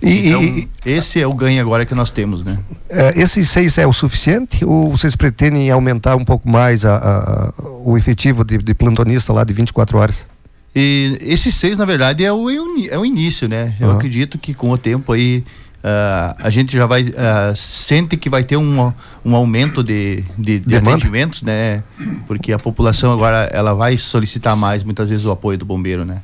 E, 0.00 0.28
então, 0.28 0.42
e, 0.42 0.68
esse 0.86 1.20
é 1.20 1.26
o 1.26 1.34
ganho 1.34 1.60
agora 1.60 1.84
que 1.84 1.94
nós 1.96 2.10
temos, 2.10 2.44
né? 2.44 2.58
É, 2.88 3.20
esses 3.20 3.50
seis 3.50 3.76
é 3.76 3.86
o 3.86 3.92
suficiente 3.92 4.64
ou 4.64 4.90
vocês 4.90 5.16
pretendem 5.16 5.68
aumentar 5.70 6.14
um 6.16 6.24
pouco 6.24 6.48
mais 6.48 6.84
a, 6.84 6.96
a, 6.96 7.62
o 7.84 7.96
efetivo 7.98 8.44
de, 8.44 8.58
de, 8.58 8.74
plantonista 8.74 9.32
lá 9.32 9.42
de 9.42 9.52
24 9.52 9.98
horas? 9.98 10.26
E 10.74 11.18
esses 11.20 11.54
seis, 11.54 11.76
na 11.76 11.84
verdade, 11.84 12.24
é 12.24 12.32
o, 12.32 12.48
é 12.50 12.98
o 12.98 13.04
início, 13.04 13.48
né? 13.48 13.74
Eu 13.80 13.92
acredito 13.92 14.38
que 14.38 14.54
com 14.54 14.70
o 14.70 14.78
tempo 14.78 15.12
aí 15.12 15.44
uh, 15.84 16.34
a 16.38 16.50
gente 16.50 16.74
já 16.74 16.86
vai 16.86 17.02
uh, 17.02 17.54
sente 17.54 18.16
que 18.16 18.30
vai 18.30 18.42
ter 18.42 18.56
um, 18.56 18.92
um 19.24 19.36
aumento 19.36 19.84
de, 19.84 20.24
de, 20.38 20.60
de 20.60 20.76
atendimentos, 20.76 21.42
né? 21.42 21.84
Porque 22.26 22.52
a 22.52 22.58
população 22.58 23.12
agora 23.12 23.48
ela 23.52 23.74
vai 23.74 23.98
solicitar 23.98 24.56
mais 24.56 24.82
muitas 24.82 25.10
vezes 25.10 25.26
o 25.26 25.30
apoio 25.30 25.58
do 25.58 25.64
bombeiro, 25.64 26.04
né? 26.04 26.22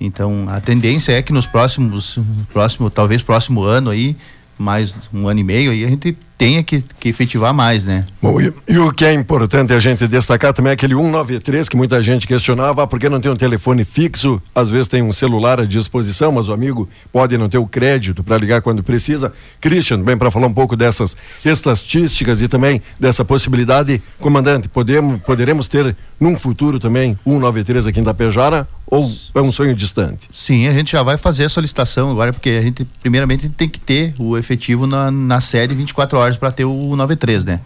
Então 0.00 0.46
a 0.48 0.60
tendência 0.60 1.12
é 1.12 1.22
que 1.22 1.32
nos 1.32 1.46
próximos, 1.46 2.18
próximo, 2.52 2.90
talvez 2.90 3.22
próximo 3.22 3.62
ano 3.62 3.90
aí, 3.90 4.16
mais 4.58 4.94
um 5.12 5.26
ano 5.26 5.40
e 5.40 5.44
meio 5.44 5.70
aí, 5.70 5.84
a 5.84 5.88
gente 5.88 6.16
tenha 6.38 6.62
que, 6.62 6.84
que 7.00 7.08
efetivar 7.08 7.52
mais, 7.52 7.84
né? 7.84 8.04
Bom, 8.22 8.40
e, 8.40 8.52
e, 8.68 8.78
o 8.78 8.92
que 8.92 9.04
é 9.04 9.12
importante 9.12 9.72
a 9.72 9.80
gente 9.80 10.06
destacar 10.06 10.52
também 10.52 10.70
é 10.70 10.74
aquele 10.74 10.94
193 10.94 11.68
que 11.68 11.76
muita 11.76 12.00
gente 12.00 12.28
questionava, 12.28 12.84
ah, 12.84 12.86
por 12.86 13.00
que 13.00 13.08
não 13.08 13.20
tem 13.20 13.30
um 13.30 13.36
telefone 13.36 13.84
fixo? 13.84 14.40
Às 14.54 14.70
vezes 14.70 14.86
tem 14.86 15.02
um 15.02 15.12
celular 15.12 15.60
à 15.60 15.64
disposição, 15.64 16.30
mas 16.30 16.48
o 16.48 16.52
amigo 16.52 16.88
pode 17.12 17.36
não 17.36 17.48
ter 17.48 17.58
o 17.58 17.66
crédito 17.66 18.22
para 18.22 18.38
ligar 18.38 18.62
quando 18.62 18.84
precisa. 18.84 19.32
Christian, 19.60 20.00
bem 20.00 20.16
para 20.16 20.30
falar 20.30 20.46
um 20.46 20.54
pouco 20.54 20.76
dessas 20.76 21.16
estatísticas 21.44 22.40
e 22.40 22.46
também 22.46 22.80
dessa 23.00 23.24
possibilidade, 23.24 24.00
comandante, 24.20 24.68
podemos, 24.68 25.20
poderemos 25.22 25.66
ter 25.66 25.96
num 26.20 26.38
futuro 26.38 26.78
também 26.78 27.18
193 27.24 27.88
aqui 27.88 27.98
em 27.98 28.04
Tapejara 28.04 28.68
ou 28.90 29.10
é 29.34 29.40
um 29.40 29.52
sonho 29.52 29.74
distante? 29.74 30.28
Sim, 30.32 30.66
a 30.66 30.72
gente 30.72 30.92
já 30.92 31.02
vai 31.02 31.16
fazer 31.16 31.44
a 31.44 31.48
solicitação 31.48 32.10
agora, 32.10 32.32
porque 32.32 32.50
a 32.50 32.62
gente 32.62 32.86
primeiramente 33.00 33.48
tem 33.48 33.68
que 33.68 33.78
ter 33.78 34.14
o 34.18 34.36
efetivo 34.36 34.86
na, 34.86 35.10
na 35.10 35.40
sede 35.40 35.74
24 35.74 36.18
horas 36.18 36.27
para 36.36 36.52
ter 36.52 36.64
o 36.64 36.96
93, 36.96 37.44
né? 37.44 37.60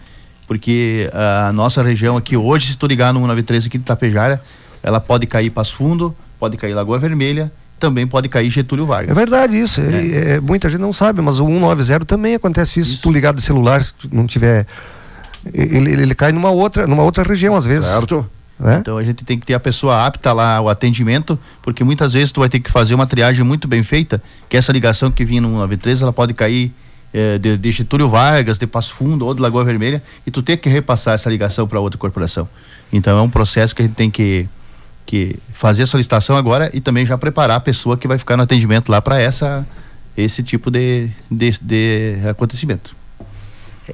Porque 0.46 1.10
a 1.12 1.52
nossa 1.52 1.82
região 1.82 2.16
aqui 2.16 2.36
hoje, 2.36 2.72
se 2.72 2.76
tu 2.76 2.86
ligar 2.86 3.12
no 3.12 3.20
193 3.20 3.66
aqui 3.66 3.78
de 3.78 3.84
Tapejara, 3.84 4.42
ela 4.82 5.00
pode 5.00 5.26
cair 5.26 5.50
Passo 5.50 5.76
Fundo, 5.76 6.14
pode 6.38 6.56
cair 6.56 6.74
Lagoa 6.74 6.98
Vermelha, 6.98 7.50
também 7.78 8.06
pode 8.06 8.28
cair 8.28 8.48
Getúlio 8.48 8.86
Vargas. 8.86 9.10
É 9.10 9.14
verdade 9.14 9.58
isso. 9.58 9.80
É. 9.80 10.34
É, 10.34 10.40
muita 10.40 10.70
gente 10.70 10.80
não 10.80 10.92
sabe, 10.92 11.20
mas 11.20 11.40
o 11.40 11.46
190 11.46 12.04
também 12.04 12.34
acontece 12.34 12.78
isso. 12.78 12.90
isso. 12.90 12.96
Se 12.96 13.02
tu 13.02 13.10
ligar 13.10 13.34
de 13.34 13.42
celular, 13.42 13.82
se 13.82 13.94
não 14.12 14.26
tiver. 14.26 14.66
Ele, 15.52 15.90
ele, 15.90 16.02
ele, 16.02 16.14
cai 16.14 16.30
numa 16.30 16.50
outra, 16.50 16.86
numa 16.86 17.02
outra 17.02 17.24
região, 17.24 17.56
às 17.56 17.64
vezes. 17.64 17.88
Certo. 17.88 18.24
É? 18.64 18.76
Então 18.76 18.96
a 18.96 19.02
gente 19.02 19.24
tem 19.24 19.38
que 19.38 19.44
ter 19.44 19.54
a 19.54 19.60
pessoa 19.60 20.06
apta 20.06 20.32
lá 20.32 20.60
o 20.60 20.68
atendimento, 20.68 21.36
porque 21.62 21.82
muitas 21.82 22.12
vezes 22.12 22.30
tu 22.30 22.38
vai 22.38 22.48
ter 22.48 22.60
que 22.60 22.70
fazer 22.70 22.94
uma 22.94 23.06
triagem 23.06 23.44
muito 23.44 23.66
bem 23.66 23.82
feita, 23.82 24.22
que 24.48 24.56
essa 24.56 24.70
ligação 24.70 25.10
que 25.10 25.24
vinha 25.24 25.40
no 25.40 25.48
193, 25.48 26.02
ela 26.02 26.12
pode 26.12 26.32
cair 26.32 26.72
é, 27.12 27.38
de, 27.38 27.56
de 27.56 27.72
Getúlio 27.72 28.08
Vargas, 28.08 28.58
de 28.58 28.66
Passo 28.66 28.94
Fundo 28.94 29.26
ou 29.26 29.34
de 29.34 29.40
Lagoa 29.40 29.64
Vermelha, 29.64 30.02
e 30.26 30.30
tu 30.30 30.42
tem 30.42 30.56
que 30.56 30.68
repassar 30.68 31.14
essa 31.14 31.28
ligação 31.28 31.66
para 31.66 31.80
outra 31.80 31.98
corporação. 31.98 32.48
Então 32.92 33.18
é 33.18 33.22
um 33.22 33.30
processo 33.30 33.74
que 33.74 33.82
a 33.82 33.84
gente 33.84 33.94
tem 33.94 34.10
que, 34.10 34.48
que 35.06 35.36
fazer 35.52 35.82
a 35.82 35.86
solicitação 35.86 36.36
agora 36.36 36.70
e 36.72 36.80
também 36.80 37.04
já 37.06 37.16
preparar 37.18 37.56
a 37.56 37.60
pessoa 37.60 37.96
que 37.96 38.08
vai 38.08 38.18
ficar 38.18 38.36
no 38.36 38.42
atendimento 38.42 38.90
lá 38.90 39.00
para 39.00 39.20
essa 39.20 39.66
esse 40.16 40.42
tipo 40.42 40.70
de, 40.70 41.08
de, 41.30 41.58
de 41.60 42.16
acontecimento. 42.28 42.94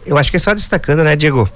Eu 0.04 0.18
acho 0.18 0.31
que 0.31 0.37
é 0.37 0.40
só 0.40 0.52
destacando, 0.52 1.02
né, 1.04 1.16
Diego, 1.16 1.48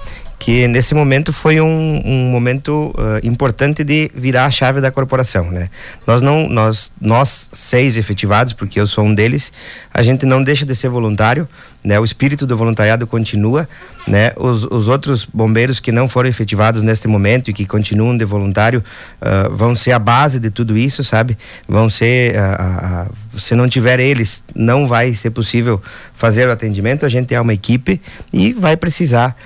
que 0.42 0.66
nesse 0.66 0.92
momento 0.92 1.33
foi 1.33 1.61
um, 1.61 2.02
um 2.05 2.28
momento 2.33 2.92
uh, 2.98 3.24
importante 3.24 3.85
de 3.85 4.11
virar 4.12 4.46
a 4.46 4.50
chave 4.50 4.81
da 4.81 4.90
corporação, 4.90 5.48
né? 5.48 5.70
Nós 6.05 6.20
não, 6.20 6.48
nós, 6.48 6.90
nós 7.00 7.48
seis 7.52 7.96
efetivados, 7.96 8.52
porque 8.52 8.81
eu 8.81 8.87
sou 8.88 9.05
um 9.05 9.14
deles, 9.14 9.52
a 9.94 10.02
gente 10.02 10.26
não 10.26 10.42
deixa 10.42 10.66
de 10.66 10.74
ser 10.74 10.88
voluntário, 10.88 11.48
né? 11.85 11.99
O 11.99 12.05
espírito 12.05 12.47
do 12.47 12.57
voluntariado 12.57 13.07
continua, 13.07 13.68
né? 14.07 14.33
Os, 14.37 14.64
os 14.64 14.88
outros 14.88 15.25
bombeiros 15.25 15.81
que 15.81 15.90
não 15.90 16.09
foram 16.09 16.29
efetivados 16.29 16.83
neste 16.83 17.09
momento 17.09 17.51
e 17.51 17.53
que 17.53 17.66
continuam 17.66 18.16
de 18.16 18.25
voluntário 18.25 18.85
uh, 19.21 19.55
vão 19.55 19.75
ser 19.75 19.92
a 19.92 19.99
base 19.99 20.38
de 20.38 20.51
tudo 20.51 20.77
isso, 20.77 21.03
sabe? 21.03 21.37
Vão 21.68 21.90
ser, 21.90 22.35
uh, 22.35 23.09
uh, 23.09 23.40
se 23.40 23.55
não 23.55 23.68
tiver 23.68 23.99
eles, 23.99 24.45
não 24.55 24.87
vai 24.87 25.14
ser 25.14 25.31
possível 25.31 25.83
fazer 26.14 26.49
o 26.49 26.53
atendimento. 26.53 27.05
A 27.05 27.09
gente 27.09 27.35
é 27.35 27.40
uma 27.40 27.53
equipe 27.53 28.01
e 28.33 28.53
vai 28.53 28.77
precisar 28.77 29.37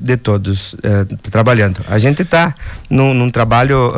de 0.00 0.16
todos 0.16 0.74
uh, 0.74 1.16
trabalhando. 1.30 1.80
A 1.88 1.98
gente 1.98 2.22
está 2.22 2.52
num, 2.90 3.14
num, 3.14 3.30
trabalho 3.30 3.92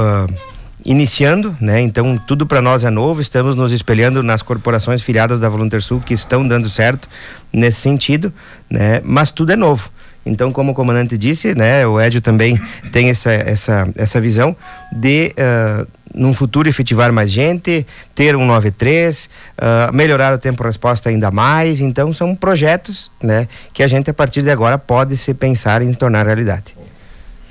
iniciando, 0.85 1.57
né? 1.61 1.81
Então 1.81 2.17
tudo 2.17 2.47
para 2.47 2.61
nós 2.61 2.85
é 2.85 2.91
novo. 2.91 3.21
Estamos 3.21 3.57
nos 3.57 3.73
espelhando 3.73 4.23
nas 4.23 4.43
corporações 4.43 5.03
filiadas 5.03 5.41
da 5.41 5.49
Volunteer 5.49 5.83
Sul 5.83 6.01
que 6.05 6.15
estão 6.15 6.47
dando 6.47 6.71
certo 6.71 7.09
nesse 7.53 7.81
sentido, 7.81 8.33
né? 8.71 9.01
Mas 9.05 9.31
tudo 9.31 9.53
é 9.53 9.57
novo. 9.57 9.91
Então, 10.29 10.53
como 10.53 10.73
o 10.73 10.75
comandante 10.75 11.17
disse, 11.17 11.55
né, 11.55 11.87
o 11.87 11.99
Edio 11.99 12.21
também 12.21 12.61
tem 12.93 13.09
essa, 13.09 13.33
essa, 13.33 13.89
essa 13.97 14.21
visão 14.21 14.55
de 14.93 15.33
uh, 15.39 15.87
num 16.15 16.35
futuro 16.35 16.69
efetivar 16.69 17.13
mais 17.13 17.31
gente, 17.31 17.87
ter 18.15 18.37
um 18.37 18.47
93, 18.47 19.25
uh, 19.25 19.29
ah, 19.59 19.91
melhorar 19.93 20.35
o 20.35 20.39
tempo-resposta 20.39 21.09
ainda 21.09 21.31
mais. 21.31 21.81
Então, 21.81 22.13
são 22.13 22.35
projetos 22.35 23.11
né, 23.23 23.47
que 23.73 23.83
a 23.83 23.89
gente, 23.89 24.11
a 24.11 24.15
partir 24.15 24.43
de 24.43 24.51
agora, 24.51 24.79
pode 24.79 25.17
se 25.17 25.33
pensar 25.35 25.83
em 25.83 25.93
tornar 25.93 26.27
realidade. 26.27 26.78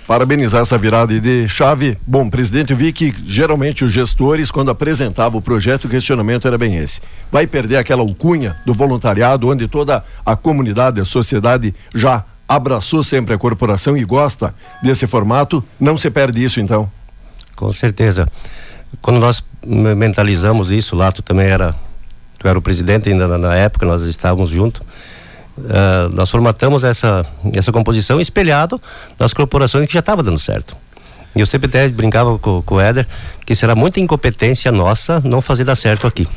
Parabenizar 0.07 0.61
essa 0.61 0.77
virada 0.77 1.19
de 1.19 1.49
chave. 1.49 1.97
Bom, 2.07 2.29
presidente, 2.29 2.71
eu 2.71 2.77
vi 2.77 2.93
que 2.93 3.13
geralmente 3.25 3.83
os 3.83 3.91
gestores, 3.91 4.49
quando 4.49 4.71
apresentavam 4.71 5.39
o 5.39 5.41
projeto, 5.41 5.83
o 5.83 5.89
questionamento 5.89 6.47
era 6.47 6.57
bem 6.57 6.77
esse. 6.77 7.01
Vai 7.29 7.45
perder 7.45 7.75
aquela 7.75 8.01
alcunha 8.01 8.55
do 8.65 8.73
voluntariado, 8.73 9.49
onde 9.49 9.67
toda 9.67 10.01
a 10.25 10.33
comunidade, 10.33 11.01
a 11.01 11.05
sociedade 11.05 11.75
já 11.93 12.23
abraçou 12.47 13.03
sempre 13.03 13.33
a 13.33 13.37
corporação 13.37 13.97
e 13.97 14.05
gosta 14.05 14.55
desse 14.81 15.05
formato. 15.05 15.61
Não 15.77 15.97
se 15.97 16.09
perde 16.09 16.41
isso, 16.41 16.61
então. 16.61 16.89
Com 17.53 17.69
certeza. 17.73 18.29
Quando 19.01 19.19
nós 19.19 19.43
mentalizamos 19.65 20.71
isso, 20.71 20.95
lá 20.95 21.11
tu 21.11 21.21
também 21.21 21.47
era, 21.47 21.75
tu 22.39 22.47
era 22.47 22.57
o 22.57 22.61
presidente 22.61 23.09
ainda 23.09 23.37
na, 23.37 23.55
época, 23.55 23.85
nós 23.85 24.03
estávamos 24.03 24.51
juntos. 24.51 24.81
Uh, 25.57 26.13
nós 26.13 26.29
formatamos 26.29 26.83
essa, 26.83 27.25
essa 27.55 27.71
composição 27.71 28.21
espelhado 28.21 28.79
nas 29.17 29.33
corporações 29.33 29.87
que 29.87 29.93
já 29.93 30.01
estava 30.01 30.21
dando 30.21 30.37
certo. 30.37 30.75
E 31.35 31.39
eu 31.39 31.45
sempre 31.45 31.67
até 31.67 31.87
brincava 31.87 32.37
com, 32.37 32.61
com 32.61 32.75
o 32.75 32.79
Éder 32.79 33.07
que 33.45 33.55
será 33.55 33.75
muita 33.75 33.99
incompetência 33.99 34.71
nossa 34.71 35.21
não 35.25 35.41
fazer 35.41 35.63
dar 35.63 35.75
certo 35.75 36.05
aqui. 36.05 36.27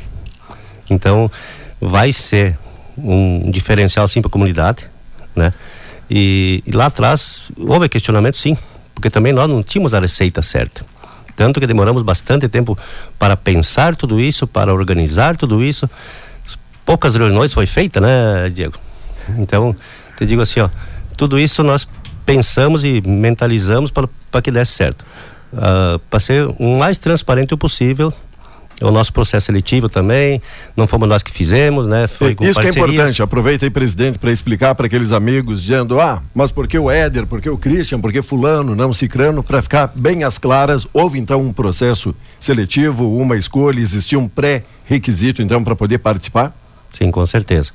Então, 0.89 1.31
vai 1.79 2.11
ser 2.11 2.57
um 2.97 3.49
diferencial 3.49 4.07
sim 4.07 4.21
para 4.21 4.29
a 4.29 4.31
comunidade, 4.31 4.85
né? 5.35 5.53
E, 6.09 6.61
e, 6.65 6.71
lá 6.71 6.87
atrás 6.87 7.49
houve 7.57 7.87
questionamento 7.87 8.37
sim, 8.37 8.57
porque 8.93 9.09
também 9.09 9.31
nós 9.31 9.47
não 9.47 9.63
tínhamos 9.63 9.93
a 9.93 9.99
receita 9.99 10.41
certa. 10.41 10.85
Tanto 11.35 11.59
que 11.59 11.65
demoramos 11.65 12.03
bastante 12.03 12.49
tempo 12.49 12.77
para 13.17 13.37
pensar 13.37 13.95
tudo 13.95 14.19
isso, 14.19 14.45
para 14.45 14.73
organizar 14.73 15.37
tudo 15.37 15.63
isso. 15.63 15.89
Poucas 16.85 17.15
reuniões 17.15 17.53
foi 17.53 17.65
feita, 17.65 18.01
né, 18.01 18.49
Diego? 18.49 18.77
Então, 19.37 19.75
te 20.17 20.25
digo 20.25 20.41
assim, 20.41 20.59
ó, 20.59 20.69
tudo 21.17 21.39
isso 21.39 21.63
nós 21.63 21.87
pensamos 22.25 22.83
e 22.83 23.01
mentalizamos 23.01 23.91
para 23.91 24.41
que 24.41 24.51
desse 24.51 24.73
certo. 24.73 25.05
Uh, 25.53 25.99
para 26.09 26.19
ser 26.19 26.47
o 26.59 26.77
mais 26.77 26.97
transparente 26.97 27.55
possível 27.57 28.13
o 28.81 28.91
nosso 28.91 29.13
processo 29.13 29.47
seletivo 29.47 29.87
também, 29.87 30.41
não 30.75 30.87
fomos 30.87 31.07
nós 31.07 31.23
que 31.23 31.31
fizemos, 31.31 31.87
né? 31.87 32.07
Foi 32.07 32.33
com 32.33 32.43
Isso 32.43 32.55
parcerias. 32.55 32.75
que 32.75 32.79
é 32.79 32.93
importante, 32.93 33.23
aproveita 33.23 33.65
aí, 33.65 33.69
presidente, 33.69 34.17
para 34.17 34.31
explicar 34.31 34.75
para 34.75 34.87
aqueles 34.87 35.11
amigos, 35.11 35.61
dizendo, 35.61 35.99
ah, 35.99 36.21
mas 36.33 36.51
por 36.51 36.67
que 36.67 36.77
o 36.77 36.89
Éder, 36.89 37.25
por 37.25 37.41
que 37.41 37.49
o 37.49 37.57
Christian, 37.57 37.99
por 37.99 38.11
que 38.11 38.21
fulano, 38.21 38.75
não 38.75 38.93
cicrano, 38.93 39.43
para 39.43 39.61
ficar 39.61 39.91
bem 39.95 40.23
às 40.23 40.37
claras, 40.37 40.87
houve 40.93 41.19
então 41.19 41.39
um 41.41 41.53
processo 41.53 42.15
seletivo, 42.39 43.15
uma 43.15 43.37
escolha, 43.37 43.79
existia 43.79 44.17
um 44.17 44.27
pré-requisito 44.27 45.41
então 45.41 45.63
para 45.63 45.75
poder 45.75 45.99
participar? 45.99 46.55
Sim, 46.91 47.11
com 47.11 47.25
certeza. 47.25 47.71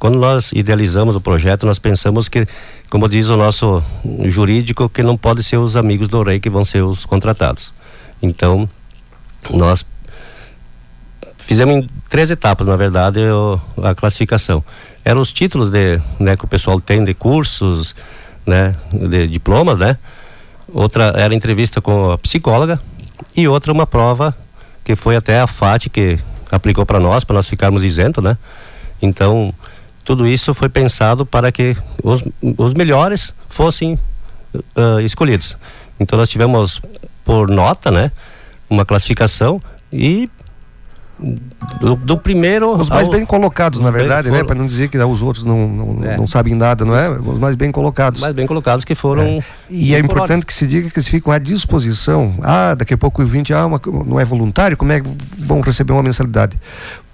Quando 0.00 0.18
nós 0.18 0.50
idealizamos 0.52 1.14
o 1.14 1.20
projeto, 1.20 1.66
nós 1.66 1.78
pensamos 1.78 2.26
que, 2.26 2.46
como 2.88 3.06
diz 3.06 3.28
o 3.28 3.36
nosso 3.36 3.84
jurídico, 4.24 4.88
que 4.88 5.02
não 5.02 5.14
pode 5.14 5.42
ser 5.42 5.58
os 5.58 5.76
amigos 5.76 6.08
do 6.08 6.22
rei 6.22 6.40
que 6.40 6.48
vão 6.48 6.64
ser 6.64 6.82
os 6.82 7.04
contratados. 7.04 7.74
Então, 8.22 8.66
nós 9.52 9.84
fizemos 11.36 11.74
em 11.74 11.88
três 12.08 12.30
etapas, 12.30 12.66
na 12.66 12.76
verdade, 12.76 13.20
a 13.82 13.94
classificação. 13.94 14.64
Eram 15.04 15.20
os 15.20 15.34
títulos 15.34 15.68
de, 15.68 16.00
né, 16.18 16.34
que 16.34 16.46
o 16.46 16.48
pessoal 16.48 16.80
tem 16.80 17.04
de 17.04 17.12
cursos, 17.12 17.94
né, 18.46 18.74
de 18.90 19.26
diplomas, 19.26 19.78
né? 19.78 19.98
Outra 20.72 21.12
era 21.14 21.34
entrevista 21.34 21.78
com 21.82 22.10
a 22.10 22.16
psicóloga 22.16 22.80
e 23.36 23.46
outra 23.46 23.70
uma 23.70 23.86
prova 23.86 24.34
que 24.82 24.96
foi 24.96 25.14
até 25.14 25.40
a 25.40 25.46
FAT 25.46 25.90
que 25.90 26.18
aplicou 26.50 26.86
para 26.86 26.98
nós, 26.98 27.22
para 27.22 27.34
nós 27.34 27.46
ficarmos 27.46 27.84
isentos, 27.84 28.24
né? 28.24 28.38
Então, 29.02 29.52
tudo 30.04 30.26
isso 30.26 30.54
foi 30.54 30.68
pensado 30.68 31.24
para 31.24 31.52
que 31.52 31.76
os, 32.02 32.22
os 32.56 32.74
melhores 32.74 33.34
fossem 33.48 33.98
uh, 34.54 35.00
escolhidos. 35.00 35.56
Então, 35.98 36.18
nós 36.18 36.28
tivemos 36.28 36.80
por 37.24 37.48
nota, 37.48 37.90
né? 37.90 38.10
Uma 38.68 38.84
classificação 38.84 39.60
e 39.92 40.30
do, 41.80 41.96
do 41.96 42.18
primeiro. 42.18 42.72
Os 42.72 42.88
mais 42.88 43.06
ao, 43.06 43.12
bem 43.12 43.24
colocados, 43.24 43.80
na 43.80 43.90
verdade, 43.90 44.30
né? 44.30 44.42
Para 44.42 44.54
não 44.54 44.66
dizer 44.66 44.88
que 44.88 44.98
os 44.98 45.22
outros 45.22 45.44
não, 45.44 45.68
não, 45.68 46.04
é. 46.04 46.16
não, 46.16 46.26
sabem 46.26 46.54
nada, 46.54 46.84
não 46.84 46.96
é? 46.96 47.10
Os 47.10 47.38
mais 47.38 47.54
bem 47.54 47.70
colocados. 47.70 48.20
Mais 48.20 48.34
bem 48.34 48.46
colocados 48.46 48.84
que 48.84 48.94
foram. 48.94 49.22
É. 49.22 49.44
E 49.68 49.94
é 49.94 49.98
importante 49.98 50.46
que 50.46 50.54
se 50.54 50.66
diga 50.66 50.88
que 50.88 50.98
eles 50.98 51.08
ficam 51.08 51.32
à 51.32 51.38
disposição. 51.38 52.34
Ah, 52.42 52.74
daqui 52.74 52.94
a 52.94 52.98
pouco 52.98 53.22
o 53.22 53.26
20, 53.26 53.52
ah, 53.52 53.66
uma, 53.66 53.80
não 54.06 54.18
é 54.18 54.24
voluntário, 54.24 54.76
como 54.76 54.92
é 54.92 55.00
que 55.00 55.08
vão 55.38 55.60
receber 55.60 55.92
uma 55.92 56.02
mensalidade? 56.02 56.58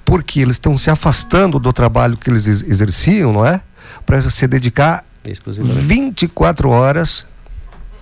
Porque 0.06 0.40
eles 0.40 0.56
estão 0.56 0.78
se 0.78 0.88
afastando 0.88 1.58
do 1.58 1.72
trabalho 1.72 2.16
que 2.16 2.30
eles 2.30 2.46
exerciam, 2.46 3.32
não 3.32 3.44
é? 3.44 3.60
Para 4.06 4.30
se 4.30 4.46
dedicar 4.46 5.04
24 5.22 6.70
horas 6.70 7.26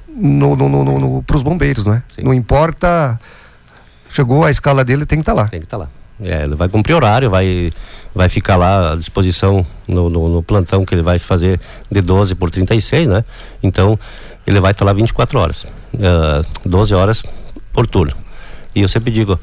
no, 0.06 0.54
no, 0.54 0.68
no, 0.68 0.84
no 1.00 1.22
para 1.22 1.36
os 1.36 1.42
bombeiros, 1.42 1.84
não 1.84 1.94
é? 1.94 2.02
Sim. 2.14 2.22
Não 2.22 2.32
importa 2.32 3.18
chegou 4.14 4.44
a 4.44 4.50
escala 4.50 4.84
dele, 4.84 5.04
tem 5.04 5.18
que 5.18 5.22
estar 5.22 5.34
tá 5.34 5.42
lá. 5.42 5.48
Tem 5.48 5.60
que 5.60 5.66
estar 5.66 5.78
tá 5.78 5.84
lá. 5.84 5.90
É, 6.20 6.44
ele 6.44 6.54
vai 6.54 6.68
cumprir 6.68 6.94
horário, 6.94 7.28
vai, 7.28 7.72
vai 8.14 8.28
ficar 8.28 8.54
lá 8.54 8.92
à 8.92 8.96
disposição 8.96 9.66
no, 9.88 10.08
no, 10.08 10.28
no, 10.28 10.42
plantão 10.44 10.84
que 10.84 10.94
ele 10.94 11.02
vai 11.02 11.18
fazer 11.18 11.60
de 11.90 12.00
12 12.00 12.36
por 12.36 12.50
36, 12.50 13.08
né? 13.08 13.24
Então, 13.60 13.98
ele 14.46 14.60
vai 14.60 14.70
estar 14.70 14.84
tá 14.84 14.92
lá 14.92 14.92
24 14.92 15.36
horas, 15.40 15.64
uh, 15.64 15.68
é, 15.98 16.68
12 16.68 16.94
horas 16.94 17.22
por 17.72 17.88
turno. 17.88 18.14
E 18.72 18.82
eu 18.82 18.88
sempre 18.88 19.10
digo, 19.10 19.38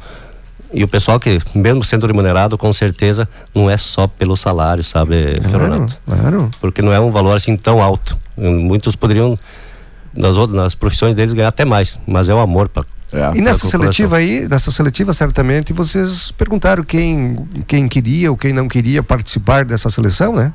e 0.73 0.83
o 0.83 0.87
pessoal 0.87 1.19
que, 1.19 1.39
mesmo 1.53 1.83
sendo 1.83 2.07
remunerado, 2.07 2.57
com 2.57 2.71
certeza 2.71 3.27
não 3.53 3.69
é 3.69 3.77
só 3.77 4.07
pelo 4.07 4.37
salário, 4.37 4.83
sabe, 4.83 5.39
claro, 5.39 5.49
Fernando? 5.49 5.97
Claro. 6.05 6.51
Porque 6.59 6.81
não 6.81 6.93
é 6.93 6.99
um 6.99 7.11
valor 7.11 7.35
assim 7.35 7.55
tão 7.57 7.81
alto. 7.81 8.17
Muitos 8.37 8.95
poderiam, 8.95 9.37
nas, 10.13 10.37
outras, 10.37 10.57
nas 10.57 10.75
profissões 10.75 11.13
deles, 11.13 11.33
ganhar 11.33 11.49
até 11.49 11.65
mais, 11.65 11.99
mas 12.07 12.29
é 12.29 12.33
o 12.33 12.39
amor 12.39 12.69
para 12.69 12.85
é, 13.13 13.37
e 13.37 13.41
nessa 13.41 13.67
seletiva 13.67 14.15
aí, 14.15 14.47
nessa 14.47 14.71
seletiva 14.71 15.11
certamente 15.11 15.73
vocês 15.73 16.31
perguntaram 16.31 16.81
quem, 16.81 17.45
quem 17.67 17.85
queria 17.85 18.31
ou 18.31 18.37
quem 18.37 18.53
não 18.53 18.69
queria 18.69 19.03
participar 19.03 19.65
dessa 19.65 19.89
seleção, 19.89 20.33
né? 20.33 20.53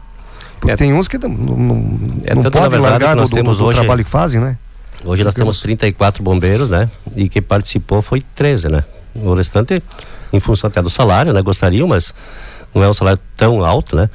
Porque 0.59 0.73
é, 0.73 0.77
tem 0.77 0.95
uns 0.95 1.07
que 1.07 1.19
não, 1.19 1.29
não, 1.29 2.01
é 2.25 2.35
não 2.35 2.51
pode 2.51 2.77
largar 2.79 3.15
do, 3.15 3.29
do, 3.29 3.43
do 3.43 3.65
hoje, 3.65 3.79
trabalho 3.79 4.03
que 4.03 4.09
fazem, 4.09 4.41
né? 4.41 4.57
Hoje 5.05 5.23
nós 5.23 5.35
temos 5.35 5.61
34 5.61 6.23
bombeiros, 6.23 6.71
né? 6.71 6.91
E 7.15 7.29
quem 7.29 7.43
participou 7.43 8.01
foi 8.01 8.25
13, 8.35 8.71
né? 8.71 8.85
O 9.23 9.35
restante, 9.35 9.83
em 10.33 10.41
função 10.41 10.69
até 10.69 10.83
do 10.83 10.91
salário, 10.91 11.33
né? 11.33 11.43
Gostariam, 11.43 11.89
mas 11.89 12.15
não 12.75 12.83
é 12.83 12.89
um 12.89 12.95
salário 12.95 13.21
tão 13.37 13.65
alto, 13.65 13.97
né? 13.97 14.11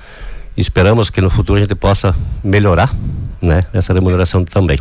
Esperamos 0.56 1.10
que 1.10 1.22
no 1.22 1.30
futuro 1.30 1.58
a 1.58 1.62
gente 1.62 1.76
possa 1.76 2.16
melhorar, 2.44 2.94
né? 3.42 3.64
Essa 3.74 3.94
remuneração 3.94 4.44
também. 4.44 4.80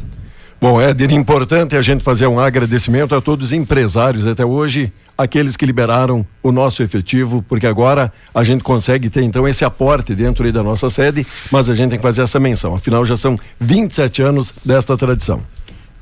Bom, 0.61 0.79
Éder, 0.79 1.11
importante 1.13 1.75
a 1.75 1.81
gente 1.81 2.05
fazer 2.05 2.27
um 2.27 2.39
agradecimento 2.39 3.15
a 3.15 3.21
todos 3.21 3.47
os 3.47 3.53
empresários 3.55 4.27
até 4.27 4.45
hoje, 4.45 4.93
aqueles 5.17 5.57
que 5.57 5.65
liberaram 5.65 6.27
o 6.43 6.53
nosso 6.53 6.83
efetivo, 6.83 7.43
porque 7.49 7.67
agora 7.67 8.13
a 8.35 8.45
gente 8.45 8.63
consegue 8.63 9.09
ter 9.09 9.23
então 9.23 9.49
esse 9.49 9.65
aporte 9.65 10.15
dentro 10.15 10.53
da 10.53 10.63
nossa 10.63 10.91
sede, 10.91 11.27
mas 11.51 11.71
a 11.71 11.75
gente 11.75 11.91
tem 11.91 11.99
que 11.99 12.03
fazer 12.03 12.21
essa 12.21 12.39
menção. 12.39 12.75
Afinal, 12.75 13.07
já 13.07 13.17
são 13.17 13.39
27 13.59 14.21
anos 14.21 14.53
desta 14.63 14.99
tradição. 14.99 15.41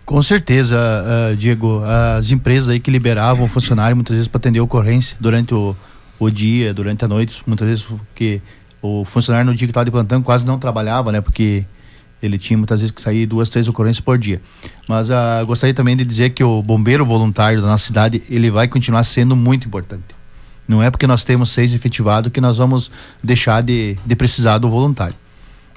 Com 0.08 0.22
certeza, 0.22 0.74
uh, 0.78 1.36
Diego. 1.36 1.82
As 2.16 2.30
empresas 2.30 2.70
aí 2.70 2.80
que 2.80 2.90
liberavam 2.90 3.44
o 3.44 3.46
funcionário 3.46 3.94
muitas 3.94 4.16
vezes 4.16 4.26
para 4.26 4.38
atender 4.38 4.58
ocorrência 4.58 5.14
durante 5.20 5.52
o, 5.52 5.76
o 6.18 6.30
dia, 6.30 6.72
durante 6.72 7.04
a 7.04 7.08
noite, 7.08 7.42
muitas 7.46 7.68
vezes 7.68 7.84
porque 7.84 8.40
o 8.80 9.04
funcionário 9.04 9.50
no 9.50 9.54
dia 9.54 9.66
que 9.66 9.70
estava 9.70 9.84
de 9.84 9.90
plantão 9.90 10.22
quase 10.22 10.46
não 10.46 10.58
trabalhava, 10.58 11.12
né? 11.12 11.20
Porque 11.20 11.66
ele 12.22 12.38
tinha 12.38 12.56
muitas 12.56 12.80
vezes 12.80 12.90
que 12.90 13.02
sair 13.02 13.26
duas, 13.26 13.50
três 13.50 13.68
ocorrências 13.68 14.00
por 14.00 14.16
dia. 14.16 14.40
Mas 14.88 15.10
uh, 15.10 15.44
gostaria 15.44 15.74
também 15.74 15.94
de 15.94 16.06
dizer 16.06 16.30
que 16.30 16.42
o 16.42 16.62
bombeiro 16.62 17.04
voluntário 17.04 17.60
da 17.60 17.68
nossa 17.68 17.84
cidade, 17.84 18.22
ele 18.30 18.50
vai 18.50 18.66
continuar 18.66 19.04
sendo 19.04 19.36
muito 19.36 19.66
importante. 19.66 20.04
Não 20.66 20.82
é 20.82 20.90
porque 20.90 21.06
nós 21.06 21.22
temos 21.22 21.50
seis 21.50 21.74
efetivados 21.74 22.32
que 22.32 22.40
nós 22.40 22.56
vamos 22.56 22.90
deixar 23.22 23.62
de, 23.62 23.98
de 24.06 24.16
precisar 24.16 24.56
do 24.56 24.70
voluntário. 24.70 25.16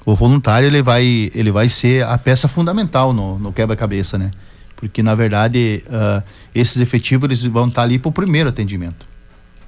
O 0.04 0.14
voluntário, 0.14 0.66
ele 0.66 0.82
vai, 0.82 1.30
ele 1.34 1.50
vai 1.50 1.68
ser 1.68 2.04
a 2.04 2.18
peça 2.18 2.48
fundamental 2.48 3.12
no, 3.12 3.38
no 3.38 3.52
quebra-cabeça, 3.52 4.18
né? 4.18 4.30
Porque, 4.76 5.02
na 5.02 5.14
verdade, 5.14 5.84
uh, 5.86 6.22
esses 6.54 6.76
efetivos 6.78 7.24
eles 7.28 7.42
vão 7.44 7.68
estar 7.68 7.82
ali 7.82 7.98
para 7.98 8.08
o 8.08 8.12
primeiro 8.12 8.48
atendimento. 8.48 9.06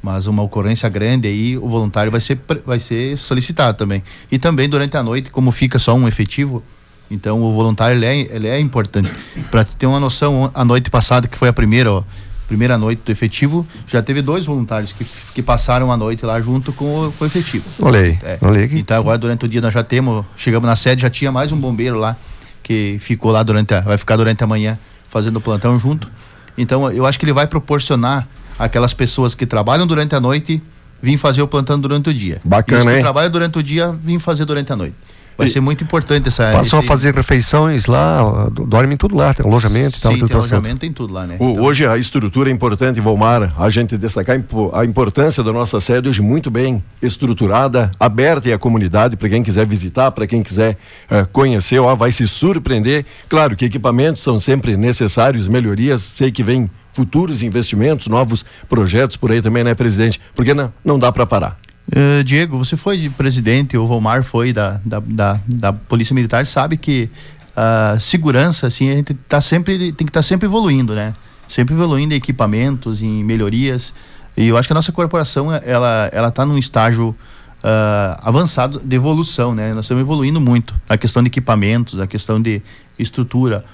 Mas 0.03 0.27
uma 0.27 0.43
ocorrência 0.43 0.89
grande 0.89 1.29
aí 1.29 1.57
o 1.57 1.69
voluntário 1.69 2.11
vai 2.13 2.21
ser 2.21 2.39
vai 2.67 2.79
ser 2.79 3.17
solicitado 3.17 3.79
também. 3.79 4.03
E 4.31 4.39
também 4.39 4.69
durante 4.69 4.97
a 4.97 5.03
noite 5.03 5.31
como 5.31 5.51
fica 5.51 5.79
só 5.79 5.95
um 5.95 6.07
efetivo 6.07 6.63
então 7.11 7.43
o 7.43 7.53
voluntário 7.53 7.97
ele 7.97 8.07
é, 8.07 8.37
ele 8.37 8.49
é 8.49 8.59
importante. 8.59 9.11
Para 9.51 9.65
ter 9.65 9.87
uma 9.87 10.01
noção 10.01 10.51
a 10.55 10.65
noite 10.65 10.91
passada 10.91 11.29
que 11.29 11.39
foi 11.39 11.49
a 11.49 11.53
primeira 11.53 11.91
ó, 11.91 12.03
primeira 12.47 12.77
noite 12.79 13.03
do 13.05 13.11
efetivo 13.13 13.67
já 13.87 14.03
teve 14.03 14.23
dois 14.23 14.47
voluntários 14.47 14.93
que, 14.93 15.07
que 15.35 15.43
passaram 15.43 15.91
a 15.91 15.97
noite 15.97 16.25
lá 16.25 16.41
junto 16.41 16.73
com 16.73 17.07
o, 17.07 17.13
com 17.13 17.25
o 17.25 17.27
efetivo 17.27 17.65
olhei 17.81 18.19
é. 18.23 18.39
olhei 18.41 18.65
aqui. 18.65 18.79
então 18.79 18.99
agora 18.99 19.19
durante 19.19 19.45
o 19.45 19.49
dia 19.49 19.61
nós 19.61 19.73
já 19.73 19.83
temos 19.83 20.25
chegamos 20.37 20.69
na 20.69 20.77
sede 20.77 21.03
já 21.03 21.11
tinha 21.11 21.33
mais 21.33 21.53
um 21.53 21.57
bombeiro 21.57 21.99
lá 21.99 22.17
que 22.63 22.99
ficou 23.01 23.31
lá 23.31 23.43
durante 23.43 23.75
a, 23.75 23.81
vai 23.81 23.99
ficar 23.99 24.17
durante 24.17 24.43
a 24.45 24.47
manhã 24.47 24.79
fazendo 25.09 25.37
o 25.37 25.41
plantão 25.41 25.79
junto 25.79 26.09
então 26.57 26.91
eu 26.91 27.07
acho 27.07 27.19
que 27.19 27.25
ele 27.25 27.33
vai 27.33 27.47
proporcionar 27.47 28.29
aquelas 28.59 28.95
pessoas 28.95 29.35
que 29.35 29.47
trabalham 29.47 29.87
durante 29.87 30.15
a 30.15 30.21
noite 30.21 30.63
vêm 31.05 31.17
fazer 31.19 31.43
o 31.43 31.49
plantão 31.49 31.79
durante 31.79 32.09
o 32.09 32.15
dia. 32.15 32.41
Bacana, 32.45 32.81
os 32.81 32.87
que 32.87 32.95
hein? 32.95 33.01
trabalham 33.01 33.31
durante 33.31 33.59
o 33.59 33.63
dia 33.63 33.93
vêm 33.93 34.19
fazer 34.19 34.47
durante 34.47 34.73
a 34.73 34.77
noite. 34.77 34.97
Vai 35.37 35.47
e 35.47 35.51
ser 35.51 35.61
muito 35.61 35.83
importante 35.83 36.29
essa. 36.29 36.51
Passam 36.53 36.79
esse... 36.79 36.87
a 36.87 36.89
fazer 36.89 37.15
refeições 37.15 37.87
lá, 37.87 38.49
dormem 38.51 38.97
tudo 38.97 39.17
lá, 39.17 39.35
tem 39.35 39.45
alojamento 39.45 39.99
e 39.99 40.01
tal. 40.01 40.13
Sim, 40.13 40.27
tem 40.27 40.37
alojamento, 40.37 40.79
tem 40.79 40.93
tudo 40.93 41.13
lá, 41.13 41.27
né? 41.27 41.37
O, 41.39 41.51
então... 41.51 41.65
Hoje 41.65 41.87
a 41.87 41.97
estrutura 41.97 42.51
é 42.51 42.53
importante, 42.53 43.01
Volmar, 43.01 43.53
a 43.59 43.71
gente 43.71 43.97
destacar 43.97 44.41
a 44.73 44.85
importância 44.85 45.43
da 45.43 45.53
nossa 45.53 45.81
sede 45.81 46.09
hoje 46.09 46.23
muito 46.23 46.51
bem 46.51 46.83
estruturada, 47.03 47.91
aberta 47.99 48.49
e 48.49 48.53
a 48.53 48.59
comunidade 48.59 49.17
para 49.17 49.29
quem 49.29 49.43
quiser 49.43 49.67
visitar, 49.67 50.11
para 50.11 50.27
quem 50.27 50.43
quiser 50.43 50.77
uh, 51.11 51.27
conhecer, 51.33 51.79
ó, 51.79 51.95
vai 51.95 52.13
se 52.13 52.27
surpreender. 52.27 53.05
Claro 53.29 53.57
que 53.57 53.65
equipamentos 53.65 54.23
são 54.23 54.39
sempre 54.39 54.77
necessários, 54.77 55.49
melhorias, 55.49 56.03
sei 56.03 56.31
que 56.31 56.43
vem 56.43 56.71
futuros 56.93 57.43
investimentos, 57.43 58.07
novos 58.07 58.45
projetos 58.69 59.17
por 59.17 59.33
aí 59.33 59.43
também, 59.43 59.65
né, 59.65 59.75
presidente? 59.75 60.21
Porque 60.35 60.55
não, 60.55 60.73
não 60.85 60.99
dá 60.99 61.11
para 61.11 61.27
parar. 61.27 61.64
Uh, 61.87 62.25
Diego, 62.25 62.57
você 62.57 62.77
foi 62.77 62.97
de 62.97 63.11
presidente, 63.11 63.77
o 63.77 63.87
Volmar 63.87 64.23
foi 64.23 64.53
da, 64.53 64.81
da, 64.85 65.01
da, 65.01 65.41
da 65.47 65.73
Polícia 65.73 66.15
Militar, 66.15 66.47
sabe 66.47 66.79
que 66.79 67.11
a 67.55 67.95
uh, 67.97 68.01
segurança, 68.01 68.67
assim, 68.67 68.91
a 68.91 68.95
gente 68.97 69.13
tá 69.15 69.41
sempre, 69.41 69.93
tem 69.93 70.07
que 70.07 70.11
estar 70.11 70.21
tá 70.21 70.23
sempre 70.23 70.47
evoluindo, 70.47 70.95
né? 70.95 71.15
Sempre 71.47 71.75
evoluindo 71.75 72.15
em 72.15 72.17
equipamentos, 72.17 73.03
em 73.03 73.23
melhorias. 73.23 73.93
E 74.37 74.49
eu 74.49 74.57
acho 74.57 74.67
que 74.67 74.73
a 74.73 74.75
nossa 74.75 74.93
corporação, 74.93 75.53
ela, 75.53 76.09
ela 76.13 76.31
tá 76.31 76.45
num 76.45 76.57
estágio 76.57 77.11
uh, 77.11 78.19
avançado 78.23 78.81
de 78.83 78.97
evolução, 78.97 79.55
né? 79.55 79.75
Nós 79.75 79.85
estamos 79.85 80.01
evoluindo 80.01 80.41
muito. 80.41 80.75
A 80.89 80.97
questão 80.97 81.23
de 81.23 81.29
equipamentos, 81.29 82.01
a 82.01 82.07
questão 82.07 82.41
de 82.41 82.63
estrutura. 82.99 83.65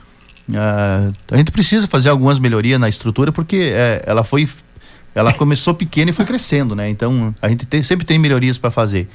A 1.30 1.36
gente 1.36 1.52
precisa 1.52 1.86
fazer 1.86 2.08
algumas 2.08 2.40
melhorias 2.40 2.80
na 2.80 2.88
estrutura 2.88 3.30
porque 3.30 3.72
ela 4.04 4.24
foi 4.24 4.48
ela 5.14 5.32
começou 5.32 5.74
pequena 5.74 6.10
e 6.10 6.14
foi 6.14 6.24
crescendo, 6.24 6.74
né? 6.74 6.88
Então 6.88 7.34
a 7.40 7.48
gente 7.48 7.66
tem, 7.66 7.82
sempre 7.82 8.06
tem 8.06 8.18
melhorias 8.18 8.58
para 8.58 8.70
fazer. 8.70 9.08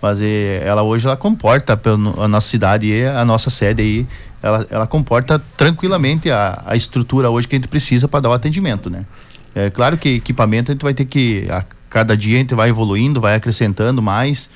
Mas 0.00 0.18
é, 0.20 0.62
ela 0.64 0.82
hoje 0.82 1.06
ela 1.06 1.16
comporta 1.16 1.80
a 2.18 2.28
nossa 2.28 2.48
cidade 2.48 2.86
e 2.86 3.06
a 3.06 3.24
nossa 3.24 3.50
sede 3.50 3.82
aí, 3.82 4.06
ela, 4.42 4.66
ela 4.70 4.86
comporta 4.86 5.42
tranquilamente 5.56 6.30
a, 6.30 6.62
a 6.66 6.76
estrutura 6.76 7.30
hoje 7.30 7.48
que 7.48 7.56
a 7.56 7.58
gente 7.58 7.68
precisa 7.68 8.06
para 8.06 8.20
dar 8.20 8.30
o 8.30 8.32
atendimento, 8.32 8.90
né? 8.90 9.06
É 9.54 9.70
claro 9.70 9.96
que 9.96 10.16
equipamento 10.16 10.72
a 10.72 10.74
gente 10.74 10.82
vai 10.82 10.92
ter 10.92 11.04
que 11.04 11.46
a 11.50 11.64
cada 11.88 12.16
dia 12.16 12.36
a 12.36 12.40
gente 12.40 12.54
vai 12.54 12.68
evoluindo, 12.70 13.20
vai 13.20 13.36
acrescentando 13.36 14.02
mais 14.02 14.50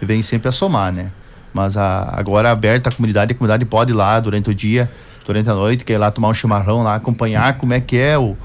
e 0.00 0.04
vem 0.04 0.22
sempre 0.22 0.48
a 0.48 0.52
somar, 0.52 0.92
né? 0.92 1.10
Mas 1.54 1.76
a, 1.76 2.14
agora 2.16 2.50
aberta 2.50 2.90
a 2.90 2.92
comunidade, 2.92 3.32
a 3.32 3.34
comunidade 3.34 3.64
pode 3.64 3.92
ir 3.92 3.94
lá 3.94 4.20
durante 4.20 4.50
o 4.50 4.54
dia 4.54 4.90
durante 5.26 5.48
a 5.48 5.54
noite, 5.54 5.84
quer 5.84 5.94
ir 5.94 5.98
lá 5.98 6.10
tomar 6.10 6.28
um 6.28 6.34
chimarrão 6.34 6.82
lá, 6.82 6.96
acompanhar 6.96 7.54
como 7.58 7.72
é 7.72 7.80
que 7.80 7.96
é 7.96 8.18
o, 8.18 8.36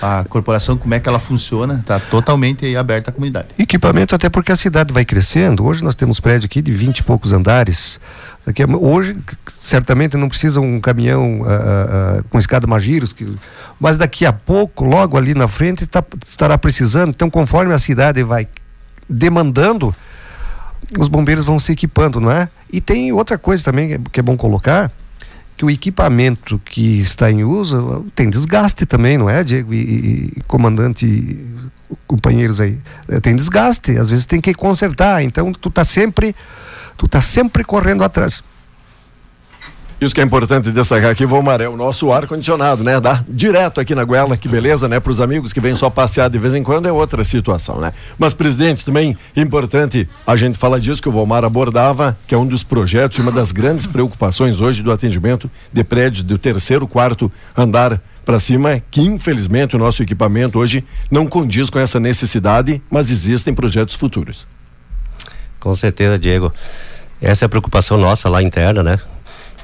a 0.00 0.24
corporação, 0.28 0.76
como 0.76 0.94
é 0.94 1.00
que 1.00 1.08
ela 1.08 1.18
funciona, 1.18 1.74
está 1.74 2.00
totalmente 2.00 2.74
aberta 2.76 3.10
à 3.10 3.12
comunidade. 3.12 3.48
Equipamento 3.58 4.14
até 4.14 4.28
porque 4.28 4.52
a 4.52 4.56
cidade 4.56 4.92
vai 4.92 5.04
crescendo. 5.04 5.64
Hoje 5.64 5.84
nós 5.84 5.94
temos 5.94 6.20
prédio 6.20 6.46
aqui 6.46 6.62
de 6.62 6.72
20 6.72 6.98
e 6.98 7.02
poucos 7.02 7.32
andares. 7.32 8.00
Hoje, 8.80 9.16
certamente 9.46 10.16
não 10.16 10.28
precisa 10.28 10.60
um 10.60 10.80
caminhão 10.80 11.42
uh, 11.42 11.44
uh, 11.44 12.24
com 12.30 12.38
escada 12.38 12.66
Magiros, 12.66 13.12
que, 13.12 13.32
mas 13.78 13.98
daqui 13.98 14.24
a 14.24 14.32
pouco, 14.32 14.84
logo 14.84 15.16
ali 15.16 15.34
na 15.34 15.46
frente, 15.46 15.86
tá, 15.86 16.02
estará 16.26 16.56
precisando. 16.56 17.10
Então, 17.10 17.28
conforme 17.28 17.74
a 17.74 17.78
cidade 17.78 18.22
vai 18.22 18.48
demandando, 19.08 19.94
os 20.98 21.08
bombeiros 21.08 21.44
vão 21.44 21.58
se 21.58 21.72
equipando, 21.72 22.20
não 22.20 22.30
é? 22.30 22.48
E 22.72 22.80
tem 22.80 23.12
outra 23.12 23.36
coisa 23.36 23.62
também 23.62 24.00
que 24.10 24.20
é 24.20 24.22
bom 24.22 24.36
colocar, 24.36 24.90
que 25.60 25.64
o 25.66 25.70
equipamento 25.70 26.58
que 26.64 27.00
está 27.00 27.30
em 27.30 27.44
uso 27.44 28.06
tem 28.14 28.30
desgaste 28.30 28.86
também, 28.86 29.18
não 29.18 29.28
é, 29.28 29.44
Diego? 29.44 29.74
E, 29.74 30.32
e 30.34 30.42
comandante, 30.46 31.38
companheiros 32.06 32.62
aí, 32.62 32.78
é, 33.06 33.20
tem 33.20 33.36
desgaste, 33.36 33.98
às 33.98 34.08
vezes 34.08 34.24
tem 34.24 34.40
que 34.40 34.54
consertar, 34.54 35.22
então 35.22 35.52
tu 35.52 35.70
tá 35.70 35.84
sempre, 35.84 36.34
tu 36.96 37.06
tá 37.06 37.20
sempre 37.20 37.62
correndo 37.62 38.02
atrás. 38.02 38.42
Isso 40.00 40.14
que 40.14 40.20
é 40.22 40.24
importante 40.24 40.72
destacar 40.72 41.10
aqui, 41.10 41.26
Valmar, 41.26 41.60
é 41.60 41.68
o 41.68 41.76
nosso 41.76 42.10
ar-condicionado, 42.10 42.82
né? 42.82 42.98
Dá 42.98 43.22
direto 43.28 43.78
aqui 43.82 43.94
na 43.94 44.02
goela, 44.02 44.34
que 44.34 44.48
beleza, 44.48 44.88
né? 44.88 44.98
Para 44.98 45.12
os 45.12 45.20
amigos 45.20 45.52
que 45.52 45.60
vêm 45.60 45.74
só 45.74 45.90
passear 45.90 46.30
de 46.30 46.38
vez 46.38 46.54
em 46.54 46.62
quando 46.62 46.88
é 46.88 46.92
outra 46.92 47.22
situação, 47.22 47.78
né? 47.78 47.92
Mas, 48.18 48.32
presidente, 48.32 48.82
também 48.82 49.14
importante 49.36 50.08
a 50.26 50.36
gente 50.36 50.56
falar 50.56 50.78
disso 50.78 51.02
que 51.02 51.08
o 51.10 51.12
Valmar 51.12 51.44
abordava, 51.44 52.16
que 52.26 52.34
é 52.34 52.38
um 52.38 52.46
dos 52.46 52.64
projetos 52.64 53.18
uma 53.18 53.30
das 53.30 53.52
grandes 53.52 53.86
preocupações 53.86 54.62
hoje 54.62 54.82
do 54.82 54.90
atendimento 54.90 55.50
de 55.70 55.84
prédios 55.84 56.22
do 56.22 56.38
terceiro, 56.38 56.88
quarto 56.88 57.30
andar 57.54 58.00
para 58.24 58.38
cima, 58.38 58.82
que 58.90 59.02
infelizmente 59.02 59.76
o 59.76 59.78
nosso 59.78 60.02
equipamento 60.02 60.58
hoje 60.58 60.82
não 61.10 61.26
condiz 61.26 61.68
com 61.68 61.78
essa 61.78 62.00
necessidade, 62.00 62.80
mas 62.90 63.10
existem 63.10 63.52
projetos 63.52 63.96
futuros. 63.96 64.48
Com 65.58 65.74
certeza, 65.74 66.18
Diego. 66.18 66.50
Essa 67.20 67.44
é 67.44 67.46
a 67.46 67.48
preocupação 67.50 67.98
nossa 67.98 68.30
lá 68.30 68.42
interna, 68.42 68.82
né? 68.82 68.98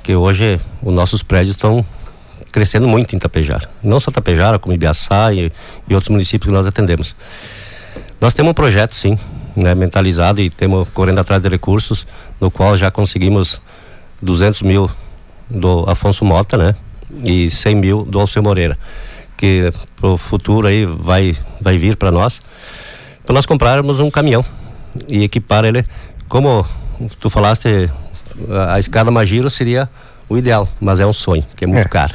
Que 0.07 0.15
hoje 0.15 0.61
os 0.81 0.95
nossos 0.95 1.21
prédios 1.21 1.57
estão 1.57 1.85
crescendo 2.53 2.87
muito 2.87 3.17
em 3.17 3.19
Tapejara. 3.19 3.69
Não 3.83 3.99
só 3.99 4.13
Tapejara, 4.13 4.57
como 4.57 4.73
Ibiaçá 4.73 5.33
e, 5.33 5.51
e 5.89 5.95
outros 5.95 6.11
municípios 6.11 6.47
que 6.47 6.55
nós 6.55 6.65
atendemos. 6.65 7.17
Nós 8.21 8.33
temos 8.33 8.53
um 8.53 8.55
projeto, 8.55 8.95
sim, 8.95 9.19
né, 9.57 9.75
mentalizado 9.75 10.41
e 10.41 10.49
temos 10.49 10.89
correndo 10.91 11.19
atrás 11.19 11.43
de 11.43 11.49
recursos, 11.49 12.07
no 12.41 12.53
qual 12.53 12.77
já 12.77 12.89
conseguimos 12.89 13.61
200 14.23 14.63
mil 14.63 14.89
do 15.51 15.85
Afonso 15.91 16.25
Mota, 16.25 16.57
né? 16.57 16.77
E 17.25 17.51
100 17.51 17.75
mil 17.75 18.05
do 18.05 18.21
Alceu 18.21 18.45
Moreira, 18.45 18.79
que 19.37 19.73
pro 19.97 20.17
futuro 20.17 20.69
aí 20.69 20.87
vai, 20.87 21.37
vai 21.61 21.77
vir 21.77 21.97
para 21.97 22.13
nós, 22.13 22.41
para 23.25 23.35
nós 23.35 23.45
comprarmos 23.45 23.99
um 23.99 24.09
caminhão 24.09 24.45
e 25.11 25.25
equipar 25.25 25.65
ele, 25.65 25.85
como 26.29 26.65
tu 27.19 27.29
falaste 27.29 27.91
a 28.71 28.79
escada 28.79 29.11
Magiro 29.11 29.49
seria 29.51 29.89
o 30.29 30.37
ideal, 30.37 30.69
mas 30.81 31.01
é 31.01 31.07
um 31.07 31.13
sonho, 31.13 31.45
que 31.55 31.65
é 31.65 31.67
muito 31.67 31.87
é, 31.87 31.89
caro. 31.89 32.15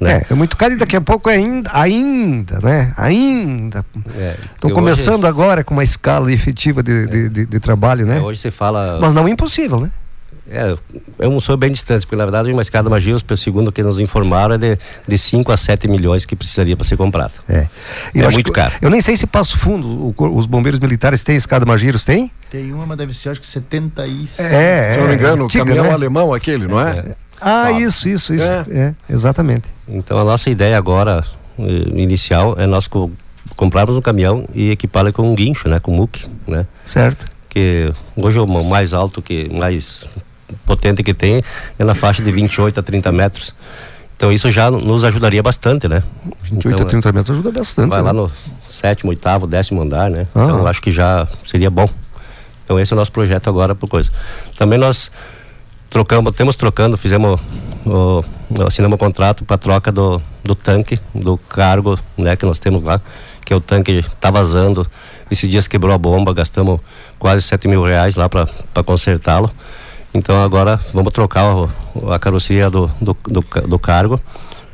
É, 0.00 0.04
né? 0.04 0.24
é, 0.28 0.32
é, 0.32 0.34
muito 0.34 0.56
caro 0.56 0.74
e 0.74 0.76
daqui 0.76 0.96
a 0.96 1.00
pouco 1.00 1.30
é 1.30 1.36
ainda, 1.36 1.70
ainda, 1.72 2.58
né? 2.60 2.92
Ainda. 2.96 3.84
Estão 4.54 4.70
é, 4.70 4.74
começando 4.74 5.24
hoje... 5.24 5.28
agora 5.28 5.64
com 5.64 5.74
uma 5.74 5.84
escala 5.84 6.30
efetiva 6.30 6.82
de, 6.82 7.06
de, 7.06 7.28
de, 7.28 7.46
de 7.46 7.60
trabalho, 7.60 8.06
né? 8.06 8.18
É, 8.18 8.20
hoje 8.20 8.40
você 8.40 8.50
fala. 8.50 8.98
Mas 9.00 9.12
não 9.12 9.26
é 9.26 9.30
impossível, 9.30 9.80
né? 9.80 9.90
É, 10.48 10.76
é 11.18 11.28
um 11.28 11.40
sonho 11.40 11.58
bem 11.58 11.70
distante, 11.70 12.06
porque 12.06 12.16
na 12.16 12.24
verdade 12.24 12.52
uma 12.52 12.62
escada 12.62 12.88
Magiros, 12.88 13.24
segundo 13.36 13.68
o 13.68 13.72
que 13.72 13.82
nos 13.82 13.98
informaram, 13.98 14.54
é 14.54 14.58
de, 14.58 14.78
de 15.06 15.18
5 15.18 15.50
a 15.50 15.56
7 15.56 15.88
milhões 15.88 16.24
que 16.24 16.36
precisaria 16.36 16.76
para 16.76 16.86
ser 16.86 16.96
comprado. 16.96 17.32
É, 17.48 17.66
é 18.14 18.30
muito 18.30 18.52
caro. 18.52 18.72
Eu 18.80 18.90
nem 18.90 19.00
sei 19.00 19.16
se 19.16 19.26
Passo 19.26 19.58
Fundo, 19.58 20.14
o, 20.16 20.36
os 20.36 20.46
bombeiros 20.46 20.78
militares 20.78 21.22
têm 21.22 21.36
escada 21.36 21.66
Magiros, 21.66 22.04
tem? 22.04 22.30
Tem 22.50 22.72
uma, 22.72 22.86
mas 22.86 22.98
deve 22.98 23.12
ser 23.12 23.30
acho 23.30 23.40
que 23.40 23.46
76. 23.46 24.38
É, 24.38 24.92
se 24.92 25.00
não 25.00 25.08
me 25.08 25.14
engano, 25.14 25.46
o 25.46 25.48
caminhão 25.48 25.84
né? 25.84 25.92
alemão 25.92 26.32
aquele, 26.32 26.66
não 26.66 26.80
é? 26.80 26.90
é. 26.90 27.14
Ah, 27.40 27.64
Sabe. 27.64 27.82
isso, 27.82 28.08
isso, 28.08 28.34
isso. 28.34 28.44
É. 28.44 28.64
é. 28.70 28.94
exatamente. 29.10 29.68
Então 29.88 30.18
a 30.18 30.24
nossa 30.24 30.48
ideia 30.48 30.78
agora, 30.78 31.24
eh, 31.58 31.62
inicial, 31.94 32.54
é 32.58 32.66
nós 32.66 32.86
co 32.86 33.10
comprarmos 33.54 33.96
um 33.96 34.02
caminhão 34.02 34.46
e 34.54 34.70
equipá-lo 34.70 35.12
com 35.12 35.30
um 35.30 35.34
guincho, 35.34 35.68
né? 35.68 35.80
Com 35.80 35.92
muque, 35.92 36.26
né? 36.46 36.66
Certo. 36.84 37.26
Que 37.48 37.92
hoje 38.14 38.38
é 38.38 38.40
o 38.40 38.46
mais 38.46 38.92
alto 38.92 39.22
que, 39.22 39.48
mais 39.48 40.04
potente 40.64 41.02
que 41.02 41.14
tem 41.14 41.42
é 41.78 41.84
na 41.84 41.94
faixa 41.94 42.22
de 42.22 42.30
28 42.30 42.80
a 42.80 42.82
30 42.82 43.12
metros. 43.12 43.54
Então 44.16 44.32
isso 44.32 44.50
já 44.50 44.70
nos 44.70 45.04
ajudaria 45.04 45.42
bastante, 45.42 45.86
né? 45.88 46.02
28 46.42 46.68
então, 46.68 46.86
a 46.86 46.88
30 46.88 47.12
metros 47.12 47.30
ajuda 47.32 47.50
bastante. 47.50 47.90
Vai 47.90 47.98
né? 47.98 48.04
lá 48.04 48.12
no 48.12 48.30
sétimo, 48.68 49.10
oitavo, 49.10 49.46
décimo 49.46 49.82
andar, 49.82 50.10
né? 50.10 50.26
Ah. 50.34 50.44
Então 50.44 50.66
acho 50.66 50.80
que 50.80 50.90
já 50.90 51.28
seria 51.44 51.70
bom. 51.70 51.88
Então 52.64 52.80
esse 52.80 52.92
é 52.92 52.96
o 52.96 52.98
nosso 52.98 53.12
projeto 53.12 53.48
agora 53.48 53.74
por 53.74 53.88
coisa. 53.88 54.10
Também 54.56 54.78
nós 54.78 55.10
trocamos, 55.90 56.34
temos 56.34 56.56
trocando, 56.56 56.96
fizemos 56.96 57.38
o, 57.84 58.24
assinamos 58.66 58.96
um 58.96 58.98
contrato 58.98 59.44
para 59.44 59.58
troca 59.58 59.92
do, 59.92 60.20
do 60.42 60.54
tanque, 60.54 60.98
do 61.14 61.36
cargo, 61.36 61.98
né, 62.16 62.36
que 62.36 62.44
nós 62.44 62.58
temos 62.58 62.82
lá, 62.82 63.00
que 63.44 63.52
é 63.52 63.56
o 63.56 63.60
tanque 63.60 63.92
está 63.92 64.30
vazando. 64.30 64.86
Esses 65.30 65.48
dias 65.48 65.68
quebrou 65.68 65.94
a 65.94 65.98
bomba, 65.98 66.32
gastamos 66.32 66.80
quase 67.18 67.42
7 67.42 67.68
mil 67.68 67.84
reais 67.84 68.16
lá 68.16 68.28
para 68.28 68.82
consertá-lo. 68.84 69.50
Então 70.16 70.42
agora 70.42 70.80
vamos 70.94 71.12
trocar 71.12 71.54
o, 71.54 71.70
a 72.10 72.18
carroceria 72.18 72.70
do, 72.70 72.90
do, 72.98 73.14
do, 73.28 73.44
do, 73.68 73.78
cargo 73.78 74.18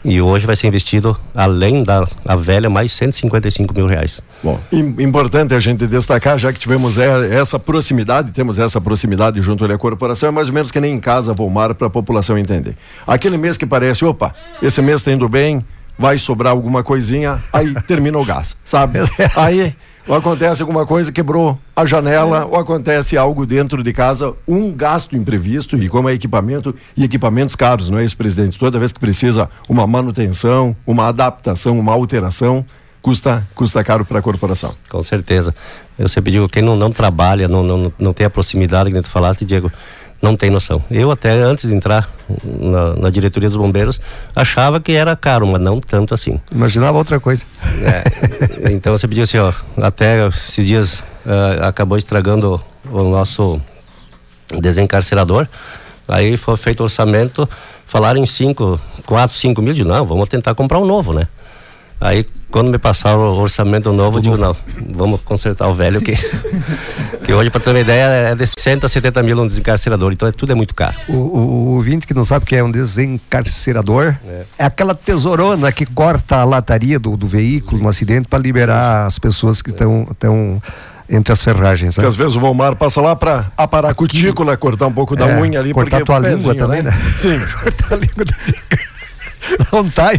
e 0.04 0.20
hoje 0.20 0.46
vai 0.46 0.54
ser 0.54 0.68
investido, 0.68 1.18
além 1.34 1.82
da 1.82 2.06
a 2.24 2.36
velha, 2.36 2.70
mais 2.70 2.92
155 2.92 3.74
mil 3.74 3.86
reais. 3.86 4.20
Bom, 4.42 4.60
importante 4.72 5.52
a 5.52 5.58
gente 5.58 5.84
destacar, 5.86 6.38
já 6.38 6.52
que 6.52 6.60
tivemos 6.60 6.96
essa 6.96 7.58
proximidade, 7.58 8.30
temos 8.30 8.60
essa 8.60 8.80
proximidade 8.80 9.42
junto 9.42 9.64
à 9.64 9.78
corporação, 9.78 10.28
é 10.28 10.32
mais 10.32 10.46
ou 10.48 10.54
menos 10.54 10.70
que 10.70 10.80
nem 10.80 10.94
em 10.94 11.00
casa, 11.00 11.32
Volmar, 11.32 11.74
para 11.74 11.88
a 11.88 11.90
população 11.90 12.38
entender. 12.38 12.76
Aquele 13.04 13.36
mês 13.36 13.56
que 13.56 13.66
parece, 13.66 14.04
opa, 14.04 14.32
esse 14.62 14.80
mês 14.80 15.00
está 15.00 15.10
indo 15.10 15.28
bem, 15.28 15.64
vai 15.98 16.18
sobrar 16.18 16.52
alguma 16.52 16.84
coisinha, 16.84 17.40
aí 17.52 17.74
termina 17.82 18.18
o 18.18 18.24
gás, 18.24 18.56
sabe? 18.64 19.00
Aí 19.36 19.74
ou 20.06 20.16
acontece 20.16 20.62
alguma 20.62 20.86
coisa, 20.86 21.12
quebrou 21.12 21.58
a 21.74 21.84
janela, 21.84 22.38
é. 22.38 22.44
ou 22.44 22.56
acontece 22.56 23.16
algo 23.16 23.46
dentro 23.46 23.82
de 23.82 23.92
casa, 23.92 24.34
um 24.46 24.72
gasto 24.72 25.16
imprevisto, 25.16 25.76
e 25.76 25.88
como 25.88 26.08
é 26.08 26.14
equipamento, 26.14 26.74
e 26.96 27.04
equipamentos 27.04 27.54
caros, 27.54 27.88
não 27.88 27.98
é 27.98 28.04
isso, 28.04 28.16
presidente? 28.16 28.58
Toda 28.58 28.78
vez 28.78 28.92
que 28.92 29.00
precisa 29.00 29.48
uma 29.68 29.86
manutenção, 29.86 30.74
uma 30.86 31.08
adaptação, 31.08 31.78
uma 31.78 31.92
alteração, 31.92 32.64
custa, 33.00 33.46
custa 33.54 33.82
caro 33.84 34.04
para 34.04 34.18
a 34.18 34.22
corporação. 34.22 34.74
Com 34.88 35.02
certeza. 35.02 35.54
Eu 35.98 36.08
sempre 36.08 36.32
digo, 36.32 36.48
quem 36.48 36.62
não, 36.62 36.74
não 36.76 36.90
trabalha, 36.90 37.46
não, 37.48 37.62
não, 37.62 37.92
não 37.98 38.12
tem 38.12 38.26
a 38.26 38.30
proximidade 38.30 38.90
que 38.90 39.02
tu 39.02 39.08
falaste, 39.08 39.44
Diego, 39.44 39.70
não 40.22 40.36
tem 40.36 40.48
noção. 40.48 40.82
Eu 40.88 41.10
até 41.10 41.32
antes 41.32 41.68
de 41.68 41.74
entrar 41.74 42.08
na, 42.44 42.94
na, 42.94 43.10
diretoria 43.10 43.48
dos 43.48 43.58
bombeiros 43.58 44.00
achava 44.34 44.78
que 44.78 44.92
era 44.92 45.16
caro, 45.16 45.46
mas 45.48 45.60
não 45.60 45.80
tanto 45.80 46.14
assim. 46.14 46.40
Imaginava 46.50 46.96
outra 46.96 47.18
coisa. 47.18 47.44
É, 47.82 48.70
então 48.72 48.96
você 48.96 49.08
pediu 49.08 49.24
assim, 49.24 49.38
ó, 49.38 49.52
até 49.78 50.28
esses 50.28 50.64
dias 50.64 51.00
uh, 51.26 51.64
acabou 51.64 51.98
estragando 51.98 52.62
o, 52.88 53.02
nosso 53.02 53.60
desencarcerador. 54.60 55.48
Aí 56.06 56.36
foi 56.36 56.56
feito 56.56 56.80
o 56.80 56.84
orçamento, 56.84 57.48
falaram 57.86 58.20
em 58.22 58.26
5, 58.26 58.80
4, 59.04 59.36
5 59.36 59.60
mil, 59.60 59.74
de 59.74 59.84
não, 59.84 60.06
vamos 60.06 60.28
tentar 60.28 60.54
comprar 60.54 60.78
um 60.78 60.86
novo, 60.86 61.12
né? 61.12 61.26
Aí 62.00 62.26
quando 62.50 62.70
me 62.70 62.78
passaram 62.78 63.20
o 63.20 63.40
orçamento 63.40 63.92
novo, 63.92 64.18
eu 64.18 64.22
digo, 64.22 64.36
não, 64.36 64.54
vamos 64.94 65.20
consertar 65.22 65.68
o 65.68 65.74
velho 65.74 66.00
que, 66.02 66.12
que 67.24 67.32
hoje, 67.32 67.50
para 67.50 67.60
ter 67.60 67.70
uma 67.70 67.80
ideia, 67.80 68.04
é 68.30 68.34
de 68.34 68.46
60 68.46 68.86
a 68.86 68.88
70 68.88 69.22
mil 69.22 69.40
um 69.40 69.46
desencarcerador, 69.46 70.12
então 70.12 70.28
é, 70.28 70.32
tudo 70.32 70.52
é 70.52 70.54
muito 70.54 70.74
caro. 70.74 70.94
O, 71.08 71.12
o, 71.12 71.16
o 71.16 71.68
ouvinte 71.76 72.06
que 72.06 72.14
não 72.14 72.24
sabe 72.24 72.44
o 72.44 72.46
que 72.46 72.56
é 72.56 72.62
um 72.62 72.70
desencarcerador, 72.70 74.14
é. 74.26 74.42
é 74.58 74.64
aquela 74.64 74.94
tesourona 74.94 75.70
que 75.72 75.86
corta 75.86 76.36
a 76.36 76.44
lataria 76.44 76.98
do, 76.98 77.16
do 77.16 77.26
veículo 77.26 77.82
no 77.82 77.88
acidente 77.88 78.28
para 78.28 78.38
liberar 78.38 79.06
as 79.06 79.18
pessoas 79.18 79.62
que 79.62 79.70
estão 79.70 80.06
é. 81.08 81.16
entre 81.16 81.32
as 81.32 81.42
ferragens. 81.42 81.96
Né? 81.96 82.06
às 82.06 82.16
vezes 82.16 82.36
o 82.36 82.40
Volmar 82.40 82.76
passa 82.76 83.00
lá 83.00 83.14
para 83.14 83.52
aparar 83.56 83.90
a 83.90 83.94
cutícula, 83.94 84.56
cortar 84.56 84.86
um 84.86 84.92
pouco 84.92 85.16
da 85.16 85.28
é, 85.28 85.40
unha 85.40 85.60
ali. 85.60 85.72
Cortar 85.72 85.98
porque 85.98 86.04
tua 86.04 86.18
língua 86.18 86.54
também, 86.54 86.82
né? 86.82 86.90
né? 86.90 87.12
Sim. 87.16 87.38
cortar 87.62 87.94
a 87.94 87.96
língua 87.96 88.24
da... 88.24 88.34
Não 89.72 89.88
tá. 89.88 90.12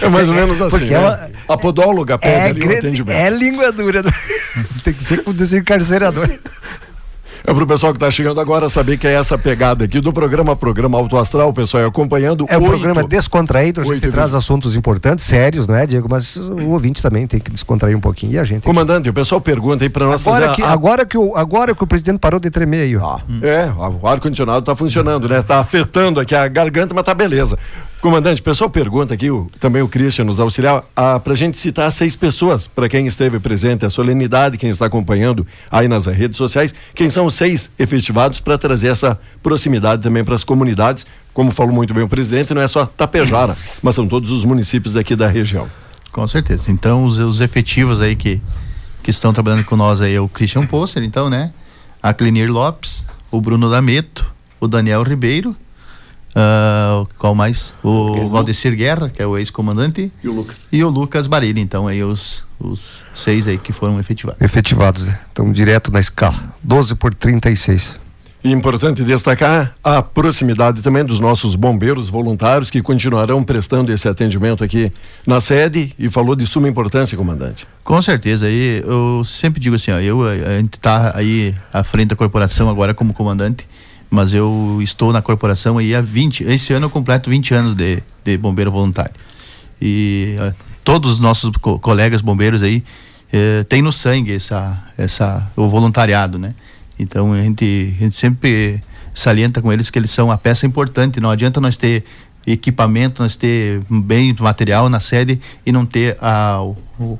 É 0.00 0.08
mais 0.08 0.28
ou 0.28 0.34
menos 0.34 0.60
assim. 0.60 0.78
Porque 0.78 0.92
né? 0.92 0.96
ela, 0.96 1.30
a 1.48 1.56
podóloga 1.56 2.18
pede 2.18 2.62
é, 2.62 2.66
ali 2.66 2.76
atendimento. 2.76 3.16
É 3.16 3.30
língua 3.30 3.72
dura. 3.72 4.02
Né? 4.02 4.12
Tem 4.84 4.94
que 4.94 5.02
ser 5.02 5.22
com 5.22 5.32
desencarcerador. 5.32 6.28
É 7.44 7.54
para 7.54 7.64
o 7.64 7.66
pessoal 7.66 7.92
que 7.92 7.96
está 7.96 8.10
chegando 8.10 8.40
agora 8.40 8.68
saber 8.68 8.98
que 8.98 9.06
é 9.06 9.14
essa 9.14 9.38
pegada 9.38 9.84
aqui 9.84 10.00
do 10.00 10.12
programa, 10.12 10.54
programa 10.54 10.98
Auto 10.98 11.16
Astral, 11.16 11.48
o 11.48 11.54
pessoal 11.54 11.82
é 11.82 11.86
acompanhando. 11.86 12.44
É 12.48 12.58
um 12.58 12.64
programa 12.64 13.02
descontraído, 13.02 13.80
a 13.80 13.84
gente 13.84 14.08
traz 14.10 14.34
assuntos 14.34 14.76
importantes, 14.76 15.24
sérios, 15.24 15.66
não 15.66 15.74
é, 15.74 15.86
Diego? 15.86 16.06
Mas 16.08 16.36
o 16.36 16.70
ouvinte 16.70 17.02
também 17.02 17.26
tem 17.26 17.40
que 17.40 17.50
descontrair 17.50 17.96
um 17.96 18.00
pouquinho 18.00 18.34
e 18.34 18.38
a 18.38 18.44
gente. 18.44 18.64
Comandante, 18.64 19.00
aqui. 19.00 19.10
o 19.10 19.14
pessoal 19.14 19.40
pergunta 19.40 19.84
aí 19.84 19.88
para 19.88 20.06
nós 20.06 20.20
agora 20.20 20.48
fazer. 20.48 20.56
Que, 20.56 20.62
a... 20.62 20.70
agora, 20.70 21.06
que 21.06 21.16
o, 21.16 21.34
agora 21.34 21.74
que 21.74 21.82
o 21.82 21.86
presidente 21.86 22.18
parou 22.18 22.38
de 22.38 22.50
tremer 22.50 22.82
aí, 22.82 22.96
ó. 22.96 23.16
Ah, 23.16 23.20
hum. 23.28 23.40
É, 23.42 23.72
o 24.00 24.06
ar-condicionado 24.06 24.60
está 24.60 24.74
funcionando, 24.76 25.28
né? 25.28 25.40
Está 25.40 25.60
afetando 25.60 26.20
aqui 26.20 26.34
a 26.34 26.46
garganta, 26.46 26.92
mas 26.94 27.04
tá 27.04 27.14
beleza. 27.14 27.58
Comandante, 28.00 28.40
o 28.40 28.44
pessoal 28.44 28.70
pergunta 28.70 29.12
aqui, 29.12 29.30
o, 29.30 29.50
também 29.60 29.82
o 29.82 29.88
Christian 29.88 30.24
nos 30.24 30.40
auxiliar, 30.40 30.82
para 30.94 31.34
a 31.34 31.36
gente 31.36 31.58
citar 31.58 31.92
seis 31.92 32.16
pessoas, 32.16 32.66
para 32.66 32.88
quem 32.88 33.06
esteve 33.06 33.38
presente, 33.38 33.84
a 33.84 33.90
solenidade, 33.90 34.56
quem 34.56 34.70
está 34.70 34.86
acompanhando 34.86 35.46
aí 35.70 35.86
nas 35.86 36.06
redes 36.06 36.38
sociais, 36.38 36.74
quem 36.94 37.10
são 37.10 37.26
os 37.26 37.34
seis 37.34 37.70
efetivados 37.78 38.40
para 38.40 38.56
trazer 38.56 38.88
essa 38.88 39.20
proximidade 39.42 40.02
também 40.02 40.24
para 40.24 40.34
as 40.34 40.42
comunidades. 40.42 41.06
Como 41.34 41.50
falou 41.50 41.74
muito 41.74 41.92
bem 41.92 42.02
o 42.02 42.08
presidente, 42.08 42.54
não 42.54 42.62
é 42.62 42.66
só 42.66 42.86
Tapejara, 42.86 43.54
mas 43.82 43.96
são 43.96 44.08
todos 44.08 44.30
os 44.30 44.46
municípios 44.46 44.96
aqui 44.96 45.14
da 45.14 45.28
região. 45.28 45.70
Com 46.10 46.26
certeza. 46.26 46.72
Então, 46.72 47.04
os, 47.04 47.18
os 47.18 47.42
efetivos 47.42 48.00
aí 48.00 48.16
que, 48.16 48.40
que 49.02 49.10
estão 49.10 49.30
trabalhando 49.30 49.64
com 49.66 49.76
nós 49.76 50.00
aí 50.00 50.14
é 50.14 50.20
o 50.20 50.26
Christian 50.26 50.64
Posser, 50.66 51.02
então, 51.02 51.28
né? 51.28 51.52
A 52.02 52.14
Clenir 52.14 52.50
Lopes, 52.50 53.04
o 53.30 53.42
Bruno 53.42 53.70
Dameto, 53.70 54.32
o 54.58 54.66
Daniel 54.66 55.02
Ribeiro 55.02 55.54
Uh, 56.30 57.08
qual 57.18 57.34
mais? 57.34 57.74
O 57.82 58.28
Valdecir 58.28 58.76
Guerra, 58.76 59.10
que 59.10 59.20
é 59.20 59.26
o 59.26 59.36
ex-comandante. 59.36 60.12
E 60.22 60.28
o 60.28 60.32
Lucas. 60.32 60.68
E 60.70 60.84
o 60.84 60.88
Lucas 60.88 61.26
Barilli, 61.26 61.60
então, 61.60 61.88
aí 61.88 62.02
os, 62.02 62.44
os 62.58 63.04
seis 63.14 63.48
aí 63.48 63.58
que 63.58 63.72
foram 63.72 63.98
efetivados. 63.98 64.40
Efetivados, 64.40 65.06
né? 65.06 65.18
Então, 65.32 65.50
direto 65.50 65.90
na 65.90 66.00
escala. 66.00 66.54
12 66.62 66.94
por 66.94 67.12
36. 67.12 67.98
Importante 68.42 69.04
destacar 69.04 69.74
a 69.84 70.00
proximidade 70.00 70.80
também 70.80 71.04
dos 71.04 71.20
nossos 71.20 71.54
bombeiros 71.54 72.08
voluntários 72.08 72.70
que 72.70 72.80
continuarão 72.80 73.44
prestando 73.44 73.92
esse 73.92 74.08
atendimento 74.08 74.64
aqui 74.64 74.90
na 75.26 75.42
sede 75.42 75.92
e 75.98 76.08
falou 76.08 76.34
de 76.34 76.46
suma 76.46 76.66
importância, 76.66 77.18
comandante. 77.18 77.66
Com 77.84 78.00
certeza, 78.00 78.46
aí 78.46 78.82
eu 78.86 79.22
sempre 79.26 79.60
digo 79.60 79.76
assim, 79.76 79.90
ó, 79.90 80.00
eu 80.00 80.26
a 80.26 80.54
gente 80.54 80.74
está 80.74 81.14
aí 81.14 81.54
à 81.70 81.84
frente 81.84 82.08
da 82.08 82.16
corporação 82.16 82.70
agora 82.70 82.94
como 82.94 83.12
comandante, 83.12 83.68
mas 84.10 84.34
eu 84.34 84.78
estou 84.82 85.12
na 85.12 85.22
corporação 85.22 85.78
aí 85.78 85.94
há 85.94 86.00
20, 86.00 86.44
esse 86.44 86.72
ano 86.72 86.86
eu 86.86 86.90
completo 86.90 87.30
20 87.30 87.54
anos 87.54 87.74
de, 87.74 88.02
de 88.24 88.36
bombeiro 88.36 88.70
voluntário. 88.70 89.14
E 89.80 90.36
uh, 90.40 90.54
todos 90.84 91.14
os 91.14 91.18
nossos 91.20 91.50
co 91.60 91.78
colegas 91.78 92.20
bombeiros 92.20 92.62
aí 92.62 92.84
uh, 93.32 93.64
têm 93.64 93.80
no 93.80 93.92
sangue 93.92 94.34
essa 94.34 94.76
essa 94.98 95.50
o 95.56 95.68
voluntariado, 95.68 96.38
né? 96.38 96.54
Então 96.98 97.32
a 97.32 97.40
gente, 97.40 97.94
a 97.96 98.04
gente 98.04 98.16
sempre 98.16 98.82
salienta 99.14 99.62
com 99.62 99.72
eles 99.72 99.88
que 99.88 99.98
eles 99.98 100.10
são 100.10 100.30
a 100.30 100.36
peça 100.36 100.66
importante. 100.66 101.20
Não 101.20 101.30
adianta 101.30 101.60
nós 101.60 101.76
ter 101.76 102.04
equipamento, 102.46 103.22
nós 103.22 103.36
ter 103.36 103.80
bem 103.88 104.34
material 104.38 104.88
na 104.88 105.00
sede 105.00 105.40
e 105.64 105.72
não 105.72 105.86
ter 105.86 106.18
a, 106.20 106.60
o, 106.62 107.18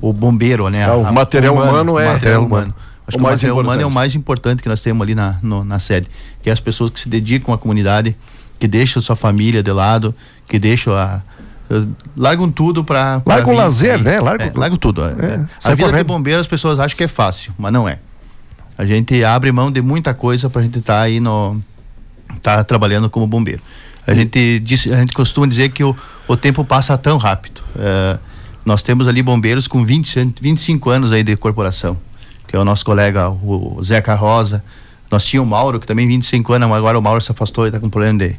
o 0.00 0.12
bombeiro, 0.12 0.68
né? 0.68 0.82
É, 0.82 0.90
o 0.90 1.06
a, 1.06 1.12
material 1.12 1.54
humano, 1.54 1.92
humano 1.92 1.98
é 1.98 2.12
material 2.12 2.44
humano. 2.44 2.74
Acho 3.08 3.16
o 3.16 3.20
que 3.20 3.26
o 3.26 3.30
material 3.30 3.54
importante. 3.54 3.66
humano 3.66 3.82
é 3.82 3.86
o 3.86 3.90
mais 3.90 4.14
importante 4.14 4.62
que 4.62 4.68
nós 4.68 4.80
temos 4.80 5.02
ali 5.02 5.14
na, 5.14 5.38
no, 5.42 5.64
na 5.64 5.78
sede, 5.78 6.08
que 6.42 6.50
é 6.50 6.52
as 6.52 6.60
pessoas 6.60 6.90
que 6.90 7.00
se 7.00 7.08
dedicam 7.08 7.54
à 7.54 7.58
comunidade, 7.58 8.14
que 8.58 8.68
deixam 8.68 9.02
sua 9.02 9.16
família 9.16 9.62
de 9.62 9.72
lado, 9.72 10.14
que 10.46 10.58
deixam 10.58 10.94
a 10.94 11.22
largam 12.16 12.50
tudo 12.50 12.82
para 12.82 13.20
larga 13.26 13.50
o 13.50 13.52
lazer, 13.52 14.02
né? 14.02 14.20
Larga, 14.20 14.44
é, 14.44 14.52
larga 14.54 14.76
tudo. 14.78 15.04
É, 15.04 15.08
é. 15.08 15.12
A 15.64 15.74
vida 15.74 15.88
correndo. 15.88 15.96
de 15.98 16.04
bombeiro 16.04 16.40
as 16.40 16.48
pessoas 16.48 16.80
acham 16.80 16.96
que 16.96 17.04
é 17.04 17.08
fácil, 17.08 17.52
mas 17.58 17.72
não 17.72 17.88
é. 17.88 17.98
A 18.76 18.86
gente 18.86 19.22
abre 19.24 19.52
mão 19.52 19.70
de 19.70 19.82
muita 19.82 20.14
coisa 20.14 20.48
para 20.48 20.60
a 20.60 20.64
gente 20.64 20.78
estar 20.78 20.94
tá 20.94 21.00
aí 21.00 21.20
no 21.20 21.60
tá 22.42 22.62
trabalhando 22.64 23.10
como 23.10 23.26
bombeiro. 23.26 23.60
A 24.06 24.14
gente 24.14 24.60
diz, 24.60 24.90
a 24.90 24.96
gente 24.96 25.12
costuma 25.12 25.46
dizer 25.46 25.68
que 25.68 25.84
o, 25.84 25.94
o 26.26 26.36
tempo 26.36 26.64
passa 26.64 26.96
tão 26.96 27.18
rápido. 27.18 27.60
É, 27.76 28.18
nós 28.64 28.82
temos 28.82 29.06
ali 29.08 29.22
bombeiros 29.22 29.68
com 29.68 29.84
20, 29.84 30.34
25 30.40 30.90
anos 30.90 31.12
aí 31.12 31.22
de 31.22 31.36
corporação, 31.36 31.98
que 32.48 32.56
é 32.56 32.58
o 32.58 32.64
nosso 32.64 32.84
colega 32.84 33.28
o 33.30 33.78
Zeca 33.84 34.14
Rosa. 34.14 34.64
Nós 35.10 35.24
tínhamos 35.24 35.48
o 35.48 35.50
Mauro, 35.50 35.78
que 35.78 35.86
também 35.86 36.08
25 36.08 36.52
anos, 36.54 36.68
mas 36.68 36.78
agora 36.78 36.98
o 36.98 37.02
Mauro 37.02 37.20
se 37.20 37.30
afastou 37.30 37.66
e 37.66 37.68
está 37.68 37.78
com 37.78 37.88
problema 37.88 38.18
de, 38.18 38.36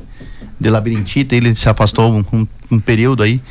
de 0.59 0.69
labirintite, 0.69 1.33
ele 1.35 1.55
se 1.55 1.69
afastou 1.69 2.13
um, 2.13 2.25
um, 2.33 2.47
um 2.71 2.79
período 2.79 3.23
aí. 3.23 3.41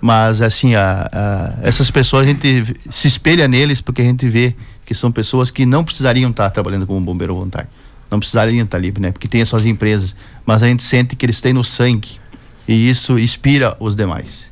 Mas 0.00 0.42
assim, 0.42 0.74
a, 0.74 1.08
a, 1.12 1.54
essas 1.62 1.90
pessoas 1.90 2.24
a 2.24 2.26
gente 2.26 2.74
se 2.90 3.08
espelha 3.08 3.46
neles 3.46 3.80
porque 3.80 4.02
a 4.02 4.04
gente 4.04 4.28
vê 4.28 4.54
que 4.84 4.94
são 4.94 5.10
pessoas 5.12 5.50
que 5.50 5.64
não 5.64 5.84
precisariam 5.84 6.30
estar 6.30 6.50
trabalhando 6.50 6.86
como 6.86 7.00
bombeiro 7.00 7.34
voluntário. 7.34 7.68
Não 8.10 8.18
precisariam 8.18 8.64
estar 8.64 8.78
ali, 8.78 8.92
né? 8.98 9.10
Porque 9.10 9.26
tem 9.26 9.42
as 9.42 9.48
suas 9.48 9.66
empresas. 9.66 10.14
Mas 10.44 10.62
a 10.62 10.66
gente 10.66 10.82
sente 10.82 11.16
que 11.16 11.26
eles 11.26 11.40
têm 11.40 11.52
no 11.52 11.64
sangue. 11.64 12.20
E 12.68 12.88
isso 12.88 13.18
inspira 13.18 13.76
os 13.80 13.94
demais. 13.94 14.48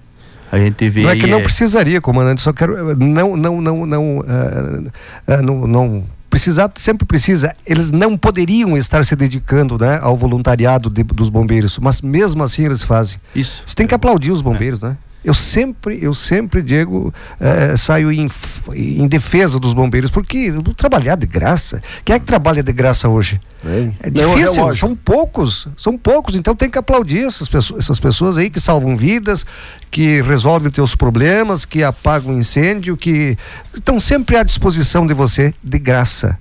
A 0.55 0.59
gente 0.59 0.89
vê. 0.89 1.03
Não 1.03 1.11
é 1.11 1.17
que 1.17 1.27
não 1.27 1.39
é... 1.39 1.43
precisaria, 1.43 2.01
comandante, 2.01 2.41
só 2.41 2.53
quero. 2.53 2.97
Não, 2.97 3.37
não, 3.37 3.61
não, 3.61 3.87
não. 3.87 4.19
Uh, 4.19 4.89
uh, 5.27 5.43
não, 5.43 5.67
não 5.67 6.05
precisar, 6.31 6.71
sempre 6.77 7.05
precisa. 7.05 7.53
Eles 7.67 7.91
não 7.91 8.17
poderiam 8.17 8.77
estar 8.77 9.05
se 9.05 9.17
dedicando 9.17 9.77
né, 9.79 9.99
ao 10.01 10.17
voluntariado 10.17 10.89
de, 10.91 11.03
dos 11.03 11.29
bombeiros, 11.29 11.79
mas 11.79 12.01
mesmo 12.01 12.43
assim 12.43 12.65
eles 12.65 12.85
fazem. 12.85 13.19
Isso. 13.35 13.63
Você 13.67 13.75
tem 13.75 13.87
que 13.87 13.95
aplaudir 13.95 14.31
os 14.31 14.43
bombeiros, 14.43 14.83
é. 14.83 14.89
né? 14.89 14.97
Eu 15.25 15.33
sempre, 15.33 15.99
eu 16.03 16.13
sempre, 16.13 16.61
Diego, 16.61 17.13
eh, 17.41 17.77
saio 17.79 18.13
em, 18.13 18.29
em, 18.75 19.09
defesa 19.09 19.59
dos 19.59 19.73
bombeiros, 19.73 20.11
porque 20.11 20.53
trabalhar 20.77 21.17
de 21.17 21.27
graça. 21.27 21.83
Quem 22.05 22.15
é 22.15 22.19
que 22.19 22.27
trabalha 22.27 22.63
de 22.63 22.73
graça 22.73 23.09
hoje? 23.09 23.41
É, 23.65 23.91
é 24.01 24.11
difícil, 24.11 24.69
é 24.69 24.75
são 24.75 24.95
poucos, 24.95 25.67
são 25.79 25.97
poucos, 25.97 26.37
então 26.37 26.55
tem 26.55 26.69
que 26.69 26.77
aplaudir 26.77 27.25
essas 27.25 27.49
pessoas, 27.49 27.85
essas 27.85 27.99
pessoas 27.99 28.37
aí 28.37 28.51
que 28.51 28.61
salvam 28.61 28.99
vidas, 28.99 29.47
que 29.91 30.21
resolvem 30.21 30.69
os 30.69 30.75
teus 30.75 30.95
problemas, 30.95 31.65
que 31.65 31.83
apagam 31.83 32.39
incêndio, 32.39 32.95
que 32.95 33.39
estão 33.73 33.99
sempre 33.99 34.37
à 34.37 34.43
disposição 34.43 35.07
de 35.07 35.15
você 35.15 35.55
de 35.65 35.79
graça. 35.79 36.39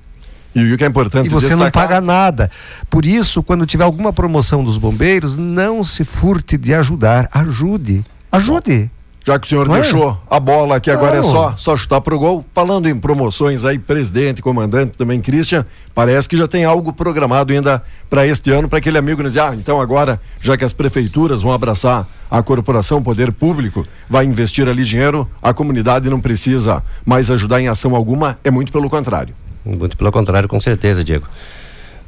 E 0.56 0.74
o 0.74 0.78
que 0.78 0.84
é 0.84 0.88
importante 0.88 1.26
E 1.26 1.30
você 1.30 1.48
destacar... 1.48 1.66
não 1.66 1.72
paga 1.72 2.02
nada. 2.02 2.52
Por 2.90 3.06
isso, 3.06 3.42
quando 3.42 3.66
tiver 3.66 3.84
alguma 3.84 4.14
promoção 4.14 4.64
dos 4.64 4.78
bombeiros, 4.78 5.36
não 5.36 5.84
se 5.84 6.04
furte 6.04 6.58
de 6.58 6.74
ajudar. 6.74 7.28
Ajude. 7.32 8.04
Ajude. 8.34 8.90
Já 9.26 9.40
que 9.40 9.46
o 9.46 9.50
senhor 9.50 9.68
Não 9.68 9.76
deixou 9.76 10.12
é? 10.12 10.36
a 10.36 10.40
bola 10.40 10.76
aqui, 10.76 10.92
agora 10.92 11.18
é 11.18 11.22
só, 11.22 11.56
só 11.56 11.78
chutar 11.78 12.02
pro 12.02 12.20
gol. 12.20 12.44
Falando 12.54 12.90
em 12.90 13.00
promoções 13.00 13.64
aí, 13.64 13.80
presidente, 13.80 14.42
comandante 14.42 14.98
também, 14.98 15.22
Christian, 15.22 15.66
parece 15.96 16.28
que 16.28 16.36
já 16.36 16.46
tem 16.46 16.66
algo 16.66 16.92
programado 16.92 17.54
ainda 17.54 17.82
para 18.10 18.28
este 18.28 18.52
ano, 18.52 18.68
para 18.68 18.80
aquele 18.80 18.98
amigo 18.98 19.24
nos 19.24 19.34
dizer, 19.34 19.42
ah, 19.42 19.56
então 19.56 19.80
agora, 19.80 20.20
já 20.42 20.58
que 20.58 20.66
as 20.66 20.74
prefeituras 20.74 21.42
vão 21.42 21.54
abraçar 21.54 22.06
a 22.30 22.44
corporação, 22.44 22.98
o 22.98 23.02
poder 23.02 23.32
público, 23.32 23.86
vai 24.10 24.26
investir 24.26 24.68
ali 24.68 24.84
dinheiro, 24.84 25.26
a 25.42 25.54
comunidade 25.54 26.10
não 26.10 26.20
precisa 26.20 26.84
mais 27.06 27.32
ajudar 27.32 27.62
em 27.62 27.70
ação 27.70 27.96
alguma, 27.96 28.38
é 28.44 28.52
muito 28.52 28.74
pelo 28.74 28.90
contrário. 28.90 29.34
Muito 29.64 29.96
pelo 29.96 30.12
contrário, 30.12 30.50
com 30.50 30.60
certeza, 30.60 31.02
Diego. 31.02 31.26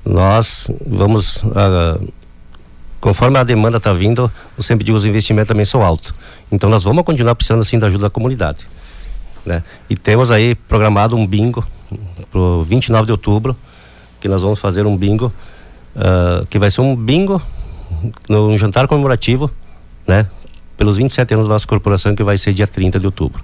Nós 0.04 0.70
vamos 0.86 1.44
uh, 1.44 2.14
conforme 3.00 3.38
a 3.38 3.44
demanda 3.44 3.78
está 3.78 3.94
vindo, 3.94 4.32
eu 4.58 4.64
sempre 4.64 4.84
digo 4.86 4.98
os 4.98 5.06
investimentos 5.06 5.48
também 5.48 5.66
são 5.66 5.84
altos. 5.84 6.14
Então 6.52 6.70
nós 6.70 6.84
vamos 6.84 7.04
continuar 7.04 7.36
precisando 7.36 7.62
assim 7.62 7.78
da 7.78 7.88
ajuda 7.88 8.04
da 8.04 8.10
comunidade. 8.10 8.60
Né? 9.46 9.64
E 9.90 9.96
temos 9.96 10.32
aí 10.32 10.56
programado 10.56 11.16
um 11.16 11.26
bingo 11.26 11.66
para 12.32 12.40
o 12.40 12.64
29 12.64 13.06
de 13.06 13.12
outubro, 13.12 13.56
que 14.20 14.28
nós 14.28 14.42
vamos 14.42 14.60
fazer 14.60 14.86
um 14.86 14.98
bingo, 14.98 15.32
uh, 15.96 16.46
que 16.48 16.58
vai 16.58 16.72
ser 16.72 16.82
um 16.82 16.96
bingo, 16.96 17.42
um 18.30 18.58
jantar 18.58 18.88
comemorativo, 18.88 19.52
né? 20.08 20.28
Pelos 20.76 20.98
27 20.98 21.34
anos 21.36 21.48
da 21.48 21.54
nossa 21.54 21.68
corporação, 21.68 22.16
que 22.16 22.24
vai 22.24 22.38
ser 22.38 22.54
dia 22.54 22.68
30 22.68 23.00
de 23.00 23.06
outubro. 23.06 23.44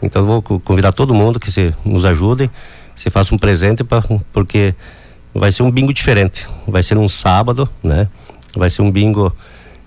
Então 0.00 0.24
vou 0.24 0.42
convidar 0.42 0.92
todo 0.92 1.12
mundo 1.14 1.40
que 1.40 1.50
se 1.50 1.74
nos 1.84 2.04
ajude, 2.04 2.50
se 2.94 3.10
faça 3.10 3.34
um 3.34 3.38
presente, 3.38 3.82
pra, 3.82 4.02
porque 4.32 4.74
vai 5.34 5.50
ser 5.50 5.62
um 5.62 5.70
bingo 5.70 5.92
diferente. 5.92 6.46
Vai 6.66 6.82
ser 6.82 6.96
um 6.96 7.08
sábado, 7.08 7.68
né? 7.82 8.08
Vai 8.58 8.70
ser 8.70 8.82
um 8.82 8.90
bingo 8.90 9.32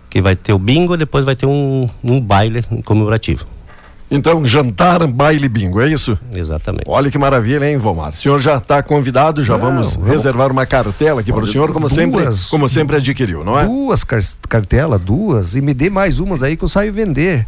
que 0.10 0.22
vai 0.22 0.36
ter 0.36 0.54
o 0.54 0.60
bingo, 0.60 0.98
depois 0.98 1.24
vai 1.24 1.36
ter 1.36 1.46
um, 1.46 1.90
um 2.04 2.20
baile 2.20 2.64
comemorativo. 2.84 3.46
Então, 4.14 4.46
jantar, 4.46 5.08
baile, 5.08 5.48
bingo, 5.48 5.80
é 5.80 5.88
isso? 5.88 6.20
Exatamente. 6.36 6.84
Olha 6.86 7.10
que 7.10 7.18
maravilha, 7.18 7.66
hein, 7.66 7.78
Vomar? 7.78 8.12
O 8.12 8.18
senhor 8.18 8.42
já 8.42 8.58
está 8.58 8.84
convidado, 8.84 9.42
já 9.42 9.54
não, 9.54 9.62
vamos, 9.62 9.94
vamos, 9.94 10.10
reservar 10.10 10.52
uma 10.52 10.66
cartela 10.66 11.22
aqui 11.22 11.32
para 11.32 11.46
o 11.46 11.48
senhor, 11.48 11.72
como 11.72 11.88
duas, 11.88 11.94
sempre, 11.94 12.26
como 12.50 12.68
sempre 12.68 12.98
adquiriu, 12.98 13.46
não 13.46 13.58
é? 13.58 13.64
Duas 13.64 14.04
car 14.04 14.20
cartelas, 14.50 15.00
duas, 15.00 15.56
e 15.56 15.62
me 15.62 15.74
dê 15.74 15.90
mais 15.90 16.20
umas 16.20 16.44
aí 16.44 16.58
que 16.58 16.64
eu 16.66 16.68
saio 16.68 16.92
vender. 16.92 17.48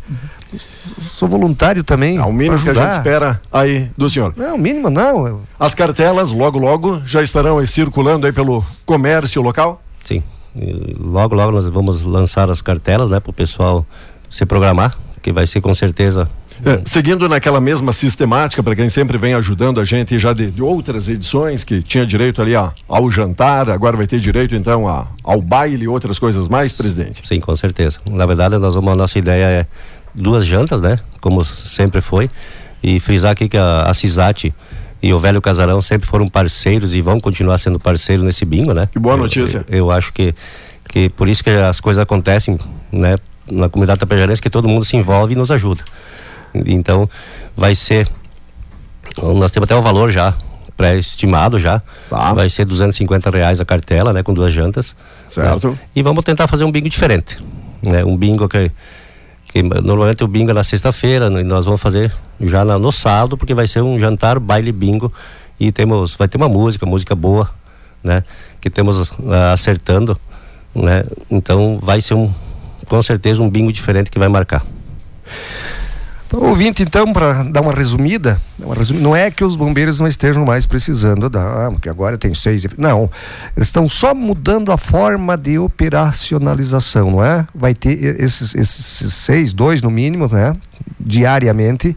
Sou 1.12 1.28
voluntário 1.28 1.84
também. 1.84 2.16
É 2.16 2.24
o 2.24 2.32
mínimo 2.32 2.58
que 2.58 2.70
a 2.70 2.74
gente 2.74 2.92
espera 2.92 3.42
aí 3.52 3.90
do 3.98 4.10
senhor. 4.10 4.34
Não, 4.38 4.56
o 4.56 4.58
mínimo 4.58 4.90
não. 4.90 5.42
As 5.60 5.76
cartelas, 5.76 6.32
logo, 6.32 6.58
logo, 6.58 7.02
já 7.06 7.22
estarão 7.22 7.60
aí 7.60 7.68
circulando 7.68 8.26
aí 8.26 8.32
pelo 8.32 8.64
comércio 8.86 9.42
local? 9.42 9.84
Sim. 10.02 10.24
E 10.56 10.96
logo, 11.00 11.36
logo 11.36 11.52
nós 11.52 11.68
vamos 11.68 12.02
lançar 12.02 12.50
as 12.50 12.62
cartelas, 12.62 13.10
né, 13.10 13.20
para 13.20 13.30
o 13.30 13.34
pessoal 13.34 13.86
se 14.30 14.46
programar, 14.46 14.98
que 15.22 15.32
vai 15.32 15.48
ser 15.48 15.62
com 15.62 15.74
certeza 15.74 16.30
é, 16.66 16.82
seguindo 16.86 17.28
naquela 17.28 17.60
mesma 17.60 17.92
sistemática, 17.92 18.62
para 18.62 18.76
quem 18.76 18.88
sempre 18.88 19.18
vem 19.18 19.34
ajudando 19.34 19.82
a 19.82 19.84
gente 19.84 20.20
já 20.20 20.34
de, 20.34 20.52
de 20.52 20.62
outras 20.62 21.10
edições, 21.10 21.64
que 21.64 21.82
tinha 21.82 22.06
direito 22.06 22.42
ali 22.42 22.56
a, 22.56 22.72
ao 22.88 23.10
jantar, 23.10 23.70
agora 23.70 23.98
vai 23.98 24.06
ter 24.06 24.20
direito 24.20 24.56
então 24.56 24.88
a, 24.88 25.08
ao 25.24 25.42
baile 25.42 25.86
e 25.86 25.88
outras 25.88 26.20
coisas 26.20 26.48
mais, 26.48 26.72
presidente? 26.72 27.28
Sim, 27.28 27.40
com 27.40 27.56
certeza. 27.56 28.00
Na 28.10 28.26
verdade, 28.26 28.58
nós 28.58 28.76
vamos, 28.76 28.92
a 28.94 28.96
nossa 28.96 29.18
ideia 29.18 29.46
é 29.46 29.66
duas 30.14 30.46
jantas, 30.46 30.80
né? 30.80 31.00
Como 31.20 31.44
sempre 31.44 32.02
foi. 32.02 32.30
E 32.82 33.00
frisar 33.00 33.32
aqui 33.32 33.50
que 33.50 33.58
a, 33.58 33.84
a 33.84 33.94
CISAT 33.94 34.54
e 35.04 35.14
o 35.14 35.20
Velho 35.20 35.42
Casarão 35.42 35.82
sempre 35.82 36.08
foram 36.08 36.30
parceiros 36.30 36.96
e 36.96 37.02
vão 37.02 37.20
continuar 37.20 37.58
sendo 37.58 37.78
parceiros 37.78 38.24
nesse 38.24 38.46
bingo, 38.46 38.74
né? 38.74 38.88
Que 38.90 38.98
boa 38.98 39.18
notícia. 39.18 39.66
Eu, 39.68 39.80
eu, 39.80 39.92
acho 39.92 40.14
que, 40.14 40.34
que 40.88 41.10
por 41.10 41.28
isso 41.28 41.44
que 41.44 41.50
as 41.50 41.82
coisas 41.82 42.02
acontecem, 42.02 42.58
né? 42.90 43.18
Na 43.52 43.68
comunidade 43.68 44.00
tapejarense, 44.00 44.42
que 44.42 44.50
todo 44.50 44.66
mundo 44.66 44.86
se 44.86 44.96
envolve 44.96 45.34
e 45.34 45.36
nos 45.36 45.52
ajuda. 45.52 45.84
Então, 46.56 47.10
vai 47.58 47.76
ser. 47.76 48.08
Nós 49.22 49.52
temos 49.52 49.68
até 49.68 49.76
o 49.76 49.82
valor 49.82 50.10
já 50.10 50.34
pré-estimado 50.78 51.60
já. 51.60 51.82
Tá. 52.10 52.34
Vai 52.34 52.50
ser 52.50 52.64
250 52.64 53.30
reais 53.30 53.60
a 53.60 53.66
cartela, 53.66 54.14
né? 54.14 54.24
Com 54.24 54.34
duas 54.34 54.54
jantas. 54.54 54.96
Certo. 55.28 55.72
Né? 55.72 55.76
E 55.96 56.02
vamos 56.02 56.24
tentar 56.24 56.48
fazer 56.48 56.64
um 56.64 56.72
bingo 56.72 56.88
diferente. 56.88 57.38
Né? 57.86 58.06
Um 58.06 58.16
bingo 58.16 58.48
que 58.48 58.72
que 59.54 59.62
normalmente 59.62 60.24
o 60.24 60.28
bingo 60.28 60.50
é 60.50 60.54
na 60.56 60.64
sexta-feira, 60.64 61.28
e 61.40 61.44
nós 61.44 61.66
vamos 61.66 61.80
fazer 61.80 62.12
já 62.42 62.66
no 62.66 62.92
sábado, 62.92 63.38
porque 63.38 63.54
vai 63.54 63.68
ser 63.68 63.84
um 63.84 64.00
jantar 64.00 64.40
baile 64.40 64.72
bingo 64.72 65.14
e 65.60 65.72
temos 65.72 66.16
vai 66.16 66.28
ter 66.28 66.38
uma 66.38 66.50
música, 66.50 66.88
música 66.88 67.14
boa, 67.14 67.48
né? 68.04 68.24
Que 68.60 68.68
temos 68.68 69.12
uh, 69.12 69.16
acertando, 69.54 70.20
né? 70.74 71.04
Então 71.30 71.78
vai 71.80 72.02
ser 72.02 72.16
um 72.16 72.34
com 72.88 73.00
certeza 73.04 73.44
um 73.44 73.50
bingo 73.50 73.72
diferente 73.72 74.10
que 74.10 74.18
vai 74.18 74.28
marcar. 74.28 74.66
Ouvinte, 76.34 76.82
então, 76.82 77.14
para 77.14 77.44
dar 77.44 77.62
uma 77.62 77.74
resumida, 77.74 78.42
uma 78.60 78.76
não 79.00 79.16
é 79.16 79.30
que 79.30 79.44
os 79.44 79.56
bombeiros 79.56 80.00
não 80.00 80.08
estejam 80.08 80.44
mais 80.44 80.66
precisando 80.66 81.30
da, 81.30 81.68
ah, 81.68 81.72
porque 81.72 81.88
agora 81.88 82.18
tem 82.18 82.34
seis. 82.34 82.66
Não, 82.78 83.10
eles 83.56 83.68
estão 83.68 83.88
só 83.88 84.16
mudando 84.16 84.72
a 84.72 84.78
forma 84.78 85.38
de 85.38 85.60
operacionalização, 85.60 87.12
não 87.12 87.24
é? 87.24 87.48
Vai 87.54 87.76
ter 87.76 88.20
esses, 88.20 88.56
esses 88.56 89.14
seis, 89.14 89.54
dois 89.54 89.82
no 89.82 89.92
mínimo, 89.92 90.28
né? 90.28 90.54
Diariamente 91.00 91.96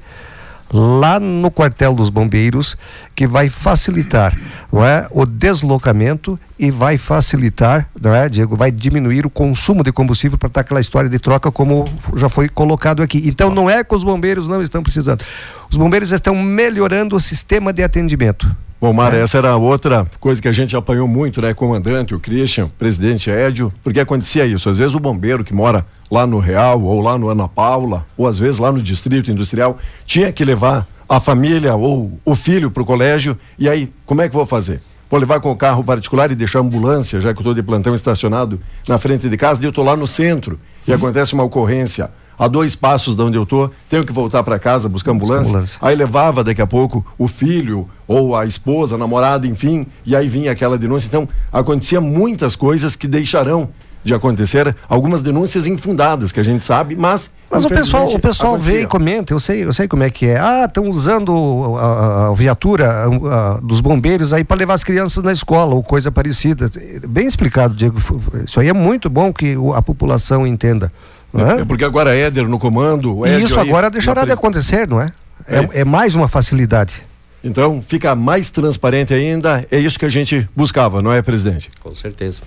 lá 0.76 1.18
no 1.18 1.50
quartel 1.50 1.94
dos 1.94 2.10
bombeiros 2.10 2.76
que 3.14 3.26
vai 3.26 3.48
facilitar 3.48 4.36
não 4.70 4.84
é, 4.84 5.08
o 5.10 5.24
deslocamento 5.24 6.38
e 6.58 6.70
vai 6.70 6.98
facilitar, 6.98 7.88
não 8.00 8.14
é, 8.14 8.28
Diego, 8.28 8.56
vai 8.56 8.70
diminuir 8.70 9.24
o 9.24 9.30
consumo 9.30 9.82
de 9.82 9.90
combustível 9.90 10.36
para 10.36 10.48
estar 10.48 10.60
aquela 10.60 10.80
história 10.80 11.08
de 11.08 11.18
troca 11.18 11.50
como 11.50 11.86
já 12.16 12.28
foi 12.28 12.48
colocado 12.48 13.02
aqui. 13.02 13.22
Então 13.24 13.50
não 13.50 13.70
é 13.70 13.82
que 13.82 13.94
os 13.94 14.04
bombeiros 14.04 14.48
não 14.48 14.60
estão 14.60 14.82
precisando. 14.82 15.24
Os 15.70 15.78
bombeiros 15.78 16.12
estão 16.12 16.34
melhorando 16.34 17.16
o 17.16 17.20
sistema 17.20 17.72
de 17.72 17.82
atendimento. 17.82 18.46
Bom, 18.78 18.92
Mara, 18.92 19.16
essa 19.16 19.38
era 19.38 19.56
outra 19.56 20.06
coisa 20.20 20.42
que 20.42 20.48
a 20.48 20.52
gente 20.52 20.76
apanhou 20.76 21.08
muito, 21.08 21.40
né? 21.40 21.54
Comandante, 21.54 22.14
o 22.14 22.20
Christian, 22.20 22.68
presidente 22.78 23.30
Édio, 23.30 23.72
porque 23.82 23.98
acontecia 23.98 24.44
isso. 24.44 24.68
Às 24.68 24.76
vezes 24.76 24.94
o 24.94 25.00
bombeiro 25.00 25.42
que 25.42 25.54
mora 25.54 25.86
lá 26.10 26.26
no 26.26 26.38
Real, 26.38 26.80
ou 26.82 27.00
lá 27.00 27.18
no 27.18 27.28
Ana 27.28 27.48
Paula, 27.48 28.06
ou 28.16 28.26
às 28.26 28.38
vezes 28.38 28.58
lá 28.58 28.70
no 28.70 28.82
Distrito 28.82 29.30
Industrial, 29.30 29.78
tinha 30.04 30.32
que 30.32 30.44
levar 30.44 30.86
a 31.08 31.20
família 31.20 31.74
ou 31.74 32.18
o 32.24 32.34
filho 32.34 32.70
para 32.70 32.82
o 32.82 32.86
colégio, 32.86 33.38
e 33.58 33.68
aí, 33.68 33.92
como 34.04 34.22
é 34.22 34.28
que 34.28 34.34
vou 34.34 34.46
fazer? 34.46 34.80
Vou 35.08 35.20
levar 35.20 35.38
com 35.40 35.52
o 35.52 35.56
carro 35.56 35.84
particular 35.84 36.32
e 36.32 36.34
deixar 36.34 36.58
a 36.58 36.62
ambulância, 36.62 37.20
já 37.20 37.32
que 37.32 37.38
eu 37.38 37.42
estou 37.42 37.54
de 37.54 37.62
plantão 37.62 37.94
estacionado 37.94 38.58
na 38.88 38.98
frente 38.98 39.28
de 39.28 39.36
casa, 39.36 39.62
e 39.62 39.64
eu 39.64 39.70
estou 39.70 39.84
lá 39.84 39.96
no 39.96 40.06
centro, 40.06 40.58
e 40.86 40.92
acontece 40.92 41.32
uma 41.32 41.44
ocorrência 41.44 42.10
a 42.38 42.48
dois 42.48 42.74
passos 42.76 43.14
de 43.14 43.22
onde 43.22 43.36
eu 43.36 43.44
estou, 43.44 43.72
tenho 43.88 44.04
que 44.04 44.12
voltar 44.12 44.42
para 44.42 44.58
casa 44.58 44.88
buscar 44.88 45.12
ambulância. 45.12 45.48
ambulância. 45.48 45.78
Aí 45.80 45.94
levava 45.94 46.44
daqui 46.44 46.60
a 46.60 46.66
pouco 46.66 47.04
o 47.16 47.26
filho 47.26 47.88
ou 48.06 48.36
a 48.36 48.44
esposa, 48.44 48.94
a 48.94 48.98
namorada, 48.98 49.46
enfim, 49.46 49.86
e 50.04 50.14
aí 50.14 50.28
vinha 50.28 50.52
aquela 50.52 50.76
denúncia. 50.76 51.08
Então, 51.08 51.28
acontecia 51.52 52.00
muitas 52.00 52.54
coisas 52.54 52.94
que 52.94 53.08
deixarão 53.08 53.70
de 54.06 54.14
acontecer, 54.14 54.74
algumas 54.88 55.20
denúncias 55.20 55.66
infundadas 55.66 56.32
que 56.32 56.40
a 56.40 56.42
gente 56.42 56.64
sabe, 56.64 56.94
mas 56.96 57.30
mas 57.50 57.64
o 57.64 57.68
pessoal, 57.68 58.08
o 58.08 58.18
pessoal 58.18 58.58
vê 58.58 58.82
e 58.82 58.86
comenta, 58.86 59.32
eu 59.32 59.38
sei, 59.38 59.64
eu 59.64 59.72
sei 59.72 59.86
como 59.86 60.02
é 60.02 60.10
que 60.10 60.26
é. 60.26 60.36
Ah, 60.36 60.64
estão 60.64 60.84
usando 60.90 61.76
a, 61.78 62.28
a 62.28 62.34
viatura 62.34 62.90
a, 62.90 63.04
a, 63.06 63.60
dos 63.60 63.80
bombeiros 63.80 64.32
aí 64.32 64.42
para 64.42 64.56
levar 64.56 64.74
as 64.74 64.82
crianças 64.82 65.22
na 65.22 65.30
escola 65.30 65.74
ou 65.74 65.82
coisa 65.82 66.10
parecida. 66.10 66.68
Bem 67.08 67.26
explicado, 67.26 67.72
Diego. 67.74 67.98
Isso 68.44 68.58
aí 68.58 68.68
é 68.68 68.72
muito 68.72 69.08
bom 69.08 69.32
que 69.32 69.56
a 69.76 69.80
população 69.80 70.44
entenda. 70.44 70.92
É? 71.32 71.60
é? 71.60 71.64
porque 71.64 71.84
agora 71.84 72.16
Éder 72.16 72.48
no 72.48 72.58
comando. 72.58 73.24
E 73.24 73.42
isso 73.42 73.60
agora 73.60 73.90
deixará 73.90 74.24
de 74.24 74.32
acontecer, 74.32 74.88
não 74.88 75.00
é? 75.00 75.12
É, 75.46 75.58
é? 75.58 75.68
é 75.80 75.84
mais 75.84 76.16
uma 76.16 76.26
facilidade. 76.26 77.04
Então 77.44 77.80
fica 77.86 78.14
mais 78.16 78.50
transparente 78.50 79.14
ainda. 79.14 79.64
É 79.70 79.78
isso 79.78 79.98
que 79.98 80.04
a 80.04 80.08
gente 80.08 80.48
buscava, 80.54 81.00
não 81.00 81.12
é, 81.12 81.22
presidente? 81.22 81.70
Com 81.80 81.94
certeza. 81.94 82.40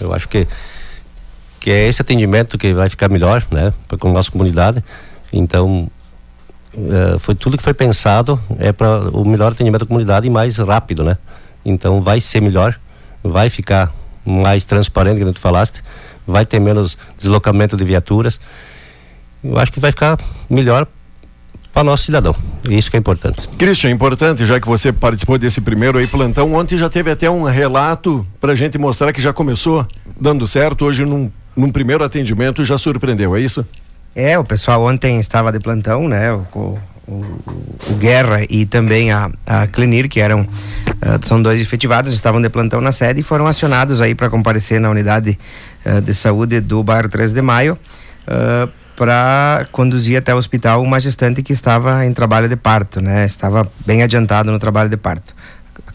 Eu 0.00 0.12
acho 0.12 0.28
que 0.28 0.48
que 1.62 1.70
é 1.70 1.86
esse 1.86 2.02
atendimento 2.02 2.58
que 2.58 2.74
vai 2.74 2.88
ficar 2.88 3.08
melhor, 3.08 3.46
né, 3.48 3.72
com 4.00 4.08
a 4.08 4.12
nossa 4.12 4.28
comunidade. 4.32 4.82
Então, 5.32 5.88
uh, 6.74 7.18
foi 7.20 7.36
tudo 7.36 7.56
que 7.56 7.62
foi 7.62 7.72
pensado 7.72 8.38
é 8.58 8.72
para 8.72 9.08
o 9.10 9.24
melhor 9.24 9.52
atendimento 9.52 9.82
da 9.82 9.86
comunidade 9.86 10.26
e 10.26 10.30
mais 10.30 10.56
rápido, 10.56 11.04
né? 11.04 11.16
Então, 11.64 12.02
vai 12.02 12.20
ser 12.20 12.42
melhor, 12.42 12.76
vai 13.22 13.48
ficar 13.48 13.94
mais 14.26 14.64
transparente, 14.64 15.20
como 15.20 15.32
tu 15.32 15.38
falaste, 15.38 15.80
vai 16.26 16.44
ter 16.44 16.58
menos 16.58 16.98
deslocamento 17.16 17.76
de 17.76 17.84
viaturas. 17.84 18.40
Eu 19.42 19.56
acho 19.56 19.70
que 19.70 19.78
vai 19.78 19.92
ficar 19.92 20.18
melhor 20.50 20.88
para 21.72 21.84
nosso 21.84 22.02
cidadão. 22.02 22.34
Isso 22.68 22.90
que 22.90 22.96
é 22.96 23.00
importante. 23.00 23.48
Christian, 23.56 23.90
importante, 23.90 24.44
já 24.44 24.58
que 24.58 24.66
você 24.66 24.92
participou 24.92 25.38
desse 25.38 25.60
primeiro 25.60 25.96
aí 25.96 26.08
plantão, 26.08 26.54
ontem 26.54 26.76
já 26.76 26.90
teve 26.90 27.12
até 27.12 27.30
um 27.30 27.44
relato 27.44 28.26
para 28.40 28.52
gente 28.56 28.76
mostrar 28.78 29.12
que 29.12 29.22
já 29.22 29.32
começou 29.32 29.86
dando 30.20 30.44
certo, 30.44 30.84
hoje 30.84 31.04
num, 31.04 31.30
num 31.56 31.70
primeiro 31.70 32.04
atendimento 32.04 32.64
já 32.64 32.76
surpreendeu, 32.78 33.36
é 33.36 33.40
isso? 33.40 33.66
É, 34.14 34.38
o 34.38 34.44
pessoal 34.44 34.84
ontem 34.84 35.18
estava 35.18 35.50
de 35.50 35.58
plantão, 35.58 36.06
né? 36.06 36.32
O, 36.32 36.78
o, 37.06 37.20
o 37.90 37.94
Guerra 37.98 38.44
e 38.48 38.66
também 38.66 39.10
a, 39.10 39.30
a 39.46 39.66
Clenir, 39.66 40.08
que 40.08 40.20
eram, 40.20 40.42
uh, 40.42 40.46
são 41.26 41.42
dois 41.42 41.60
efetivados, 41.60 42.12
estavam 42.12 42.40
de 42.40 42.48
plantão 42.48 42.80
na 42.80 42.92
sede 42.92 43.20
e 43.20 43.22
foram 43.22 43.46
acionados 43.46 44.00
aí 44.00 44.14
para 44.14 44.28
comparecer 44.28 44.80
na 44.80 44.90
unidade 44.90 45.38
uh, 45.86 46.00
de 46.00 46.14
saúde 46.14 46.60
do 46.60 46.82
bairro 46.82 47.08
3 47.08 47.32
de 47.32 47.42
Maio. 47.42 47.78
Uh, 48.26 48.70
para 48.94 49.66
conduzir 49.72 50.18
até 50.18 50.34
o 50.34 50.36
hospital 50.36 50.82
uma 50.82 51.00
gestante 51.00 51.42
que 51.42 51.52
estava 51.52 52.04
em 52.04 52.12
trabalho 52.12 52.48
de 52.48 52.56
parto, 52.56 53.00
né? 53.00 53.24
Estava 53.24 53.66
bem 53.86 54.02
adiantado 54.02 54.52
no 54.52 54.58
trabalho 54.58 54.90
de 54.90 54.96
parto. 54.96 55.34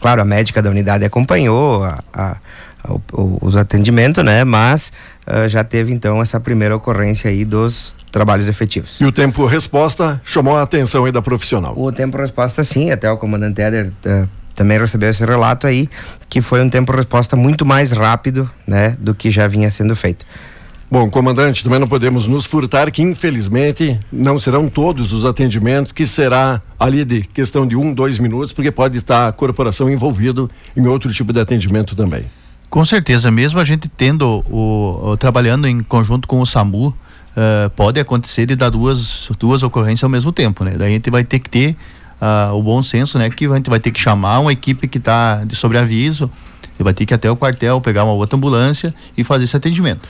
Claro, 0.00 0.20
a 0.20 0.24
médica 0.24 0.60
da 0.60 0.68
unidade 0.68 1.04
acompanhou 1.04 1.84
a, 1.84 2.00
a, 2.12 2.36
a, 2.84 2.94
os 3.40 3.56
atendimentos, 3.56 4.24
né? 4.24 4.44
Mas 4.44 4.92
uh, 5.28 5.48
já 5.48 5.62
teve 5.62 5.92
então 5.92 6.20
essa 6.20 6.40
primeira 6.40 6.74
ocorrência 6.74 7.30
aí 7.30 7.44
dos 7.44 7.94
trabalhos 8.10 8.48
efetivos. 8.48 8.98
E 9.00 9.04
o 9.04 9.12
tempo 9.12 9.46
resposta 9.46 10.20
chamou 10.24 10.56
a 10.56 10.62
atenção 10.62 11.04
aí 11.04 11.12
da 11.12 11.22
profissional? 11.22 11.74
O 11.76 11.92
tempo 11.92 12.16
resposta 12.16 12.64
sim, 12.64 12.90
até 12.90 13.10
o 13.10 13.16
comandante 13.16 13.60
Eder 13.60 13.92
uh, 14.06 14.28
também 14.54 14.78
recebeu 14.78 15.08
esse 15.08 15.24
relato 15.24 15.66
aí, 15.66 15.88
que 16.28 16.42
foi 16.42 16.60
um 16.60 16.68
tempo 16.68 16.90
resposta 16.92 17.36
muito 17.36 17.64
mais 17.64 17.92
rápido, 17.92 18.50
né? 18.66 18.96
Do 18.98 19.14
que 19.14 19.30
já 19.30 19.46
vinha 19.46 19.70
sendo 19.70 19.94
feito. 19.94 20.26
Bom, 20.90 21.10
comandante, 21.10 21.62
também 21.62 21.78
não 21.78 21.86
podemos 21.86 22.26
nos 22.26 22.46
furtar 22.46 22.90
que, 22.90 23.02
infelizmente, 23.02 24.00
não 24.10 24.40
serão 24.40 24.68
todos 24.68 25.12
os 25.12 25.26
atendimentos, 25.26 25.92
que 25.92 26.06
será 26.06 26.62
ali 26.80 27.04
de 27.04 27.20
questão 27.20 27.66
de 27.66 27.76
um, 27.76 27.92
dois 27.92 28.18
minutos, 28.18 28.54
porque 28.54 28.70
pode 28.70 28.96
estar 28.96 29.28
a 29.28 29.32
corporação 29.32 29.90
envolvido 29.90 30.50
em 30.74 30.86
outro 30.86 31.12
tipo 31.12 31.30
de 31.30 31.40
atendimento 31.40 31.94
também. 31.94 32.24
Com 32.70 32.84
certeza, 32.84 33.30
mesmo 33.30 33.58
a 33.58 33.64
gente 33.64 33.88
tendo 33.88 34.44
o, 34.50 35.10
o 35.10 35.16
trabalhando 35.16 35.66
em 35.66 35.82
conjunto 35.82 36.28
com 36.28 36.40
o 36.40 36.46
SAMU, 36.46 36.88
uh, 36.88 37.70
pode 37.70 37.98
acontecer 37.98 38.46
de 38.46 38.54
dar 38.54 38.68
duas, 38.68 39.30
duas 39.38 39.62
ocorrências 39.62 40.04
ao 40.04 40.10
mesmo 40.10 40.32
tempo, 40.32 40.64
né? 40.64 40.74
Daí 40.76 40.88
a 40.88 40.94
gente 40.94 41.10
vai 41.10 41.24
ter 41.24 41.38
que 41.38 41.48
ter 41.48 41.76
uh, 42.20 42.54
o 42.54 42.62
bom 42.62 42.82
senso, 42.82 43.18
né? 43.18 43.30
Que 43.30 43.46
a 43.46 43.54
gente 43.54 43.70
vai 43.70 43.80
ter 43.80 43.90
que 43.90 44.00
chamar 44.00 44.40
uma 44.40 44.52
equipe 44.52 44.86
que 44.86 44.98
está 44.98 45.44
de 45.44 45.56
sobreaviso, 45.56 46.30
e 46.78 46.82
vai 46.82 46.92
ter 46.92 47.06
que 47.06 47.12
ir 47.12 47.16
até 47.16 47.30
o 47.30 47.36
quartel, 47.36 47.80
pegar 47.80 48.04
uma 48.04 48.12
outra 48.12 48.36
ambulância 48.36 48.94
e 49.16 49.24
fazer 49.24 49.44
esse 49.44 49.56
atendimento. 49.56 50.06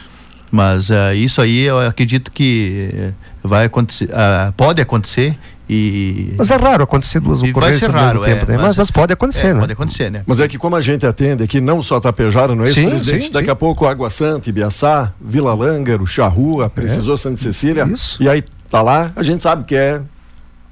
Mas 0.50 0.90
uh, 0.90 1.14
isso 1.14 1.40
aí 1.40 1.60
eu 1.60 1.78
acredito 1.78 2.32
que 2.32 2.90
eh, 2.92 3.12
vai 3.42 3.66
acontecer, 3.66 4.06
uh, 4.06 4.52
pode 4.56 4.80
acontecer 4.80 5.38
e... 5.68 6.34
Mas 6.38 6.50
é 6.50 6.56
raro 6.56 6.84
acontecer 6.84 7.20
duas 7.20 7.42
ocorrências 7.42 7.84
ao 7.84 7.92
mesmo 7.92 8.20
tempo, 8.24 8.44
é, 8.44 8.56
né? 8.56 8.62
mas, 8.62 8.76
mas, 8.76 8.90
pode 8.90 9.12
acontecer, 9.12 9.48
é, 9.48 9.54
né? 9.54 9.60
Pode 9.60 9.72
acontecer, 9.72 10.10
né? 10.10 10.22
Mas 10.26 10.40
é 10.40 10.48
que 10.48 10.56
como 10.56 10.74
a 10.76 10.80
gente 10.80 11.06
atende 11.06 11.42
aqui, 11.42 11.60
não 11.60 11.82
só 11.82 12.00
Tapejara, 12.00 12.54
não 12.54 12.64
é 12.64 12.68
isso, 12.68 12.80
presidente? 12.80 13.26
Sim, 13.26 13.32
daqui 13.32 13.46
sim. 13.46 13.52
a 13.52 13.56
pouco 13.56 13.86
Água 13.86 14.08
Santa, 14.08 14.48
Ibiaçá, 14.48 15.12
Vila 15.20 15.52
Lângaro, 15.54 16.06
Charrua, 16.06 16.66
é. 16.66 16.68
precisou 16.68 17.14
é. 17.14 17.16
Santa 17.18 17.36
Cecília. 17.36 17.84
Isso. 17.84 18.22
E 18.22 18.28
aí 18.28 18.42
tá 18.70 18.80
lá, 18.80 19.12
a 19.14 19.22
gente 19.22 19.42
sabe 19.42 19.64
que 19.64 19.74
é 19.74 20.00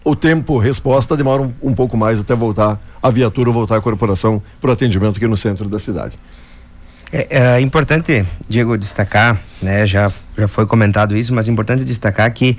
o 0.06 0.14
tempo 0.14 0.56
resposta 0.58 1.16
demora 1.16 1.42
um, 1.42 1.52
um 1.60 1.74
pouco 1.74 1.96
mais 1.96 2.20
até 2.20 2.34
voltar 2.34 2.80
a 3.02 3.10
viatura, 3.10 3.50
voltar 3.50 3.76
a 3.76 3.80
corporação 3.80 4.40
para 4.60 4.70
o 4.70 4.72
atendimento 4.72 5.16
aqui 5.16 5.26
no 5.26 5.36
centro 5.36 5.68
da 5.68 5.80
cidade. 5.80 6.16
É, 7.12 7.38
é, 7.38 7.60
importante, 7.60 8.26
Diego, 8.48 8.76
destacar, 8.76 9.40
né, 9.62 9.86
já, 9.86 10.10
já 10.36 10.48
foi 10.48 10.66
comentado 10.66 11.16
isso, 11.16 11.32
mas 11.32 11.46
é 11.46 11.50
importante 11.52 11.84
destacar 11.84 12.32
que 12.32 12.58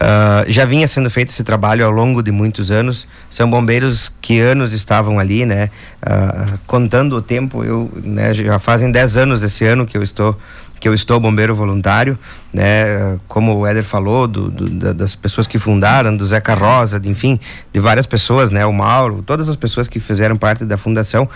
uh, 0.00 0.50
já 0.50 0.64
vinha 0.64 0.88
sendo 0.88 1.08
feito 1.08 1.28
esse 1.28 1.44
trabalho 1.44 1.86
ao 1.86 1.92
longo 1.92 2.22
de 2.22 2.32
muitos 2.32 2.70
anos. 2.70 3.06
São 3.30 3.48
bombeiros 3.48 4.12
que 4.20 4.40
anos 4.40 4.72
estavam 4.72 5.18
ali, 5.18 5.46
né, 5.46 5.70
uh, 6.02 6.58
contando 6.66 7.16
o 7.16 7.22
tempo. 7.22 7.62
Eu, 7.62 7.90
né, 8.02 8.34
já 8.34 8.58
fazem 8.58 8.90
10 8.90 9.16
anos 9.16 9.42
esse 9.42 9.64
ano 9.64 9.86
que 9.86 9.96
eu 9.96 10.02
estou 10.02 10.36
que 10.80 10.88
eu 10.88 10.94
estou 10.94 11.18
bombeiro 11.18 11.54
voluntário, 11.54 12.18
né? 12.52 13.18
Como 13.26 13.56
o 13.56 13.66
Éder 13.66 13.84
falou, 13.84 14.26
do, 14.26 14.50
do, 14.50 14.94
das 14.94 15.14
pessoas 15.14 15.46
que 15.46 15.58
fundaram, 15.58 16.16
do 16.16 16.26
Zeca 16.26 16.54
Rosa, 16.54 17.00
de, 17.00 17.08
enfim, 17.08 17.38
de 17.72 17.80
várias 17.80 18.06
pessoas, 18.06 18.50
né? 18.50 18.66
O 18.66 18.72
Mauro, 18.72 19.22
todas 19.22 19.48
as 19.48 19.56
pessoas 19.56 19.88
que 19.88 19.98
fizeram 19.98 20.36
parte 20.36 20.64
da 20.64 20.76
fundação 20.76 21.28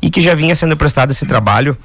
e 0.00 0.10
que 0.10 0.22
já 0.22 0.34
vinha 0.34 0.54
sendo 0.54 0.76
prestado 0.76 1.10
esse 1.10 1.26
trabalho 1.26 1.76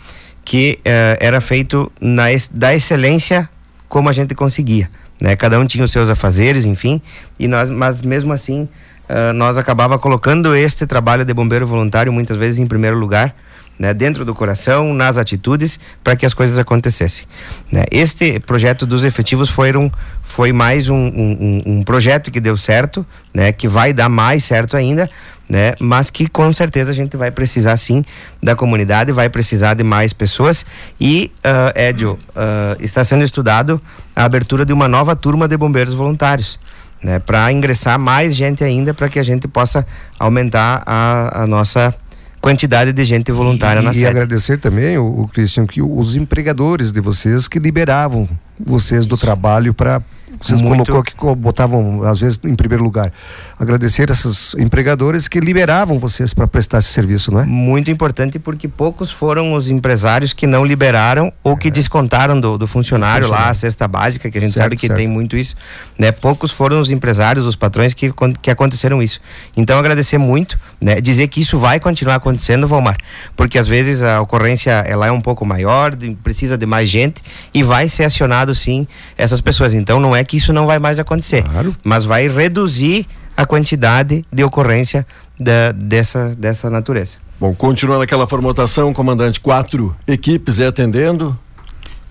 que 0.46 0.78
uh, 0.80 1.18
era 1.20 1.42
feito 1.42 1.92
na, 2.00 2.26
da 2.52 2.74
excelência 2.74 3.50
como 3.88 4.08
a 4.08 4.14
gente 4.14 4.34
conseguia. 4.34 4.90
Né? 5.20 5.36
Cada 5.36 5.60
um 5.60 5.66
tinha 5.66 5.84
os 5.84 5.92
seus 5.92 6.10
afazeres, 6.10 6.66
enfim, 6.66 7.02
e 7.38 7.48
nós, 7.48 7.70
mas 7.70 8.02
mesmo 8.02 8.32
assim 8.32 8.70
uh, 9.10 9.34
nós 9.34 9.58
acabava 9.58 10.00
colocando 10.00 10.56
este 10.56 10.86
trabalho 10.86 11.26
de 11.26 11.34
bombeiro 11.34 11.68
voluntário 11.68 12.14
muitas 12.14 12.38
vezes 12.38 12.60
em 12.60 12.66
primeiro 12.66 12.98
lugar, 12.98 13.36
né? 13.80 13.94
dentro 13.94 14.26
do 14.26 14.36
coração, 14.36 14.94
nas 14.94 15.16
atitudes, 15.16 15.80
para 16.04 16.16
que 16.16 16.26
as 16.26 16.34
coisas 16.34 16.58
acontecessem. 16.58 17.26
Né? 17.72 17.86
Este 17.90 18.40
projeto 18.42 18.86
dos 18.86 19.06
efetivos 19.06 19.50
foi, 19.50 19.76
um, 19.76 19.90
foi 20.22 20.52
mais 20.52 20.90
um, 20.90 20.96
um, 20.96 21.62
um 21.66 21.84
projeto 21.84 22.30
que 22.30 22.42
deu 22.42 22.58
certo, 22.58 23.06
né? 23.34 23.54
que 23.54 23.68
vai 23.68 23.94
dar 23.94 24.10
mais 24.10 24.44
certo 24.44 24.76
ainda, 24.76 25.10
né? 25.50 25.74
Mas 25.80 26.12
que 26.12 26.28
com 26.28 26.54
certeza 26.54 26.92
a 26.92 26.94
gente 26.94 27.18
vai 27.18 27.32
precisar 27.32 27.76
sim 27.76 28.06
da 28.42 28.56
comunidade, 28.56 29.12
vai 29.12 29.30
precisar 29.30 29.74
de 29.74 29.84
mais 29.84 30.14
pessoas 30.14 30.64
e 31.02 31.32
uh, 31.40 31.80
Edio, 31.80 32.20
uh, 32.36 32.78
está 32.80 33.04
sendo 33.04 33.24
estudado 33.24 33.82
a 34.16 34.26
abertura 34.26 34.64
de 34.64 34.72
uma 34.72 34.88
nova 34.88 35.16
turma 35.16 35.48
de 35.48 35.58
bombeiros 35.58 35.96
voluntários. 35.96 36.60
né, 37.02 37.18
para 37.18 37.52
ingressar 37.52 37.98
mais 37.98 38.36
gente 38.36 38.64
ainda, 38.64 38.94
para 38.94 39.10
que 39.10 39.18
a 39.18 39.24
gente 39.24 39.48
possa 39.48 39.88
aumentar 40.20 40.84
a, 40.86 41.44
a 41.44 41.48
nossa 41.48 41.96
quantidade 42.42 42.94
de 42.94 43.06
gente 43.06 43.32
voluntária 43.32 43.82
e, 43.82 43.84
na 43.84 43.92
e 43.92 43.96
sede. 43.96 44.08
agradecer 44.08 44.60
também 44.60 44.98
o, 44.98 45.22
o 45.22 45.28
Cristian 45.28 45.66
que 45.66 45.82
os 45.82 46.16
empregadores 46.16 46.92
de 46.92 47.02
vocês 47.02 47.48
que 47.48 47.60
liberavam 47.60 48.28
vocês 48.60 49.06
do 49.06 49.18
trabalho 49.18 49.74
para 49.74 50.02
vocês 50.40 50.62
Muito. 50.62 50.86
colocou 50.86 51.04
que 51.04 51.16
co- 51.16 51.36
botavam 51.36 52.04
às 52.04 52.20
vezes 52.20 52.40
em 52.46 52.56
primeiro 52.56 52.84
lugar. 52.84 53.12
Agradecer 53.58 54.10
esses 54.10 54.54
empregadores 54.56 55.28
que 55.28 55.40
liberavam 55.40 56.00
vocês 56.00 56.34
para 56.34 56.48
prestar 56.48 56.80
esse 56.80 56.90
serviço, 56.90 57.32
não 57.32 57.42
é? 57.42 57.46
Muito 57.46 57.92
importante 57.92 58.40
porque 58.40 58.68
poucos 58.68 59.12
foram 59.12 59.54
os 59.54 59.70
empresários 59.70 60.32
que 60.34 60.48
não 60.48 60.64
liberaram 60.66 61.32
ou 61.44 61.58
que 61.58 61.70
descontaram 61.70 62.40
do, 62.40 62.58
do 62.58 62.68
funcionário, 62.68 63.28
lá 63.28 63.36
a 63.36 63.38
funcionário. 63.38 63.60
cesta 63.60 63.88
básica, 63.88 64.30
que 64.32 64.38
a 64.38 64.42
gente 64.42 64.52
Certo, 64.54 64.64
sabe 64.64 64.76
que 64.78 64.88
certo. 64.88 64.98
tem 64.98 65.08
muito 65.08 65.36
isso. 65.36 65.56
Né? 65.98 66.12
Poucos 66.12 66.52
foram 66.52 66.80
os 66.80 66.90
empresários, 66.90 67.46
os 67.46 67.56
patrões 67.56 67.94
que, 67.94 68.12
que 68.42 68.50
aconteceram 68.52 69.02
isso. 69.02 69.20
Então 69.58 69.78
agradecer 69.78 70.18
muito, 70.18 70.58
né? 70.80 71.02
dizer 71.02 71.28
que 71.28 71.42
isso 71.42 71.58
vai 71.58 71.80
continuar 71.80 72.16
acontecendo, 72.16 72.68
Valmar, 72.68 72.98
porque 73.36 73.58
às 73.60 73.68
vezes 73.68 74.02
a 74.02 74.22
ocorrência 74.22 74.72
ela 74.72 75.08
é 75.08 75.12
um 75.12 75.22
pouco 75.22 75.46
maior, 75.46 75.96
precisa 76.24 76.58
de 76.58 76.66
mais 76.66 76.90
gente 76.90 77.22
e 77.54 77.62
vai 77.64 77.90
ser 77.90 78.04
acionado 78.06 78.54
sim 78.56 78.88
essas 79.18 79.42
pessoas. 79.42 79.74
Então 79.74 80.00
não 80.00 80.16
é 80.16 80.19
que 80.24 80.38
isso 80.38 80.52
não 80.54 80.66
vai 80.66 80.80
mais 80.80 81.00
acontecer, 81.00 81.44
Claro. 81.44 81.76
mas 81.84 82.06
vai 82.06 82.28
reduzir 82.28 83.06
a 83.36 83.46
quantidade 83.46 84.24
de 84.32 84.44
ocorrência 84.44 85.06
da, 85.40 85.72
dessa, 85.72 86.36
dessa 86.36 86.70
natureza. 86.70 87.18
Bom, 87.40 87.54
continuando 87.56 88.02
aquela 88.02 88.28
formatação, 88.28 88.94
comandante, 88.94 89.40
quatro 89.40 89.96
equipes 90.08 90.60
é 90.60 90.68
atendendo. 90.68 91.38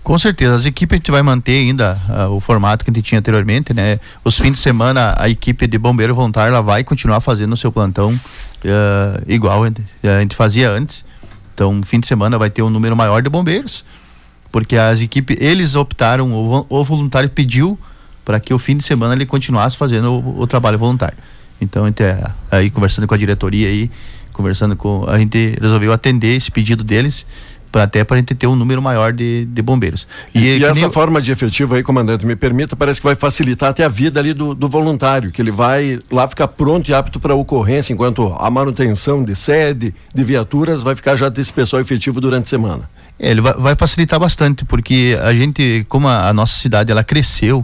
Com 0.01 0.17
certeza, 0.17 0.55
as 0.55 0.65
equipes 0.65 0.95
a 0.95 0.97
gente 0.97 1.11
vai 1.11 1.21
manter 1.21 1.51
ainda 1.67 1.95
ah, 2.09 2.29
o 2.29 2.39
formato 2.39 2.83
que 2.83 2.89
a 2.89 2.93
gente 2.93 3.05
tinha 3.05 3.19
anteriormente, 3.19 3.73
né? 3.73 3.99
Os 4.23 4.39
fins 4.39 4.53
de 4.53 4.59
semana 4.59 5.13
a 5.19 5.29
equipe 5.29 5.67
de 5.67 5.77
bombeiro 5.77 6.15
voluntário 6.15 6.49
ela 6.51 6.61
vai 6.63 6.83
continuar 6.83 7.19
fazendo 7.19 7.53
o 7.53 7.57
seu 7.57 7.71
plantão 7.71 8.19
ah, 8.65 9.21
igual 9.27 9.63
a 9.63 9.67
gente- 9.67 9.83
a 10.03 10.19
gente 10.21 10.35
fazia 10.35 10.71
antes. 10.71 11.05
Então, 11.53 11.79
fim 11.83 11.99
de 11.99 12.07
semana 12.07 12.39
vai 12.39 12.49
ter 12.49 12.63
um 12.63 12.69
número 12.71 12.95
maior 12.95 13.21
de 13.21 13.29
bombeiros, 13.29 13.83
porque 14.51 14.77
as 14.77 15.01
equipes 15.01 15.37
eles 15.39 15.75
optaram, 15.75 16.31
o, 16.31 16.65
o 16.69 16.83
voluntário 16.83 17.29
pediu 17.29 17.77
para 18.23 18.39
que 18.39 18.53
o 18.53 18.59
fim 18.59 18.77
de 18.77 18.83
semana 18.83 19.13
ele 19.13 19.25
continuasse 19.25 19.77
fazendo 19.77 20.11
o, 20.11 20.41
o 20.41 20.47
trabalho 20.47 20.77
voluntário. 20.77 21.17
Então, 21.61 21.83
a 21.83 21.87
gente 21.87 22.03
é, 22.03 22.23
aí 22.51 22.69
conversando 22.69 23.07
com 23.07 23.13
a 23.13 23.17
diretoria 23.17 23.67
aí, 23.67 23.89
conversando 24.31 24.75
com 24.75 25.05
a 25.09 25.17
gente 25.17 25.57
resolveu 25.61 25.91
atender 25.91 26.35
esse 26.35 26.49
pedido 26.49 26.83
deles 26.83 27.25
para 27.71 27.83
até 27.83 28.03
para 28.03 28.15
a 28.15 28.19
gente 28.19 28.33
ter 28.33 28.47
um 28.47 28.55
número 28.55 28.81
maior 28.81 29.13
de, 29.13 29.45
de 29.45 29.61
bombeiros. 29.61 30.07
E, 30.33 30.39
que 30.39 30.65
essa 30.65 30.81
nem- 30.81 30.91
forma 30.91 31.21
de 31.21 31.31
efetivo 31.31 31.75
aí, 31.75 31.83
comandante, 31.83 32.25
me 32.25 32.35
permita, 32.35 32.75
parece 32.75 32.99
que 32.99 33.05
vai 33.05 33.15
facilitar 33.15 33.69
até 33.69 33.83
a 33.83 33.89
vida 33.89 34.19
ali 34.19 34.33
do, 34.33 34.55
do 34.55 34.67
voluntário, 34.67 35.31
que 35.31 35.41
ele 35.41 35.51
vai 35.51 35.99
lá 36.09 36.27
ficar 36.27 36.47
pronto 36.47 36.89
e 36.89 36.93
apto 36.93 37.19
para 37.19 37.35
ocorrência, 37.35 37.93
enquanto 37.93 38.33
a 38.39 38.49
manutenção 38.49 39.23
de 39.23 39.35
sede, 39.35 39.93
de 40.13 40.23
viaturas, 40.23 40.81
vai 40.81 40.95
ficar 40.95 41.15
já 41.15 41.29
desse 41.29 41.53
pessoal 41.53 41.79
efetivo 41.81 42.19
durante 42.19 42.45
a 42.45 42.47
semana. 42.47 42.89
É, 43.19 43.29
ele 43.29 43.41
vai, 43.41 43.53
vai 43.53 43.75
facilitar 43.75 44.19
bastante, 44.19 44.65
porque 44.65 45.15
a 45.21 45.33
gente, 45.33 45.85
como 45.87 46.07
a, 46.07 46.29
a 46.29 46.33
nossa 46.33 46.55
cidade 46.57 46.91
ela 46.91 47.03
cresceu 47.03 47.63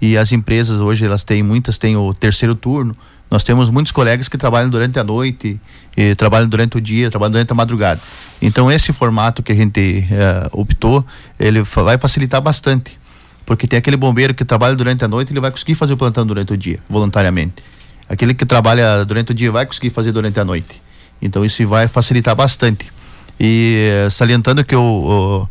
e 0.00 0.16
as 0.16 0.32
empresas 0.32 0.80
hoje 0.80 1.04
elas 1.04 1.24
têm 1.24 1.42
muitas 1.42 1.78
têm 1.78 1.96
o 1.96 2.12
terceiro 2.12 2.54
turno. 2.54 2.96
Nós 3.30 3.42
temos 3.42 3.70
muitos 3.70 3.90
colegas 3.90 4.28
que 4.28 4.38
trabalham 4.38 4.70
durante 4.70 4.98
a 5.00 5.04
noite, 5.04 5.60
trabalham 6.16 6.48
durante 6.48 6.76
o 6.76 6.80
dia, 6.80 7.10
trabalham 7.10 7.32
durante 7.32 7.50
a 7.50 7.54
madrugada. 7.54 8.00
Então 8.40 8.70
esse 8.70 8.92
formato 8.92 9.42
que 9.42 9.50
a 9.50 9.54
gente 9.54 10.06
eh, 10.10 10.48
optou, 10.52 11.04
ele 11.38 11.62
vai 11.62 11.98
facilitar 11.98 12.40
bastante, 12.40 12.98
porque 13.44 13.66
tem 13.66 13.78
aquele 13.78 13.96
bombeiro 13.96 14.32
que 14.34 14.44
trabalha 14.44 14.76
durante 14.76 15.04
a 15.04 15.08
noite, 15.08 15.32
ele 15.32 15.40
vai 15.40 15.50
conseguir 15.50 15.74
fazer 15.74 15.94
o 15.94 15.96
plantão 15.96 16.24
durante 16.24 16.52
o 16.52 16.56
dia, 16.56 16.78
voluntariamente. 16.88 17.54
Aquele 18.08 18.34
que 18.34 18.46
trabalha 18.46 19.04
durante 19.04 19.32
o 19.32 19.34
dia 19.34 19.50
vai 19.50 19.66
conseguir 19.66 19.90
fazer 19.90 20.12
durante 20.12 20.38
a 20.38 20.44
noite. 20.44 20.80
Então 21.20 21.44
isso 21.44 21.66
vai 21.66 21.88
facilitar 21.88 22.36
bastante. 22.36 22.92
E 23.40 24.04
eh, 24.06 24.10
salientando 24.10 24.64
que 24.64 24.76
o, 24.76 24.80
o, 24.80 25.48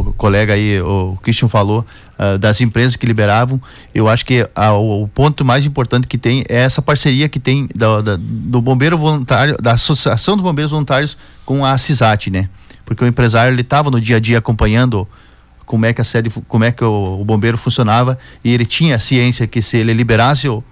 o 0.00 0.12
colega 0.14 0.52
aí, 0.54 0.80
o 0.80 1.18
Christian 1.22 1.48
falou, 1.48 1.84
ah, 2.18 2.36
das 2.36 2.60
empresas 2.60 2.96
que 2.96 3.06
liberavam, 3.06 3.60
eu 3.94 4.08
acho 4.08 4.24
que 4.24 4.48
ah, 4.54 4.72
o, 4.74 5.06
ponto 5.08 5.44
mais 5.44 5.66
importante 5.66 6.06
que 6.06 6.18
tem 6.18 6.42
é 6.48 6.58
essa 6.62 6.80
parceria 6.82 7.28
que 7.28 7.38
tem 7.40 7.68
da- 7.74 8.00
da- 8.00 8.16
do 8.18 8.60
bombeiro 8.60 8.96
voluntário, 8.98 9.56
da 9.60 9.72
Associação 9.72 10.36
dos 10.36 10.42
Bombeiros 10.42 10.70
Voluntários 10.72 11.16
com 11.44 11.64
a 11.64 11.76
CISAT, 11.78 12.30
né? 12.30 12.48
Porque 12.84 13.02
o 13.02 13.06
empresário 13.06 13.54
ele 13.54 13.62
estava 13.62 13.90
no 13.90 14.00
dia 14.00 14.16
a 14.16 14.20
dia 14.20 14.38
acompanhando 14.38 15.06
como 15.66 15.86
é 15.86 15.92
que 15.92 16.00
a 16.00 16.04
sede, 16.04 16.30
como 16.48 16.64
é 16.64 16.70
que 16.70 16.84
o, 16.84 17.20
o 17.20 17.24
bombeiro 17.24 17.56
funcionava 17.56 18.18
e 18.44 18.52
ele 18.52 18.66
tinha 18.66 18.98
ciência 18.98 19.46
que 19.46 19.62
se 19.62 19.78
ele 19.78 19.92
liberasse 19.94 20.46
o, 20.48 20.62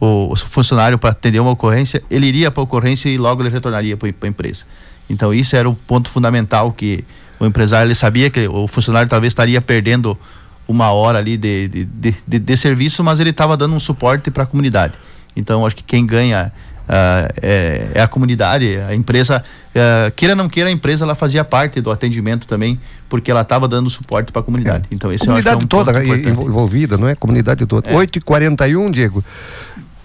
o 0.00 0.34
funcionário 0.36 0.98
para 0.98 1.10
atender 1.10 1.38
uma 1.38 1.52
ocorrência, 1.52 2.02
ele 2.10 2.26
iria 2.26 2.50
para 2.50 2.60
a 2.60 2.64
ocorrência 2.64 3.08
e 3.08 3.16
logo 3.16 3.40
ele 3.42 3.50
retornaria 3.50 3.96
para 3.96 4.08
a 4.08 4.26
empresa. 4.26 4.64
Então 5.08 5.32
isso 5.32 5.54
era 5.54 5.68
o 5.70 5.74
ponto 5.74 6.10
fundamental 6.10 6.72
que 6.72 7.04
o 7.42 7.46
empresário 7.48 7.88
ele 7.88 7.94
sabia 7.94 8.30
que 8.30 8.46
o 8.48 8.66
funcionário 8.68 9.08
talvez 9.08 9.30
estaria 9.32 9.60
perdendo 9.60 10.16
uma 10.68 10.90
hora 10.92 11.18
ali 11.18 11.36
de, 11.36 11.68
de, 11.68 11.84
de, 11.84 12.14
de- 12.26 12.38
de 12.38 12.56
serviço, 12.56 13.02
mas 13.02 13.18
ele 13.20 13.30
estava 13.30 13.56
dando 13.56 13.74
um 13.74 13.80
suporte 13.80 14.30
para 14.30 14.44
a 14.44 14.46
comunidade. 14.46 14.94
Então 15.34 15.66
acho 15.66 15.74
que 15.76 15.82
quem 15.82 16.06
ganha 16.06 16.52
ah, 16.88 17.28
é, 17.42 17.88
é 17.94 18.00
a 18.00 18.06
comunidade, 18.06 18.76
a 18.88 18.94
empresa, 18.94 19.42
ah, 19.74 20.12
queira 20.14 20.34
ou 20.34 20.36
não 20.36 20.48
queira, 20.48 20.68
a 20.70 20.72
empresa 20.72 21.04
ela 21.04 21.14
fazia 21.16 21.42
parte 21.42 21.80
do 21.80 21.90
atendimento 21.90 22.46
também, 22.46 22.78
porque 23.08 23.30
ela 23.30 23.40
estava 23.40 23.66
dando 23.66 23.90
suporte 23.90 24.30
para 24.30 24.40
a 24.40 24.44
comunidade. 24.44 24.84
Então 24.92 25.12
esse 25.12 25.24
é 25.24 25.26
Comunidade 25.26 25.64
um 25.64 25.66
toda 25.66 26.04
envolvida, 26.04 26.96
não 26.96 27.08
é? 27.08 27.14
Comunidade 27.16 27.66
toda. 27.66 27.90
É. 27.90 27.94
8h41, 27.94 28.90
Diego. 28.92 29.24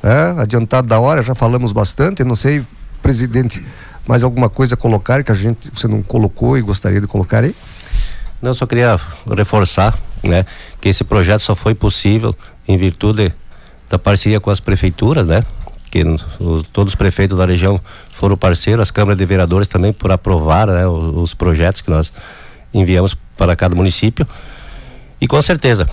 É, 0.02 0.42
adiantado 0.42 0.88
da 0.88 1.00
hora, 1.00 1.22
já 1.22 1.36
falamos 1.36 1.72
bastante. 1.72 2.24
Não 2.24 2.36
sei, 2.36 2.64
presidente, 3.02 3.64
mais 4.08 4.24
alguma 4.24 4.50
coisa 4.50 4.76
a 4.76 4.78
colocar 4.78 5.24
que 5.24 5.32
a 5.32 5.36
gente 5.36 5.70
você 5.72 5.88
não 5.88 6.02
colocou 6.02 6.58
e 6.58 6.62
gostaria 6.62 7.02
de 7.02 7.08
colocar 7.08 7.44
aí? 7.44 7.56
Não, 8.42 8.54
só 8.54 8.66
queria 8.66 9.00
reforçar, 9.36 9.98
né, 10.24 10.46
que 10.80 10.90
esse 10.90 11.04
projeto 11.04 11.42
só 11.42 11.56
foi 11.56 11.74
possível 11.74 12.36
em 12.68 12.78
virtude 12.78 13.34
da 13.90 13.98
parceria 13.98 14.40
com 14.40 14.50
as 14.50 14.60
prefeituras, 14.60 15.26
né, 15.26 15.42
que 15.90 16.04
todos 16.72 16.94
os 16.94 16.96
prefeitos 16.96 17.38
da 17.38 17.46
região 17.46 17.80
foram 18.12 18.38
parceiros, 18.38 18.84
as 18.84 18.92
câmaras 18.92 19.18
de 19.18 19.26
vereadores 19.26 19.68
também 19.68 19.92
por 19.92 20.12
aprovar, 20.12 20.68
né, 20.68 20.88
os, 20.88 21.16
os 21.18 21.34
projetos 21.34 21.82
que 21.82 21.90
nós 21.90 22.14
enviamos 22.74 23.16
para 23.36 23.56
cada 23.56 23.76
município. 23.76 24.28
E 25.20 25.28
com 25.28 25.42
certeza, 25.42 25.90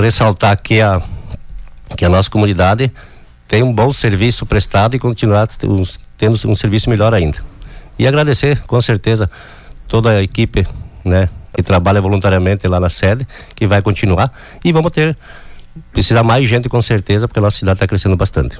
ressaltar 0.00 0.58
que 0.60 0.80
a 0.80 1.02
que 1.96 2.04
a 2.04 2.08
nossa 2.08 2.30
comunidade 2.30 2.92
tem 3.46 3.62
um 3.62 3.72
bom 3.72 3.92
serviço 3.92 4.46
prestado 4.46 4.96
e 4.96 4.98
continuar 4.98 5.46
tendo 6.16 6.38
um 6.46 6.54
serviço 6.54 6.88
melhor 6.88 7.12
ainda. 7.14 7.38
E 7.98 8.06
agradecer, 8.06 8.60
com 8.66 8.80
certeza, 8.80 9.30
toda 9.86 10.10
a 10.10 10.22
equipe, 10.22 10.66
né, 11.04 11.28
que 11.54 11.62
trabalha 11.62 12.00
voluntariamente 12.00 12.66
lá 12.66 12.80
na 12.80 12.88
sede, 12.88 13.26
que 13.54 13.66
vai 13.66 13.80
continuar. 13.80 14.32
E 14.64 14.72
vamos 14.72 14.90
ter, 14.90 15.16
precisar 15.92 16.22
mais 16.22 16.48
gente 16.48 16.68
com 16.68 16.82
certeza, 16.82 17.28
porque 17.28 17.38
a 17.38 17.42
nossa 17.42 17.58
cidade 17.58 17.76
está 17.76 17.86
crescendo 17.86 18.16
bastante. 18.16 18.58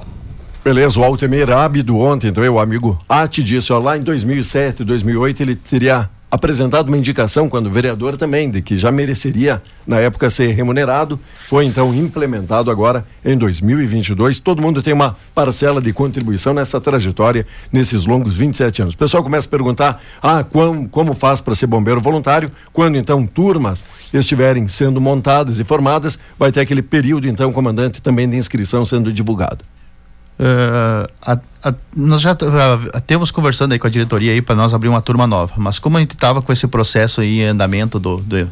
Beleza, 0.64 0.98
o 0.98 1.05
Altemir 1.05 1.50
Ábido 1.50 1.98
ontem, 1.98 2.28
então 2.28 2.42
o 2.42 2.59
amigo 2.59 2.98
Ati 3.07 3.42
disse, 3.44 3.70
ó, 3.72 3.78
lá 3.78 3.98
em 3.98 4.02
2007, 4.02 4.82
2008, 4.82 5.42
ele 5.42 5.57
teria 5.57 6.09
apresentado 6.35 6.89
uma 6.89 6.99
indicação 6.99 7.49
quando 7.49 7.70
vereador 7.70 8.16
também, 8.16 8.51
de 8.51 8.61
que 8.61 8.76
já 8.76 8.91
mereceria 8.91 9.62
na 9.87 10.01
época 10.01 10.28
ser 10.28 10.49
remunerado, 10.49 11.18
foi 11.49 11.64
então 11.64 11.95
implementado 11.95 12.72
agora 12.72 13.07
em 13.24 13.39
2022. 13.39 14.41
Todo 14.41 14.61
mundo 14.61 14.82
tem 14.82 14.93
uma 14.93 15.16
parcela 15.32 15.80
de 15.80 15.93
contribuição 15.93 16.53
nessa 16.53 16.80
trajetória, 16.80 17.47
nesses 17.72 18.05
longos 18.05 18.35
27 18.35 18.82
anos. 18.82 18.95
O 18.95 18.99
pessoal 18.99 19.22
começa 19.22 19.47
a 19.47 19.51
perguntar, 19.51 20.03
ah, 20.20 20.43
como, 20.43 20.89
como 20.89 21.14
faz 21.14 21.41
para 21.41 21.55
ser 21.55 21.68
bombeiro 21.68 22.01
voluntário? 22.01 22.51
Quando 22.72 22.97
então 22.97 23.24
turmas 23.24 23.85
estiverem 24.12 24.66
sendo 24.66 25.01
montadas 25.01 25.61
e 25.61 25.64
formadas, 25.64 26.18
vai 26.37 26.51
ter 26.51 26.61
aquele 26.61 26.82
período 26.82 27.28
então, 27.28 27.53
comandante, 27.53 28.03
também 28.03 28.28
de 28.28 28.37
inscrição 28.37 28.85
sendo 28.85 29.12
divulgado. 29.12 29.64
Eh, 30.39 31.11
a- 31.22 31.39
a- 31.62 31.74
nós 31.95 32.20
já 32.20 32.35
t- 32.35 32.45
ah, 32.45 33.01
temos 33.01 33.30
conversando 33.30 33.72
aí 33.72 33.78
com 33.78 33.87
a 33.87 33.91
diretoria 33.91 34.32
aí 34.32 34.43
para 34.43 34.57
nós 34.57 34.74
abrir 34.74 34.89
uma 34.89 35.01
turma 35.01 35.26
nova, 35.26 35.53
mas 35.57 35.78
como 35.78 35.97
a 35.97 36.01
gente 36.01 36.12
estava 36.14 36.43
com 36.43 36.53
esse 36.53 36.66
processo 36.66 37.20
aí 37.20 37.41
em 37.41 37.45
andamento 37.45 37.99
do, 38.01 38.16
do- 38.16 38.51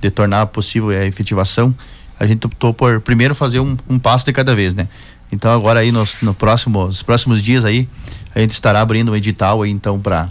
de 0.00 0.10
tornar 0.10 0.46
possível 0.46 0.88
a 0.90 1.04
efetivação, 1.04 1.74
a 2.18 2.26
gente 2.26 2.46
optou 2.46 2.72
por 2.72 3.00
primeiro 3.00 3.34
fazer 3.34 3.60
um, 3.60 3.76
um 3.88 3.98
passo 3.98 4.24
de 4.24 4.32
cada 4.32 4.54
vez, 4.54 4.72
né? 4.72 4.88
Então 5.30 5.52
agora 5.52 5.80
aí 5.80 5.92
nos 5.92 6.16
no 6.22 6.32
próximo, 6.32 6.86
nos 6.86 7.02
próximos 7.02 7.42
dias 7.42 7.64
aí 7.64 7.86
a 8.34 8.40
gente 8.40 8.52
estará 8.52 8.80
abrindo 8.80 9.12
um 9.12 9.16
edital 9.16 9.60
aí 9.62 9.70
então 9.70 10.00
para 10.00 10.30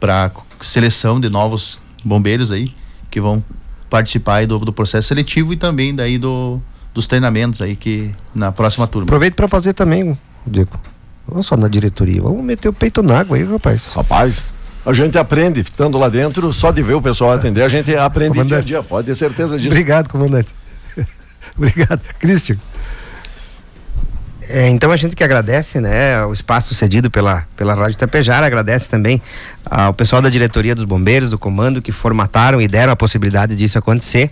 para 0.00 0.30
seleção 0.62 1.20
de 1.20 1.28
novos 1.28 1.78
bombeiros 2.04 2.50
aí 2.50 2.74
que 3.10 3.20
vão 3.20 3.44
participar 3.90 4.46
do, 4.46 4.58
do 4.60 4.72
processo 4.72 5.08
seletivo 5.08 5.52
e 5.52 5.56
também 5.56 5.94
daí 5.94 6.16
do 6.18 6.60
dos 6.96 7.06
treinamentos 7.06 7.60
aí 7.60 7.76
que 7.76 8.10
na 8.34 8.50
próxima 8.50 8.86
turma. 8.86 9.04
Aproveite 9.04 9.36
para 9.36 9.46
fazer 9.46 9.74
também, 9.74 10.18
Diego. 10.46 10.80
Não 11.30 11.42
só 11.42 11.54
na 11.54 11.68
diretoria. 11.68 12.22
Vamos 12.22 12.42
meter 12.42 12.70
o 12.70 12.72
peito 12.72 13.02
na 13.02 13.20
água 13.20 13.36
aí, 13.36 13.44
rapaz. 13.44 13.90
Rapaz, 13.94 14.42
a 14.84 14.92
gente 14.94 15.18
aprende, 15.18 15.60
estando 15.60 15.98
lá 15.98 16.08
dentro, 16.08 16.50
só 16.54 16.72
de 16.72 16.82
ver 16.82 16.94
o 16.94 17.02
pessoal 17.02 17.32
atender, 17.32 17.62
a 17.62 17.68
gente 17.68 17.94
aprende 17.94 18.32
dia 18.32 18.40
a 18.40 18.44
Comandante. 18.44 18.66
dia, 18.66 18.82
pode 18.82 19.08
ter 19.08 19.14
certeza 19.14 19.58
disso. 19.58 19.68
Obrigado, 19.68 20.08
comandante. 20.08 20.54
Obrigado. 21.54 22.00
Christian. 22.18 22.56
É, 24.48 24.68
então 24.70 24.90
a 24.90 24.96
gente 24.96 25.14
que 25.14 25.22
agradece, 25.22 25.78
né, 25.78 26.24
o 26.24 26.32
espaço 26.32 26.74
cedido 26.74 27.10
pela, 27.10 27.46
pela 27.56 27.74
Rádio 27.74 27.98
Tapejara, 27.98 28.46
agradece 28.46 28.88
também 28.88 29.20
ao 29.68 29.92
pessoal 29.92 30.22
da 30.22 30.30
diretoria 30.30 30.74
dos 30.74 30.84
bombeiros, 30.84 31.28
do 31.28 31.38
comando, 31.38 31.82
que 31.82 31.92
formataram 31.92 32.58
e 32.58 32.66
deram 32.66 32.92
a 32.92 32.96
possibilidade 32.96 33.54
disso 33.54 33.76
acontecer, 33.76 34.30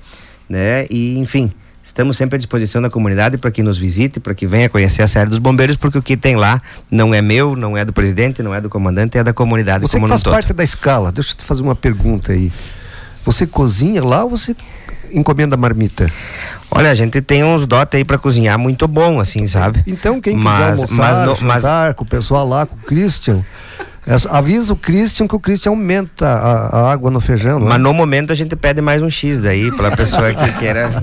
né, 0.48 0.86
e 0.88 1.18
enfim, 1.18 1.52
estamos 1.84 2.16
sempre 2.16 2.36
à 2.36 2.38
disposição 2.38 2.80
da 2.80 2.88
comunidade 2.90 3.36
para 3.38 3.50
que 3.50 3.62
nos 3.62 3.76
visite, 3.78 4.18
para 4.18 4.34
que 4.34 4.46
venha 4.46 4.68
conhecer 4.68 5.02
a 5.02 5.06
série 5.06 5.28
dos 5.28 5.38
bombeiros, 5.38 5.76
porque 5.76 5.98
o 5.98 6.02
que 6.02 6.16
tem 6.16 6.34
lá 6.34 6.60
não 6.90 7.12
é 7.14 7.20
meu, 7.22 7.54
não 7.54 7.76
é 7.76 7.84
do 7.84 7.92
presidente, 7.92 8.42
não 8.42 8.54
é 8.54 8.60
do 8.60 8.68
comandante, 8.70 9.18
é 9.18 9.22
da 9.22 9.32
comunidade 9.34 9.82
Você 9.86 9.96
como 9.96 10.06
que 10.06 10.10
faz 10.10 10.22
todo. 10.22 10.32
parte 10.32 10.52
da 10.52 10.64
escala, 10.64 11.12
deixa 11.12 11.32
eu 11.32 11.36
te 11.36 11.44
fazer 11.44 11.62
uma 11.62 11.74
pergunta 11.76 12.32
aí. 12.32 12.50
Você 13.24 13.46
cozinha 13.46 14.02
lá 14.02 14.24
ou 14.24 14.30
você 14.30 14.56
encomenda 15.12 15.56
marmita? 15.56 16.10
Olha, 16.70 16.90
a 16.90 16.94
gente 16.94 17.20
tem 17.20 17.44
uns 17.44 17.66
dotes 17.66 17.96
aí 17.98 18.04
para 18.04 18.18
cozinhar 18.18 18.58
muito 18.58 18.88
bom, 18.88 19.20
assim, 19.20 19.46
sabe? 19.46 19.82
Então, 19.86 20.20
quem 20.20 20.36
quiser 20.36 20.44
Mas- 20.50 20.80
almoçar, 20.80 20.96
mas 20.96 21.40
no- 21.40 21.46
mas- 21.46 21.62
jantar 21.62 21.94
com 21.94 22.04
o 22.04 22.06
pessoal 22.06 22.48
lá, 22.48 22.66
com 22.66 22.74
o 22.74 22.78
Christian, 22.80 23.40
avisa 24.30 24.72
o 24.72 24.76
Christian 24.76 25.26
que 25.26 25.34
o 25.34 25.40
Christian 25.40 25.70
aumenta 25.72 26.26
a, 26.28 26.66
a 26.80 26.92
água 26.92 27.10
no 27.10 27.20
feijão, 27.20 27.58
é? 27.58 27.68
Mas 27.70 27.80
no 27.80 27.92
momento 27.94 28.32
a 28.32 28.36
gente 28.36 28.54
pede 28.54 28.82
mais 28.82 29.00
um 29.02 29.08
X 29.08 29.40
daí 29.40 29.70
para 29.72 29.88
a 29.88 29.96
pessoa 29.96 30.32
que 30.34 30.52
queira. 30.58 30.90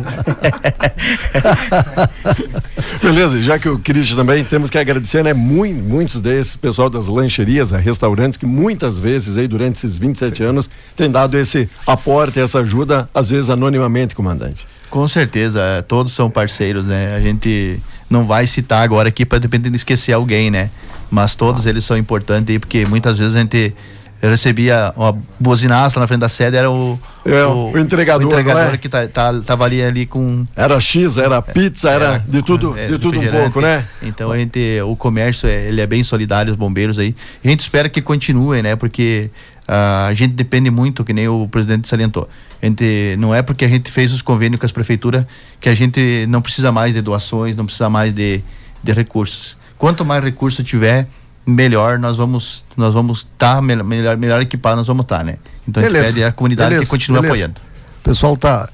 Beleza, 3.01 3.41
já 3.41 3.57
que 3.57 3.67
o 3.67 3.79
Cristian 3.79 4.15
também 4.17 4.43
temos 4.43 4.69
que 4.69 4.77
agradecer, 4.77 5.23
né? 5.23 5.33
Mui- 5.33 5.73
muitos 5.73 6.19
desses 6.19 6.55
pessoal 6.55 6.89
das 6.89 7.07
lancherias, 7.07 7.71
restaurantes, 7.71 8.37
que 8.37 8.45
muitas 8.45 8.97
vezes 8.97 9.37
aí 9.37 9.47
durante 9.47 9.75
esses 9.77 9.95
27 9.95 10.43
anos 10.43 10.69
tem 10.95 11.09
dado 11.09 11.37
esse 11.37 11.69
aporte, 11.87 12.39
essa 12.39 12.59
ajuda, 12.59 13.09
às 13.13 13.29
vezes 13.29 13.49
anonimamente, 13.49 14.15
comandante. 14.15 14.67
Com 14.89 15.07
certeza, 15.07 15.59
é, 15.61 15.81
todos 15.81 16.13
são 16.13 16.29
parceiros, 16.29 16.85
né? 16.85 17.15
A 17.15 17.21
gente 17.21 17.79
não 18.12 18.26
vai 18.26 18.45
citar 18.45 18.84
agora 18.84 19.07
aqui 19.09 19.26
para 19.26 19.39
depender 19.39 19.70
de 19.70 19.78
esquecer 19.78 20.14
alguém, 20.14 20.51
né? 20.51 20.70
Mas 21.09 21.34
todos 21.34 21.66
eles 21.66 21.84
são 21.86 21.97
importantes 21.97 22.53
aí, 22.53 22.59
porque 22.59 22.86
muitas 22.86 23.18
vezes 23.18 23.36
a 23.36 23.39
gente 23.39 23.74
recebia 24.22 24.93
uma 24.95 25.18
buzinaça 25.39 25.99
na 25.99 26.05
frente 26.05 26.20
da 26.20 26.30
sede, 26.30 26.55
era 26.55 26.70
o, 26.70 26.99
É, 27.26 27.43
o 27.43 27.76
entregador, 27.78 28.24
o 28.24 28.28
entregador 28.32 28.76
é? 28.76 28.78
que 28.78 28.88
tá, 28.88 29.07
tá- 29.07 29.34
tava 29.43 29.66
ali, 29.66 29.82
ali 29.82 30.05
com 30.05 30.45
Era 30.55 30.80
X, 30.80 31.18
era 31.18 31.41
pizza, 31.41 31.89
era, 31.89 32.05
Era- 32.05 32.24
de 32.28 32.43
tudo, 32.43 32.78
é, 32.78 32.88
de 32.88 32.99
tudo 32.99 33.20
um 33.20 33.28
pouco, 33.32 33.62
né? 33.62 33.84
Então 34.01 34.32
a 34.32 34.38
gente, 34.38 34.59
o 34.86 34.95
comércio 34.95 35.49
é, 35.49 35.68
ele 35.70 35.82
é 35.82 35.88
bem 35.88 36.03
solidário, 36.03 36.51
os 36.51 36.57
bombeiros 36.57 36.99
aí. 36.99 37.16
A 37.43 37.47
gente 37.47 37.62
espera 37.62 37.89
que 37.89 37.99
continue, 38.01 38.62
né? 38.62 38.76
Porque 38.76 39.32
ah, 39.74 40.07
a 40.07 40.13
gente 40.13 40.34
depende 40.34 40.69
muito, 40.69 41.01
que 41.05 41.13
nem 41.13 41.30
o 41.30 41.47
presidente 41.47 41.88
salientou. 41.88 42.28
A 42.61 42.65
gente, 42.65 43.15
não 43.17 43.34
é 43.34 43.41
porque 43.41 43.63
a 43.63 43.69
gente 43.69 43.89
fez 43.89 44.11
os 44.11 44.22
convênios 44.22 44.59
com 44.59 44.65
as 44.65 44.72
prefeituras 44.74 45.26
que 45.61 45.69
a 45.69 45.74
gente 45.74 46.26
não 46.28 46.41
precisa 46.41 46.74
mais 46.74 46.93
de 46.93 47.01
doações, 47.01 47.55
não 47.55 47.63
precisa 47.63 47.89
mais 47.89 48.13
de, 48.13 48.43
de 48.84 48.91
recursos. 48.91 49.55
Quanto 49.78 50.03
mais 50.03 50.22
recurso 50.22 50.61
tiver, 50.61 51.07
melhor 51.47 51.97
nós 51.97 52.17
vamos 52.17 52.65
nós 52.76 52.93
vamos 52.93 53.19
estar 53.19 53.61
melhor, 53.61 53.86
melhor 53.86 54.17
melhor 54.17 54.41
equipados 54.41 54.80
nós 54.80 54.88
vamos 54.88 55.05
estar, 55.05 55.24
né? 55.24 55.38
Então 55.65 55.82
a 55.82 55.86
gente 55.86 55.93
Beleza, 55.93 56.13
pede 56.15 56.24
à 56.26 56.34
comunidade 56.34 56.72
beleza, 56.72 56.88
que 56.88 56.91
continue 56.91 57.22
beleza. 57.22 57.45
apoiando. 57.45 57.61
O 58.01 58.03
pessoal 58.03 58.36
tá. 58.36 58.67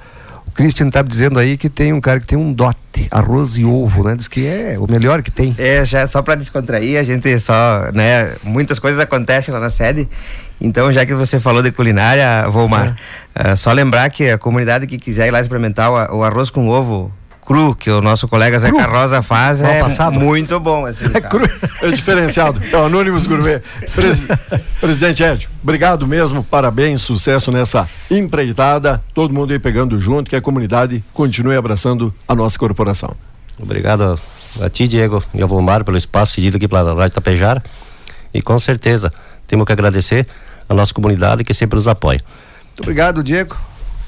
O 0.47 0.51
Christian 0.51 0.89
tá 0.89 1.03
dizendo 1.03 1.37
aí 1.37 1.57
que 1.57 1.69
tem 1.69 1.93
um 1.93 2.01
cara 2.01 2.19
que 2.19 2.25
tem 2.25 2.39
um 2.39 2.51
dote, 2.51 3.07
arroz 3.11 3.59
e 3.59 3.65
ovo, 3.65 4.03
né? 4.03 4.15
Diz 4.15 4.27
que 4.27 4.47
é 4.47 4.79
o 4.79 4.89
melhor 4.89 5.21
que 5.21 5.29
tem. 5.29 5.53
É, 5.59 5.85
já 5.85 6.07
só 6.07 6.23
para 6.23 6.33
descontrair, 6.33 6.99
a 6.99 7.03
gente 7.03 7.39
só, 7.39 7.91
né, 7.93 8.33
muitas 8.43 8.79
coisas 8.79 8.99
acontecem 8.99 9.53
lá 9.53 9.59
na 9.59 9.69
sede. 9.69 10.09
Então, 10.59 10.91
já 10.91 11.05
que 11.05 11.13
você 11.13 11.39
falou 11.39 11.61
de 11.61 11.71
culinária, 11.71 12.49
Volmar, 12.49 12.95
É. 13.35 13.51
ah, 13.51 13.55
só 13.55 13.71
lembrar 13.71 14.09
que 14.09 14.29
a 14.31 14.37
comunidade 14.37 14.87
que 14.87 14.97
quiser 14.97 15.27
ir 15.27 15.31
lá 15.31 15.39
experimentar 15.39 15.91
o, 15.91 16.17
o 16.17 16.23
arroz 16.23 16.49
com 16.49 16.67
ovo 16.67 17.11
cru, 17.45 17.73
que 17.75 17.89
o 17.89 18.01
nosso 18.01 18.27
colega 18.27 18.59
Zeca 18.59 18.85
Rosa 18.87 19.21
faz, 19.21 19.61
Mal 19.61 19.71
é 19.71 19.79
passado. 19.81 20.19
muito 20.19 20.59
bom. 20.59 20.85
Assim, 20.85 21.05
sabe? 21.05 21.49
É 21.81 21.87
diferenciado. 21.89 22.59
É 22.73 22.75
o 22.75 22.85
Anônimos 22.85 23.25
Gourmet. 23.25 23.61
Presi- 23.95 24.27
Presidente 24.81 25.23
Ed, 25.23 25.47
obrigado 25.63 26.05
mesmo, 26.05 26.43
parabéns, 26.43 27.01
sucesso 27.01 27.49
nessa 27.51 27.87
empreitada. 28.11 29.01
Todo 29.13 29.33
mundo 29.33 29.53
aí 29.53 29.59
pegando 29.59 29.97
junto, 29.99 30.29
que 30.29 30.35
a 30.35 30.41
comunidade 30.41 31.01
continue 31.13 31.55
abraçando 31.55 32.13
a 32.27 32.35
nossa 32.35 32.57
corporação. 32.59 33.15
Obrigado 33.61 34.19
a, 34.59 34.65
a 34.65 34.69
ti, 34.69 34.85
Diego, 34.87 35.23
e 35.33 35.41
ao 35.41 35.47
Volmar 35.47 35.85
pelo 35.85 35.97
espaço 35.97 36.33
cedido 36.33 36.57
aqui 36.57 36.67
pela 36.67 36.93
Rádio 36.93 37.15
Tapejara. 37.15 37.63
E 38.33 38.41
com 38.41 38.59
certeza 38.59 39.11
temos 39.47 39.65
que 39.65 39.71
agradecer 39.71 40.27
a 40.67 40.73
nossa 40.73 40.93
comunidade 40.93 41.43
que 41.43 41.53
sempre 41.53 41.75
nos 41.75 41.87
apoia. 41.87 42.21
Muito 42.65 42.81
obrigado, 42.83 43.23
Diego, 43.23 43.55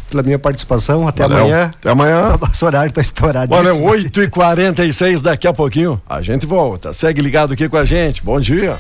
pela 0.10 0.24
minha 0.24 0.38
participação. 0.38 1.08
Até 1.08 1.24
Valeu. 1.24 1.46
amanhã. 1.46 1.72
Até 1.80 1.90
amanhã. 1.90 2.36
O 2.36 2.46
nosso 2.46 2.66
horário 2.66 2.90
está 2.90 3.02
estourado. 3.02 3.54
Olha, 3.54 3.72
8h46 3.72 5.22
daqui 5.22 5.48
a 5.48 5.54
pouquinho. 5.54 6.02
A 6.08 6.22
gente 6.22 6.46
volta. 6.46 6.94
Segue 6.94 7.22
ligado 7.22 7.54
aqui 7.54 7.68
com 7.68 7.78
a 7.78 7.86
gente. 7.86 8.24
Bom 8.24 8.40
dia. 8.40 8.78